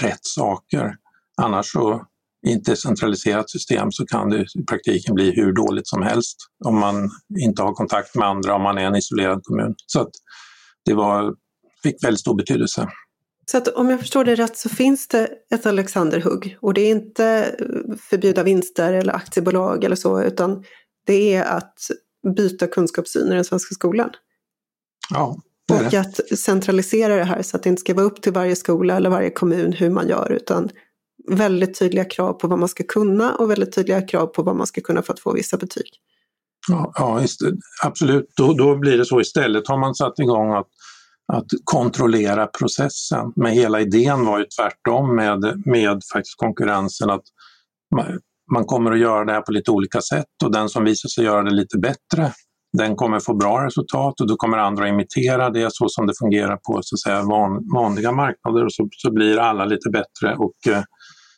rätt 0.00 0.24
saker. 0.24 0.94
Annars 1.42 1.72
så 1.72 2.06
i 2.46 2.52
ett 2.52 2.64
decentraliserat 2.64 3.50
system 3.50 3.92
så 3.92 4.06
kan 4.06 4.30
det 4.30 4.40
i 4.40 4.64
praktiken 4.68 5.14
bli 5.14 5.30
hur 5.30 5.52
dåligt 5.52 5.88
som 5.88 6.02
helst 6.02 6.36
om 6.64 6.80
man 6.80 7.10
inte 7.40 7.62
har 7.62 7.72
kontakt 7.72 8.14
med 8.14 8.28
andra, 8.28 8.54
om 8.54 8.62
man 8.62 8.78
är 8.78 8.84
en 8.84 8.96
isolerad 8.96 9.40
kommun. 9.42 9.74
Så 9.86 10.00
att 10.00 10.10
det 10.84 10.94
var, 10.94 11.34
fick 11.82 12.04
väldigt 12.04 12.20
stor 12.20 12.36
betydelse. 12.36 12.88
Så 13.50 13.58
att 13.58 13.68
om 13.68 13.90
jag 13.90 14.00
förstår 14.00 14.24
det 14.24 14.34
rätt 14.34 14.56
så 14.56 14.68
finns 14.68 15.08
det 15.08 15.28
ett 15.54 15.66
Alexanderhugg 15.66 16.56
och 16.60 16.74
det 16.74 16.80
är 16.80 16.90
inte 16.90 17.56
förbjuda 18.10 18.42
vinster 18.42 18.92
eller 18.92 19.12
aktiebolag 19.12 19.84
eller 19.84 19.96
så 19.96 20.22
utan 20.22 20.64
det 21.06 21.34
är 21.34 21.44
att 21.44 21.74
byta 22.36 22.66
kunskapssyn 22.66 23.32
i 23.32 23.34
den 23.34 23.44
svenska 23.44 23.74
skolan. 23.74 24.10
Ja, 25.10 25.36
och 25.72 25.94
att 25.94 26.38
centralisera 26.38 27.16
det 27.16 27.24
här 27.24 27.42
så 27.42 27.56
att 27.56 27.62
det 27.62 27.68
inte 27.68 27.80
ska 27.80 27.94
vara 27.94 28.06
upp 28.06 28.22
till 28.22 28.32
varje 28.32 28.56
skola 28.56 28.96
eller 28.96 29.10
varje 29.10 29.30
kommun 29.30 29.72
hur 29.72 29.90
man 29.90 30.08
gör 30.08 30.32
utan 30.32 30.70
väldigt 31.28 31.78
tydliga 31.78 32.04
krav 32.04 32.32
på 32.32 32.48
vad 32.48 32.58
man 32.58 32.68
ska 32.68 32.84
kunna 32.84 33.34
och 33.34 33.50
väldigt 33.50 33.74
tydliga 33.74 34.02
krav 34.02 34.26
på 34.26 34.42
vad 34.42 34.56
man 34.56 34.66
ska 34.66 34.80
kunna 34.80 35.02
för 35.02 35.12
att 35.12 35.20
få 35.20 35.32
vissa 35.32 35.56
betyg. 35.56 35.90
Ja, 36.68 36.92
ja 36.94 37.24
absolut. 37.84 38.32
Då, 38.36 38.52
då 38.52 38.76
blir 38.76 38.98
det 38.98 39.04
så. 39.04 39.20
Istället 39.20 39.68
har 39.68 39.78
man 39.78 39.94
satt 39.94 40.18
igång 40.18 40.52
att, 40.52 40.68
att 41.32 41.46
kontrollera 41.64 42.46
processen. 42.46 43.32
Men 43.36 43.52
hela 43.52 43.80
idén 43.80 44.24
var 44.24 44.38
ju 44.38 44.44
tvärtom 44.44 45.16
med, 45.16 45.62
med 45.64 46.00
faktiskt 46.12 46.36
konkurrensen 46.36 47.10
att 47.10 47.24
man, 47.94 48.06
man 48.52 48.64
kommer 48.64 48.92
att 48.92 48.98
göra 48.98 49.24
det 49.24 49.32
här 49.32 49.40
på 49.40 49.52
lite 49.52 49.70
olika 49.70 50.00
sätt 50.00 50.42
och 50.44 50.52
den 50.52 50.68
som 50.68 50.84
visar 50.84 51.08
sig 51.08 51.24
göra 51.24 51.42
det 51.42 51.54
lite 51.54 51.78
bättre 51.78 52.32
den 52.78 52.96
kommer 52.96 53.20
få 53.20 53.34
bra 53.34 53.66
resultat 53.66 54.20
och 54.20 54.26
då 54.26 54.36
kommer 54.36 54.58
andra 54.58 54.84
att 54.84 54.90
imitera 54.90 55.50
det 55.50 55.68
så 55.72 55.88
som 55.88 56.06
det 56.06 56.12
fungerar 56.18 56.56
på 56.56 56.80
så 56.82 56.94
att 56.94 57.00
säga, 57.00 57.22
van, 57.22 57.68
vanliga 57.74 58.12
marknader 58.12 58.64
och 58.64 58.72
så, 58.72 58.88
så 58.90 59.12
blir 59.12 59.38
alla 59.38 59.64
lite 59.64 59.90
bättre 59.90 60.36
och 60.36 60.72
eh, 60.72 60.82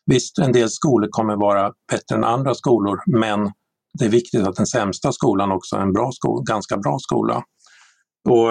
Visst, 0.07 0.39
en 0.39 0.53
del 0.53 0.71
skolor 0.71 1.09
kommer 1.11 1.37
vara 1.37 1.73
bättre 1.93 2.17
än 2.17 2.25
andra 2.25 2.55
skolor, 2.55 3.03
men 3.07 3.53
det 3.99 4.05
är 4.05 4.09
viktigt 4.09 4.47
att 4.47 4.57
den 4.57 4.67
sämsta 4.67 5.13
skolan 5.13 5.53
också 5.53 5.77
är 5.77 5.81
en 5.81 5.93
bra 5.93 6.11
sko 6.13 6.41
ganska 6.41 6.77
bra 6.77 6.99
skola. 6.99 7.43
Och 8.29 8.49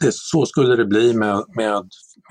det, 0.00 0.14
så 0.14 0.46
skulle 0.46 0.76
det 0.76 0.84
bli 0.84 1.14
med, 1.14 1.44
med, 1.56 1.82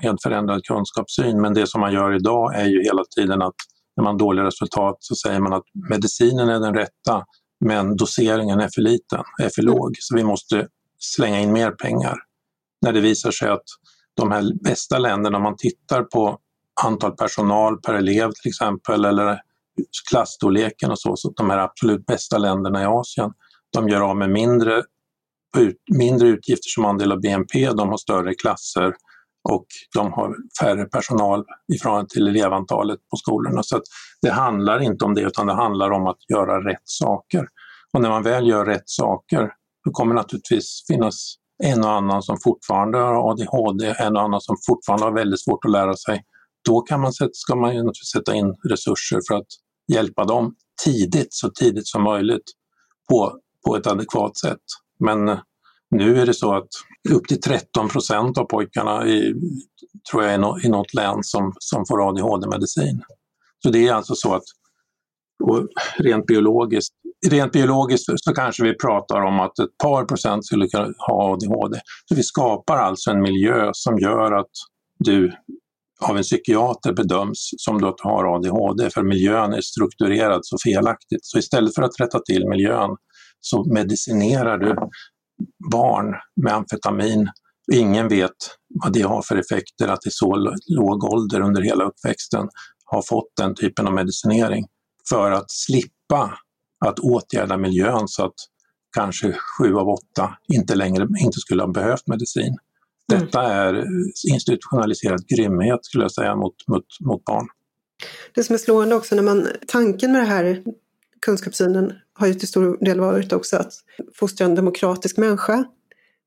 med 0.02 0.16
förändrad 0.22 0.64
kunskapssyn, 0.64 1.40
men 1.40 1.54
det 1.54 1.66
som 1.66 1.80
man 1.80 1.92
gör 1.92 2.14
idag 2.14 2.54
är 2.54 2.66
ju 2.66 2.82
hela 2.82 3.04
tiden 3.16 3.42
att 3.42 3.54
när 3.96 4.04
man 4.04 4.12
har 4.12 4.18
dåliga 4.18 4.44
resultat 4.44 4.96
så 5.00 5.14
säger 5.14 5.40
man 5.40 5.52
att 5.52 5.64
medicinen 5.90 6.48
är 6.48 6.60
den 6.60 6.74
rätta, 6.74 7.24
men 7.64 7.96
doseringen 7.96 8.60
är 8.60 8.68
för 8.74 8.82
liten, 8.82 9.22
är 9.42 9.48
för 9.54 9.62
låg, 9.62 9.96
så 9.98 10.16
vi 10.16 10.24
måste 10.24 10.68
slänga 10.98 11.40
in 11.40 11.52
mer 11.52 11.70
pengar. 11.70 12.16
När 12.82 12.92
det 12.92 13.00
visar 13.00 13.30
sig 13.30 13.48
att 13.48 13.64
de 14.16 14.32
här 14.32 14.64
bästa 14.64 14.98
länderna, 14.98 15.36
om 15.36 15.42
man 15.42 15.56
tittar 15.56 16.02
på 16.02 16.38
antal 16.84 17.16
personal 17.16 17.80
per 17.80 17.94
elev 17.94 18.30
till 18.42 18.48
exempel 18.48 19.04
eller 19.04 19.40
klassstorleken 20.10 20.90
och 20.90 20.98
så, 20.98 21.16
så 21.16 21.32
de 21.36 21.50
här 21.50 21.58
absolut 21.58 22.06
bästa 22.06 22.38
länderna 22.38 22.82
i 22.82 22.86
Asien, 22.86 23.32
de 23.72 23.88
gör 23.88 24.00
av 24.00 24.16
med 24.16 24.30
mindre, 24.30 24.82
mindre 25.96 26.28
utgifter 26.28 26.68
som 26.68 26.84
andel 26.84 27.12
av 27.12 27.20
BNP, 27.20 27.72
de 27.72 27.88
har 27.88 27.96
större 27.96 28.34
klasser 28.34 28.94
och 29.48 29.66
de 29.94 30.12
har 30.12 30.34
färre 30.60 30.84
personal 30.84 31.44
i 31.74 31.78
förhållande 31.78 32.10
till 32.10 32.28
elevantalet 32.28 32.98
på 33.10 33.16
skolorna. 33.16 33.62
Så 33.62 33.80
det 34.22 34.30
handlar 34.30 34.82
inte 34.82 35.04
om 35.04 35.14
det 35.14 35.20
utan 35.20 35.46
det 35.46 35.54
handlar 35.54 35.90
om 35.90 36.06
att 36.06 36.30
göra 36.32 36.68
rätt 36.68 36.82
saker. 36.84 37.46
Och 37.92 38.00
när 38.02 38.10
man 38.10 38.22
väl 38.22 38.48
gör 38.48 38.64
rätt 38.64 38.88
saker, 38.88 39.50
då 39.84 39.90
kommer 39.90 40.14
det 40.14 40.20
naturligtvis 40.20 40.84
finnas 40.88 41.34
en 41.64 41.84
och 41.84 41.90
annan 41.90 42.22
som 42.22 42.36
fortfarande 42.44 42.98
har 42.98 43.30
ADHD, 43.30 43.94
en 43.98 44.16
och 44.16 44.22
annan 44.22 44.40
som 44.40 44.56
fortfarande 44.66 45.06
har 45.06 45.12
väldigt 45.12 45.44
svårt 45.44 45.64
att 45.64 45.70
lära 45.70 45.96
sig, 45.96 46.22
då 46.68 46.80
kan 46.80 47.00
man, 47.00 47.12
ska 47.32 47.56
man 47.56 47.94
sätta 47.94 48.34
in 48.34 48.54
resurser 48.70 49.20
för 49.28 49.34
att 49.34 49.46
hjälpa 49.92 50.24
dem 50.24 50.54
tidigt, 50.84 51.34
så 51.34 51.50
tidigt 51.50 51.86
som 51.86 52.02
möjligt 52.02 52.44
på, 53.08 53.38
på 53.66 53.76
ett 53.76 53.86
adekvat 53.86 54.36
sätt. 54.36 54.62
Men 54.98 55.28
eh, 55.28 55.38
nu 55.90 56.20
är 56.20 56.26
det 56.26 56.34
så 56.34 56.54
att 56.54 56.68
upp 57.10 57.28
till 57.28 57.40
13 57.40 57.88
procent 57.88 58.38
av 58.38 58.44
pojkarna 58.44 59.06
i, 59.06 59.34
tror 60.10 60.22
jag 60.22 60.32
är 60.34 60.66
i 60.66 60.68
något 60.68 60.94
län 60.94 61.18
som, 61.22 61.52
som 61.58 61.84
får 61.88 62.08
ADHD-medicin. 62.08 63.02
Så 63.62 63.70
det 63.70 63.88
är 63.88 63.92
alltså 63.92 64.14
så 64.14 64.34
att 64.34 64.44
rent 65.98 66.26
biologiskt, 66.26 66.94
rent 67.30 67.52
biologiskt 67.52 68.04
så 68.16 68.34
kanske 68.34 68.62
vi 68.62 68.74
pratar 68.74 69.20
om 69.20 69.40
att 69.40 69.58
ett 69.58 69.78
par 69.82 70.04
procent 70.04 70.46
skulle 70.46 70.68
kunna 70.68 70.92
ha 70.98 71.32
ADHD. 71.32 71.80
Så 72.08 72.14
vi 72.14 72.22
skapar 72.22 72.76
alltså 72.76 73.10
en 73.10 73.22
miljö 73.22 73.70
som 73.72 73.98
gör 73.98 74.32
att 74.32 74.50
du 74.98 75.32
av 76.00 76.16
en 76.16 76.22
psykiater 76.22 76.92
bedöms 76.92 77.50
som 77.56 77.76
att 77.76 77.80
du 77.80 78.08
har 78.08 78.34
ADHD 78.34 78.90
för 78.90 79.02
miljön 79.02 79.52
är 79.52 79.60
strukturerad 79.60 80.40
så 80.42 80.56
felaktigt. 80.64 81.24
Så 81.24 81.38
istället 81.38 81.74
för 81.74 81.82
att 81.82 82.00
rätta 82.00 82.18
till 82.18 82.48
miljön 82.48 82.90
så 83.40 83.64
medicinerar 83.74 84.58
du 84.58 84.76
barn 85.72 86.14
med 86.42 86.52
amfetamin. 86.52 87.28
Ingen 87.72 88.08
vet 88.08 88.32
vad 88.84 88.92
det 88.92 89.02
har 89.02 89.22
för 89.22 89.36
effekter 89.36 89.88
att 89.88 90.06
i 90.06 90.10
så 90.10 90.56
låg 90.66 91.04
ålder 91.04 91.40
under 91.40 91.62
hela 91.62 91.84
uppväxten 91.84 92.48
ha 92.90 93.02
fått 93.08 93.32
den 93.36 93.54
typen 93.54 93.86
av 93.86 93.94
medicinering 93.94 94.64
för 95.10 95.30
att 95.30 95.50
slippa 95.50 96.38
att 96.86 96.98
åtgärda 96.98 97.56
miljön 97.56 98.08
så 98.08 98.24
att 98.24 98.34
kanske 98.96 99.32
sju 99.32 99.76
av 99.76 99.88
åtta 99.88 100.36
inte 100.52 100.74
längre 100.74 101.06
inte 101.18 101.40
skulle 101.40 101.62
ha 101.62 101.72
behövt 101.72 102.06
medicin. 102.06 102.56
Mm. 103.12 103.24
Detta 103.24 103.42
är 103.42 103.84
institutionaliserad 104.32 105.26
grymhet 105.28 105.84
skulle 105.84 106.04
jag 106.04 106.12
säga 106.12 106.36
mot, 106.36 106.54
mot, 106.68 106.84
mot 107.00 107.24
barn. 107.24 107.46
Det 108.34 108.44
som 108.44 108.54
är 108.54 108.58
slående 108.58 108.94
också 108.94 109.14
när 109.14 109.22
man, 109.22 109.48
tanken 109.66 110.12
med 110.12 110.20
det 110.20 110.26
här 110.26 110.62
kunskapssynen 111.20 111.92
har 112.16 112.26
ju 112.26 112.34
till 112.34 112.48
stor 112.48 112.84
del 112.84 113.00
varit 113.00 113.32
också 113.32 113.56
att 113.56 113.72
fostra 114.14 114.44
en 114.44 114.54
demokratisk 114.54 115.16
människa. 115.16 115.64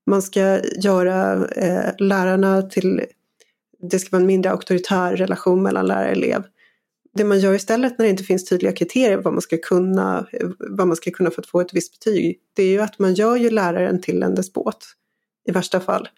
Man 0.06 0.22
ska 0.22 0.60
göra 0.82 1.46
eh, 1.46 1.90
lärarna 1.98 2.62
till, 2.62 3.04
det 3.90 3.98
ska 3.98 4.08
vara 4.10 4.20
en 4.20 4.26
mindre 4.26 4.50
auktoritär 4.50 5.16
relation 5.16 5.62
mellan 5.62 5.86
lärare 5.86 6.10
och 6.10 6.16
elev. 6.16 6.42
Det 7.14 7.24
man 7.24 7.40
gör 7.40 7.54
istället 7.54 7.98
när 7.98 8.04
det 8.04 8.10
inte 8.10 8.24
finns 8.24 8.48
tydliga 8.48 8.72
kriterier 8.72 9.16
vad 9.16 9.32
man 9.32 9.42
ska 9.42 9.56
kunna, 9.56 10.26
vad 10.58 10.86
man 10.86 10.96
ska 10.96 11.10
kunna 11.10 11.30
för 11.30 11.42
att 11.42 11.46
få 11.46 11.60
ett 11.60 11.74
visst 11.74 11.92
betyg, 11.92 12.38
det 12.56 12.62
är 12.62 12.70
ju 12.70 12.80
att 12.80 12.98
man 12.98 13.14
gör 13.14 13.36
ju 13.36 13.50
läraren 13.50 14.00
till 14.00 14.22
en 14.22 14.34
despot 14.34 14.78
i 15.48 15.52
värsta 15.52 15.80
fall. 15.80 16.08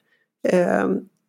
Eh, 0.48 0.88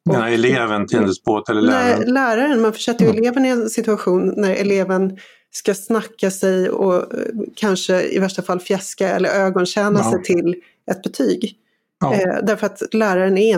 och, 0.09 0.27
eleven 0.29 0.87
till 0.87 0.97
en 0.97 1.07
despot 1.07 1.49
eller 1.49 1.61
läraren? 1.61 1.99
Nej, 1.99 2.11
läraren. 2.11 2.61
Man 2.61 2.73
försätter 2.73 3.05
ju 3.05 3.09
mm. 3.09 3.21
eleven 3.21 3.45
i 3.45 3.49
en 3.49 3.69
situation 3.69 4.33
när 4.37 4.55
eleven 4.55 5.17
ska 5.53 5.73
snacka 5.73 6.31
sig 6.31 6.69
och 6.69 7.13
eh, 7.13 7.27
kanske 7.55 8.01
i 8.01 8.19
värsta 8.19 8.41
fall 8.41 8.59
fjäska 8.59 9.09
eller 9.09 9.29
ögontjäna 9.29 9.99
ja. 9.99 10.11
sig 10.11 10.23
till 10.23 10.55
ett 10.91 11.03
betyg. 11.03 11.57
Ja. 11.99 12.13
Eh, 12.13 12.45
därför 12.45 12.65
att 12.65 12.93
läraren 12.93 13.37
är 13.37 13.55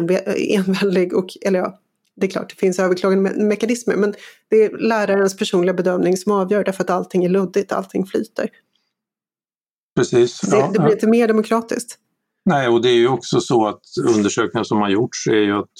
enväldig 0.57 1.13
och, 1.13 1.37
eller 1.41 1.59
ja, 1.59 1.79
det 2.15 2.25
är 2.25 2.31
klart 2.31 2.49
det 2.49 2.55
finns 2.55 2.79
överklagande 2.79 3.29
mekanismer 3.29 3.95
men 3.95 4.13
det 4.49 4.63
är 4.63 4.77
lärarens 4.77 5.37
personliga 5.37 5.73
bedömning 5.73 6.17
som 6.17 6.31
avgör 6.31 6.63
därför 6.63 6.83
att 6.83 6.89
allting 6.89 7.25
är 7.25 7.29
luddigt, 7.29 7.71
allting 7.71 8.05
flyter. 8.05 8.49
Precis. 9.95 10.41
Ja, 10.51 10.57
det, 10.57 10.73
det 10.73 10.79
blir 10.79 10.93
inte 10.93 11.07
mer 11.07 11.27
demokratiskt. 11.27 11.99
Nej, 12.49 12.67
och 12.67 12.81
det 12.81 12.89
är 12.89 12.95
ju 12.95 13.07
också 13.07 13.39
så 13.39 13.67
att 13.67 13.81
undersökningar 14.15 14.63
som 14.63 14.77
har 14.77 14.89
gjorts 14.89 15.27
är 15.27 15.33
ju 15.33 15.59
att 15.59 15.71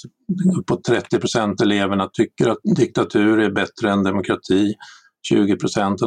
uppåt 0.58 0.84
30 0.84 1.18
procent 1.18 1.60
eleverna 1.60 2.08
tycker 2.12 2.48
att 2.48 2.58
diktatur 2.76 3.38
är 3.38 3.50
bättre 3.50 3.90
än 3.90 4.02
demokrati. 4.02 4.74
20 5.28 5.56
procent 5.56 6.00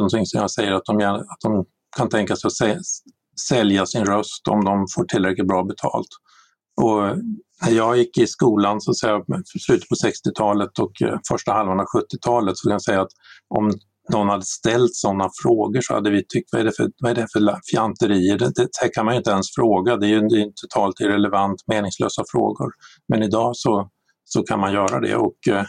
säger 0.50 0.72
att 0.72 0.84
de, 0.84 1.02
att 1.04 1.40
de 1.42 1.64
kan 1.96 2.08
tänka 2.08 2.36
sig 2.36 2.48
att 2.48 2.76
sälja 3.48 3.86
sin 3.86 4.04
röst 4.04 4.48
om 4.48 4.64
de 4.64 4.86
får 4.94 5.04
tillräckligt 5.04 5.48
bra 5.48 5.64
betalt. 5.64 6.08
Och 6.82 7.02
när 7.62 7.72
jag 7.76 7.98
gick 7.98 8.18
i 8.18 8.26
skolan, 8.26 8.80
så 8.80 8.94
säga, 8.94 9.24
slutet 9.60 9.88
på 9.88 9.94
60-talet 9.94 10.78
och 10.78 11.02
eh, 11.02 11.18
första 11.28 11.52
halvan 11.52 11.80
av 11.80 11.86
70-talet, 11.86 12.58
så 12.58 12.68
kan 12.68 12.72
jag 12.72 12.82
säga 12.82 13.00
att 13.00 13.12
om 13.54 13.72
någon 14.12 14.28
hade 14.28 14.44
ställt 14.44 14.94
sådana 14.94 15.30
frågor 15.42 15.80
så 15.80 15.94
hade 15.94 16.10
vi 16.10 16.24
tyckt, 16.28 16.48
vad 16.52 16.60
är 16.60 16.64
det 16.64 16.72
för, 16.76 16.90
vad 17.02 17.10
är 17.10 17.14
det 17.14 17.26
för 17.32 17.58
fjanterier? 17.72 18.38
Det, 18.38 18.52
det 18.54 18.68
här 18.80 18.90
kan 18.94 19.04
man 19.04 19.14
ju 19.14 19.18
inte 19.18 19.30
ens 19.30 19.54
fråga, 19.54 19.96
det 19.96 20.06
är 20.06 20.08
ju 20.08 20.20
det 20.20 20.42
är 20.42 20.50
totalt 20.62 21.00
irrelevant, 21.00 21.62
meningslösa 21.66 22.24
frågor. 22.32 22.70
Men 23.08 23.22
idag 23.22 23.56
så, 23.56 23.90
så 24.24 24.42
kan 24.42 24.60
man 24.60 24.72
göra 24.72 25.00
det 25.00 25.16
och 25.16 25.48
eh, 25.48 25.64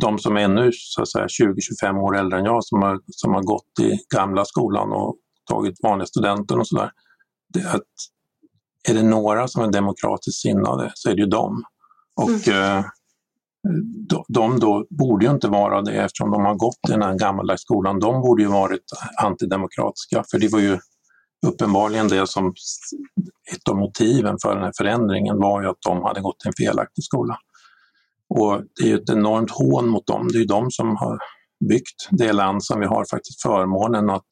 de 0.00 0.18
som 0.18 0.36
är 0.36 0.40
ännu 0.40 0.70
20-25 0.70 1.98
år 1.98 2.16
äldre 2.16 2.38
än 2.38 2.44
jag 2.44 2.64
som 2.64 2.82
har, 2.82 3.00
som 3.06 3.34
har 3.34 3.42
gått 3.42 3.80
i 3.80 3.98
gamla 4.14 4.44
skolan 4.44 4.92
och 4.92 5.16
tagit 5.50 5.82
vanliga 5.82 6.06
studenten 6.06 6.58
och 6.58 6.68
sådär. 6.68 6.90
Är 8.88 8.94
det 8.94 9.02
några 9.02 9.48
som 9.48 9.62
är 9.62 9.72
demokratiskt 9.72 10.40
sinnade 10.40 10.92
så 10.94 11.10
är 11.10 11.14
det 11.14 11.20
ju 11.20 11.28
dem. 11.28 11.64
Och 12.16 12.48
mm. 12.48 12.78
eh, 12.78 12.84
de, 14.08 14.24
de 14.28 14.60
då 14.60 14.86
borde 14.90 15.26
ju 15.26 15.32
inte 15.32 15.48
vara 15.48 15.82
det 15.82 15.92
eftersom 15.92 16.30
de 16.30 16.44
har 16.44 16.54
gått 16.54 16.78
i 16.88 16.92
den 16.92 17.02
här 17.02 17.14
gammaldags 17.14 17.62
skolan. 17.62 18.00
De 18.00 18.22
borde 18.22 18.42
ju 18.42 18.48
varit 18.48 18.84
antidemokratiska 19.22 20.24
för 20.30 20.38
det 20.38 20.52
var 20.52 20.60
ju 20.60 20.78
uppenbarligen 21.46 22.08
det 22.08 22.26
som 22.26 22.54
ett 23.52 23.68
av 23.68 23.76
motiven 23.76 24.36
för 24.42 24.54
den 24.54 24.64
här 24.64 24.72
förändringen 24.76 25.40
var 25.40 25.62
ju 25.62 25.68
att 25.68 25.82
de 25.86 26.02
hade 26.02 26.20
gått 26.20 26.44
i 26.44 26.48
en 26.48 26.66
felaktig 26.66 27.04
skola. 27.04 27.38
Och 28.28 28.62
det 28.80 28.84
är 28.84 28.88
ju 28.88 28.94
ett 28.94 29.10
enormt 29.10 29.50
hån 29.50 29.88
mot 29.88 30.06
dem. 30.06 30.28
Det 30.28 30.38
är 30.38 30.40
ju 30.40 30.46
de 30.46 30.70
som 30.70 30.96
har 30.96 31.18
byggt 31.68 32.08
det 32.10 32.32
land 32.32 32.64
som 32.64 32.80
vi 32.80 32.86
har 32.86 33.04
faktiskt 33.10 33.42
förmånen 33.42 34.10
att 34.10 34.26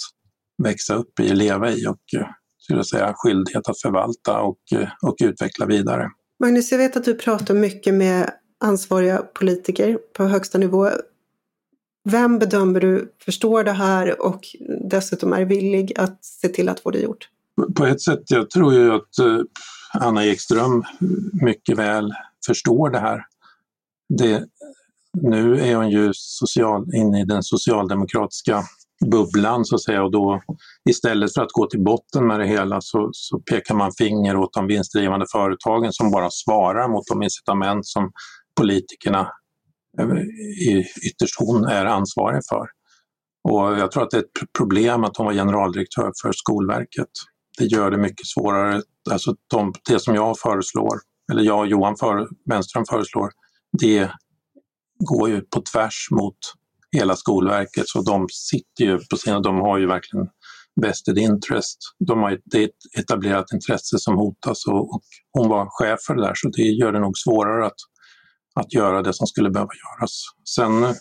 växa 0.63 0.95
upp 0.95 1.21
i, 1.21 1.29
leva 1.29 1.71
i 1.71 1.87
och 1.87 2.21
eh, 2.21 2.27
skulle 2.59 2.85
säga, 2.85 3.15
skyldighet 3.17 3.69
att 3.69 3.81
förvalta 3.81 4.41
och, 4.41 4.59
eh, 4.75 4.89
och 5.03 5.17
utveckla 5.25 5.67
vidare. 5.67 6.09
Magnus, 6.41 6.73
jag 6.73 6.79
vet 6.79 6.97
att 6.97 7.05
du 7.05 7.15
pratar 7.15 7.55
mycket 7.55 7.95
med 7.95 8.31
ansvariga 8.65 9.19
politiker 9.19 9.99
på 10.17 10.25
högsta 10.25 10.59
nivå. 10.59 10.89
Vem 12.11 12.39
bedömer 12.39 12.81
du 12.81 13.13
förstår 13.25 13.65
det 13.65 13.73
här 13.73 14.23
och 14.23 14.41
dessutom 14.91 15.33
är 15.33 15.45
villig 15.45 15.93
att 15.97 16.25
se 16.25 16.49
till 16.49 16.69
att 16.69 16.81
få 16.81 16.91
det 16.91 16.99
gjort? 16.99 17.29
På 17.77 17.87
ett 17.87 18.01
sätt, 18.01 18.23
jag 18.27 18.51
tror 18.51 18.75
ju 18.75 18.93
att 18.93 19.19
eh, 19.19 19.41
Anna 19.93 20.27
Ekström 20.27 20.83
mycket 21.33 21.79
väl 21.79 22.13
förstår 22.47 22.91
det 22.91 22.99
här 22.99 23.25
det, 24.09 24.45
nu 25.23 25.61
är 25.61 25.77
hon 25.77 25.91
ju 25.91 26.11
social, 26.15 26.95
inne 26.95 27.21
i 27.21 27.25
den 27.25 27.43
socialdemokratiska 27.43 28.63
bubblan 29.11 29.65
så 29.65 29.75
att 29.75 29.83
säga 29.83 30.03
och 30.03 30.11
då 30.11 30.41
istället 30.91 31.35
för 31.35 31.43
att 31.43 31.53
gå 31.53 31.67
till 31.67 31.85
botten 31.85 32.27
med 32.27 32.41
det 32.41 32.47
hela 32.47 32.81
så, 32.81 33.11
så 33.13 33.39
pekar 33.39 33.75
man 33.75 33.93
finger 33.99 34.37
åt 34.37 34.53
de 34.53 34.67
vinstdrivande 34.67 35.27
företagen 35.33 35.93
som 35.93 36.11
bara 36.11 36.31
svarar 36.31 36.89
mot 36.89 37.07
de 37.07 37.23
incitament 37.23 37.87
som 37.87 38.11
politikerna, 38.61 39.31
eh, 40.01 40.17
i 40.69 40.85
ytterst 41.09 41.35
hon, 41.39 41.65
är 41.65 41.85
ansvarig 41.87 42.43
för. 42.49 42.67
Och 43.49 43.79
jag 43.79 43.93
tror 43.93 44.03
att 44.03 44.11
det 44.11 44.17
är 44.17 44.23
ett 44.23 44.53
problem 44.59 45.05
att 45.05 45.17
hon 45.17 45.27
var 45.27 45.33
generaldirektör 45.33 46.13
för 46.23 46.33
Skolverket. 46.33 47.09
Det 47.59 47.65
gör 47.65 47.91
det 47.91 47.97
mycket 47.97 48.27
svårare. 48.27 48.83
Alltså 49.11 49.35
de, 49.51 49.73
det 49.89 50.01
som 50.01 50.15
jag 50.15 50.39
föreslår, 50.39 50.99
eller 51.33 51.43
jag 51.43 51.59
och 51.59 51.67
Johan 51.67 51.97
för, 51.97 52.29
Wenström 52.51 52.85
föreslår, 52.91 53.31
det 53.79 54.11
går 54.99 55.29
ju 55.29 55.41
på 55.41 55.61
tvärs 55.73 56.09
mot 56.11 56.37
hela 56.97 57.17
Skolverket 57.17 57.89
så 57.89 58.03
de 58.03 58.27
sitter 58.31 58.85
ju 58.85 58.99
på 59.11 59.17
sina, 59.17 59.41
de 59.41 59.57
har 59.57 59.79
ju 59.79 59.87
verkligen 59.87 60.27
vested 60.81 61.19
interest. 61.19 61.79
De 61.99 62.19
har 62.19 62.33
ett 62.33 62.71
etablerat 62.99 63.53
intresse 63.53 63.99
som 63.99 64.17
hotas 64.17 64.67
och, 64.67 64.95
och, 64.95 65.03
hon 65.33 65.49
var 65.49 65.67
chef 65.71 66.01
för 66.07 66.15
det 66.15 66.23
där 66.23 66.35
så 66.35 66.49
det 66.49 66.63
gör 66.63 66.93
det 66.93 67.01
nog 67.01 67.19
svårare 67.19 67.67
att, 67.67 67.77
att 68.55 68.75
göra 68.75 69.03
det 69.03 69.13
som 69.13 69.27
skulle 69.27 69.51
behöva 69.51 69.71
göras. 69.75 70.23
Sen 70.55 70.95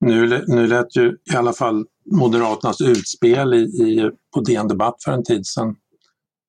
nu, 0.00 0.44
nu 0.46 0.66
lät 0.66 0.96
ju 0.96 1.16
i 1.32 1.36
alla 1.36 1.52
fall 1.52 1.84
Moderaternas 2.12 2.80
utspel 2.80 3.54
i, 3.54 3.58
i, 3.58 4.10
på 4.34 4.40
DN 4.40 4.68
Debatt 4.68 4.96
för 5.04 5.12
en 5.12 5.24
tid 5.24 5.46
sedan, 5.46 5.74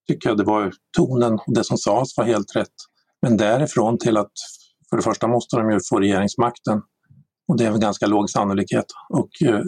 tycker 0.07 0.29
jag 0.29 0.37
det 0.37 0.43
var 0.43 0.73
tonen 0.97 1.33
och 1.33 1.53
det 1.53 1.63
som 1.63 1.77
sades 1.77 2.17
var 2.17 2.25
helt 2.25 2.55
rätt. 2.55 2.73
Men 3.21 3.37
därifrån 3.37 3.97
till 3.97 4.17
att 4.17 4.31
för 4.91 4.97
det 4.97 5.03
första 5.03 5.27
måste 5.27 5.57
de 5.57 5.71
ju 5.71 5.79
få 5.89 5.99
regeringsmakten 5.99 6.81
och 7.47 7.57
det 7.57 7.65
är 7.65 7.71
väl 7.71 7.79
ganska 7.79 8.07
låg 8.07 8.29
sannolikhet. 8.29 8.85
Och 9.09 9.29
eh, 9.45 9.61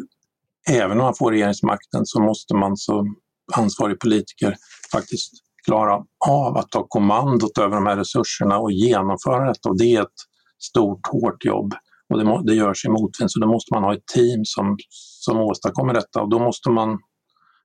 även 0.69 0.99
om 0.99 1.03
man 1.03 1.15
får 1.15 1.31
regeringsmakten 1.31 2.01
så 2.05 2.21
måste 2.21 2.55
man 2.55 2.77
som 2.77 3.15
ansvarig 3.53 3.99
politiker 3.99 4.55
faktiskt 4.91 5.31
klara 5.65 6.03
av 6.29 6.57
att 6.57 6.71
ta 6.71 6.87
kommandot 6.87 7.57
över 7.57 7.75
de 7.75 7.85
här 7.85 7.97
resurserna 7.97 8.59
och 8.59 8.71
genomföra 8.71 9.47
detta. 9.47 9.69
Och 9.69 9.77
det 9.77 9.95
är 9.95 10.01
ett 10.01 10.19
stort, 10.63 11.07
hårt 11.11 11.45
jobb 11.45 11.73
och 12.09 12.19
det, 12.19 12.25
må, 12.25 12.41
det 12.41 12.53
görs 12.53 12.85
i 12.85 12.89
motvind 12.89 13.31
så 13.31 13.39
då 13.39 13.47
måste 13.47 13.73
man 13.73 13.83
ha 13.83 13.93
ett 13.93 14.07
team 14.15 14.41
som, 14.45 14.77
som 15.25 15.37
åstadkommer 15.37 15.93
detta 15.93 16.21
och 16.21 16.29
då 16.29 16.39
måste 16.39 16.69
man 16.69 16.99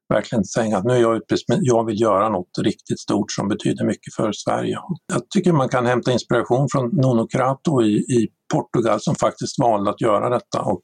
verkligen 0.09 0.45
säga 0.45 0.77
att 0.77 0.85
nu 0.85 0.93
är 0.93 1.01
jag 1.01 1.17
ute, 1.17 1.37
jag 1.47 1.87
vill 1.87 2.01
göra 2.01 2.29
något 2.29 2.59
riktigt 2.59 3.01
stort 3.01 3.33
som 3.33 3.49
betyder 3.49 3.85
mycket 3.85 4.15
för 4.15 4.33
Sverige. 4.33 4.79
Jag 5.13 5.31
tycker 5.31 5.53
man 5.53 5.69
kan 5.69 5.87
hämta 5.87 6.13
inspiration 6.13 6.67
från 6.73 6.87
Nuno 6.87 7.27
Crato 7.27 7.83
i, 7.83 7.93
i 7.97 8.29
Portugal 8.53 9.01
som 9.01 9.15
faktiskt 9.15 9.59
valde 9.59 9.91
att 9.91 10.01
göra 10.01 10.31
detta 10.31 10.63
och 10.63 10.83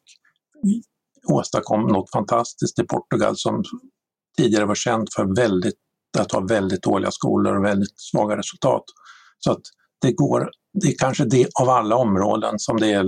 åstadkom 1.33 1.87
något 1.87 2.11
fantastiskt 2.11 2.79
i 2.79 2.83
Portugal 2.83 3.35
som 3.37 3.63
tidigare 4.37 4.67
var 4.67 4.75
känt 4.75 5.15
för 5.15 5.37
väldigt, 5.37 5.75
att 6.19 6.33
ha 6.33 6.41
väldigt 6.41 6.83
dåliga 6.83 7.11
skolor 7.11 7.57
och 7.57 7.65
väldigt 7.65 7.95
svaga 7.97 8.37
resultat. 8.37 8.85
Så 9.39 9.53
att 9.53 9.63
det 10.01 10.13
går, 10.13 10.51
det 10.83 10.89
är 10.89 10.95
kanske 10.99 11.25
det 11.25 11.49
av 11.61 11.69
alla 11.69 11.97
områden 11.97 12.59
som 12.59 12.77
det 12.77 12.93
är, 12.93 13.07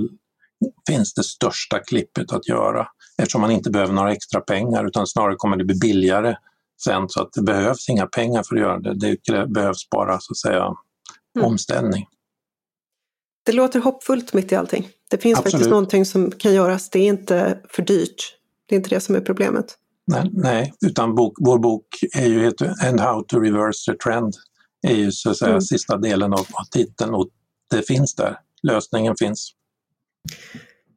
finns 0.89 1.15
det 1.15 1.25
största 1.25 1.79
klippet 1.79 2.33
att 2.33 2.49
göra 2.49 2.89
eftersom 3.19 3.41
man 3.41 3.51
inte 3.51 3.71
behöver 3.71 3.93
några 3.93 4.13
extra 4.13 4.41
pengar 4.41 4.87
utan 4.87 5.07
snarare 5.07 5.35
kommer 5.37 5.57
det 5.57 5.65
bli 5.65 5.79
billigare 5.81 6.37
sen 6.85 7.09
så 7.09 7.23
att 7.23 7.33
det 7.33 7.43
behövs 7.43 7.89
inga 7.89 8.07
pengar 8.07 8.43
för 8.43 8.55
att 8.55 8.61
göra 8.61 8.79
det. 8.79 8.95
Det 8.95 9.47
behövs 9.47 9.91
bara 9.91 10.21
så 10.21 10.33
att 10.33 10.37
säga 10.37 10.65
mm. 10.65 11.47
omställning. 11.47 12.07
Det 13.47 13.53
låter 13.53 13.81
hoppfullt 13.81 14.33
mitt 14.33 14.53
i 14.53 14.55
allting. 14.55 14.89
Det 15.11 15.19
finns 15.19 15.39
Absolut. 15.39 15.53
faktiskt 15.53 15.71
någonting 15.71 16.05
som 16.05 16.31
kan 16.31 16.55
göras. 16.55 16.91
Det 16.91 16.99
är 16.99 17.07
inte 17.07 17.59
för 17.69 17.83
dyrt. 17.83 18.37
Det 18.67 18.75
är 18.75 18.77
inte 18.77 18.91
det 18.91 19.01
som 19.01 19.15
är 19.15 19.21
problemet. 19.21 19.77
Nej, 20.07 20.31
nej 20.33 20.75
utan 20.87 21.15
bok, 21.15 21.35
vår 21.41 21.59
bok 21.59 21.87
är 22.17 22.27
ju 22.27 22.45
heter 22.45 22.75
And 22.89 23.01
how 23.01 23.23
to 23.23 23.41
reverse 23.41 23.93
the 23.93 23.99
trend 23.99 24.35
är 24.87 24.95
ju 24.95 25.13
så 25.13 25.31
att 25.31 25.37
säga 25.37 25.51
mm. 25.51 25.61
sista 25.61 25.97
delen 25.97 26.33
av, 26.33 26.41
av 26.41 26.65
titeln 26.71 27.15
och 27.15 27.29
det 27.71 27.83
finns 27.83 28.15
där. 28.15 28.39
Lösningen 28.63 29.15
finns. 29.19 29.53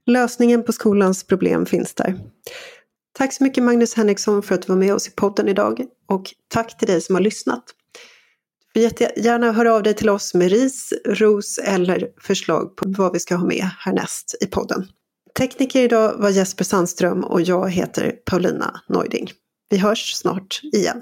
Lösningen 0.06 0.64
på 0.64 0.74
skolans 0.74 1.24
problem 1.24 1.66
finns 1.66 1.94
där. 1.94 2.20
Tack 3.18 3.34
så 3.34 3.44
mycket 3.44 3.64
Magnus 3.64 3.94
Henriksson 3.94 4.44
för 4.44 4.56
att 4.56 4.62
du 4.62 4.68
var 4.68 4.80
med 4.80 4.94
oss 4.94 5.08
i 5.08 5.12
podden 5.12 5.48
idag 5.48 5.86
och 6.08 6.34
tack 6.48 6.78
till 6.78 6.88
dig 6.88 7.02
som 7.02 7.16
har 7.16 7.22
lyssnat. 7.22 7.64
Du 8.74 8.80
får 8.80 8.92
jättegärna 8.92 9.52
höra 9.52 9.74
av 9.74 9.84
dig 9.84 9.94
till 9.94 10.10
oss 10.10 10.34
med 10.34 10.50
ris, 10.50 10.94
ros 11.06 11.58
eller 11.58 12.08
förslag 12.22 12.76
på 12.76 12.86
vad 12.88 13.14
vi 13.14 13.20
ska 13.20 13.36
ha 13.36 13.46
med 13.46 13.70
härnäst 13.80 14.36
i 14.42 14.46
podden. 14.46 14.88
Tekniker 15.38 15.84
idag 15.84 16.14
var 16.18 16.30
Jesper 16.30 16.64
Sandström 16.64 17.24
och 17.24 17.42
jag 17.42 17.70
heter 17.70 18.12
Paulina 18.26 18.82
Neuding. 18.90 19.32
Vi 19.70 19.78
hörs 19.78 20.14
snart 20.14 20.62
igen. 20.74 21.02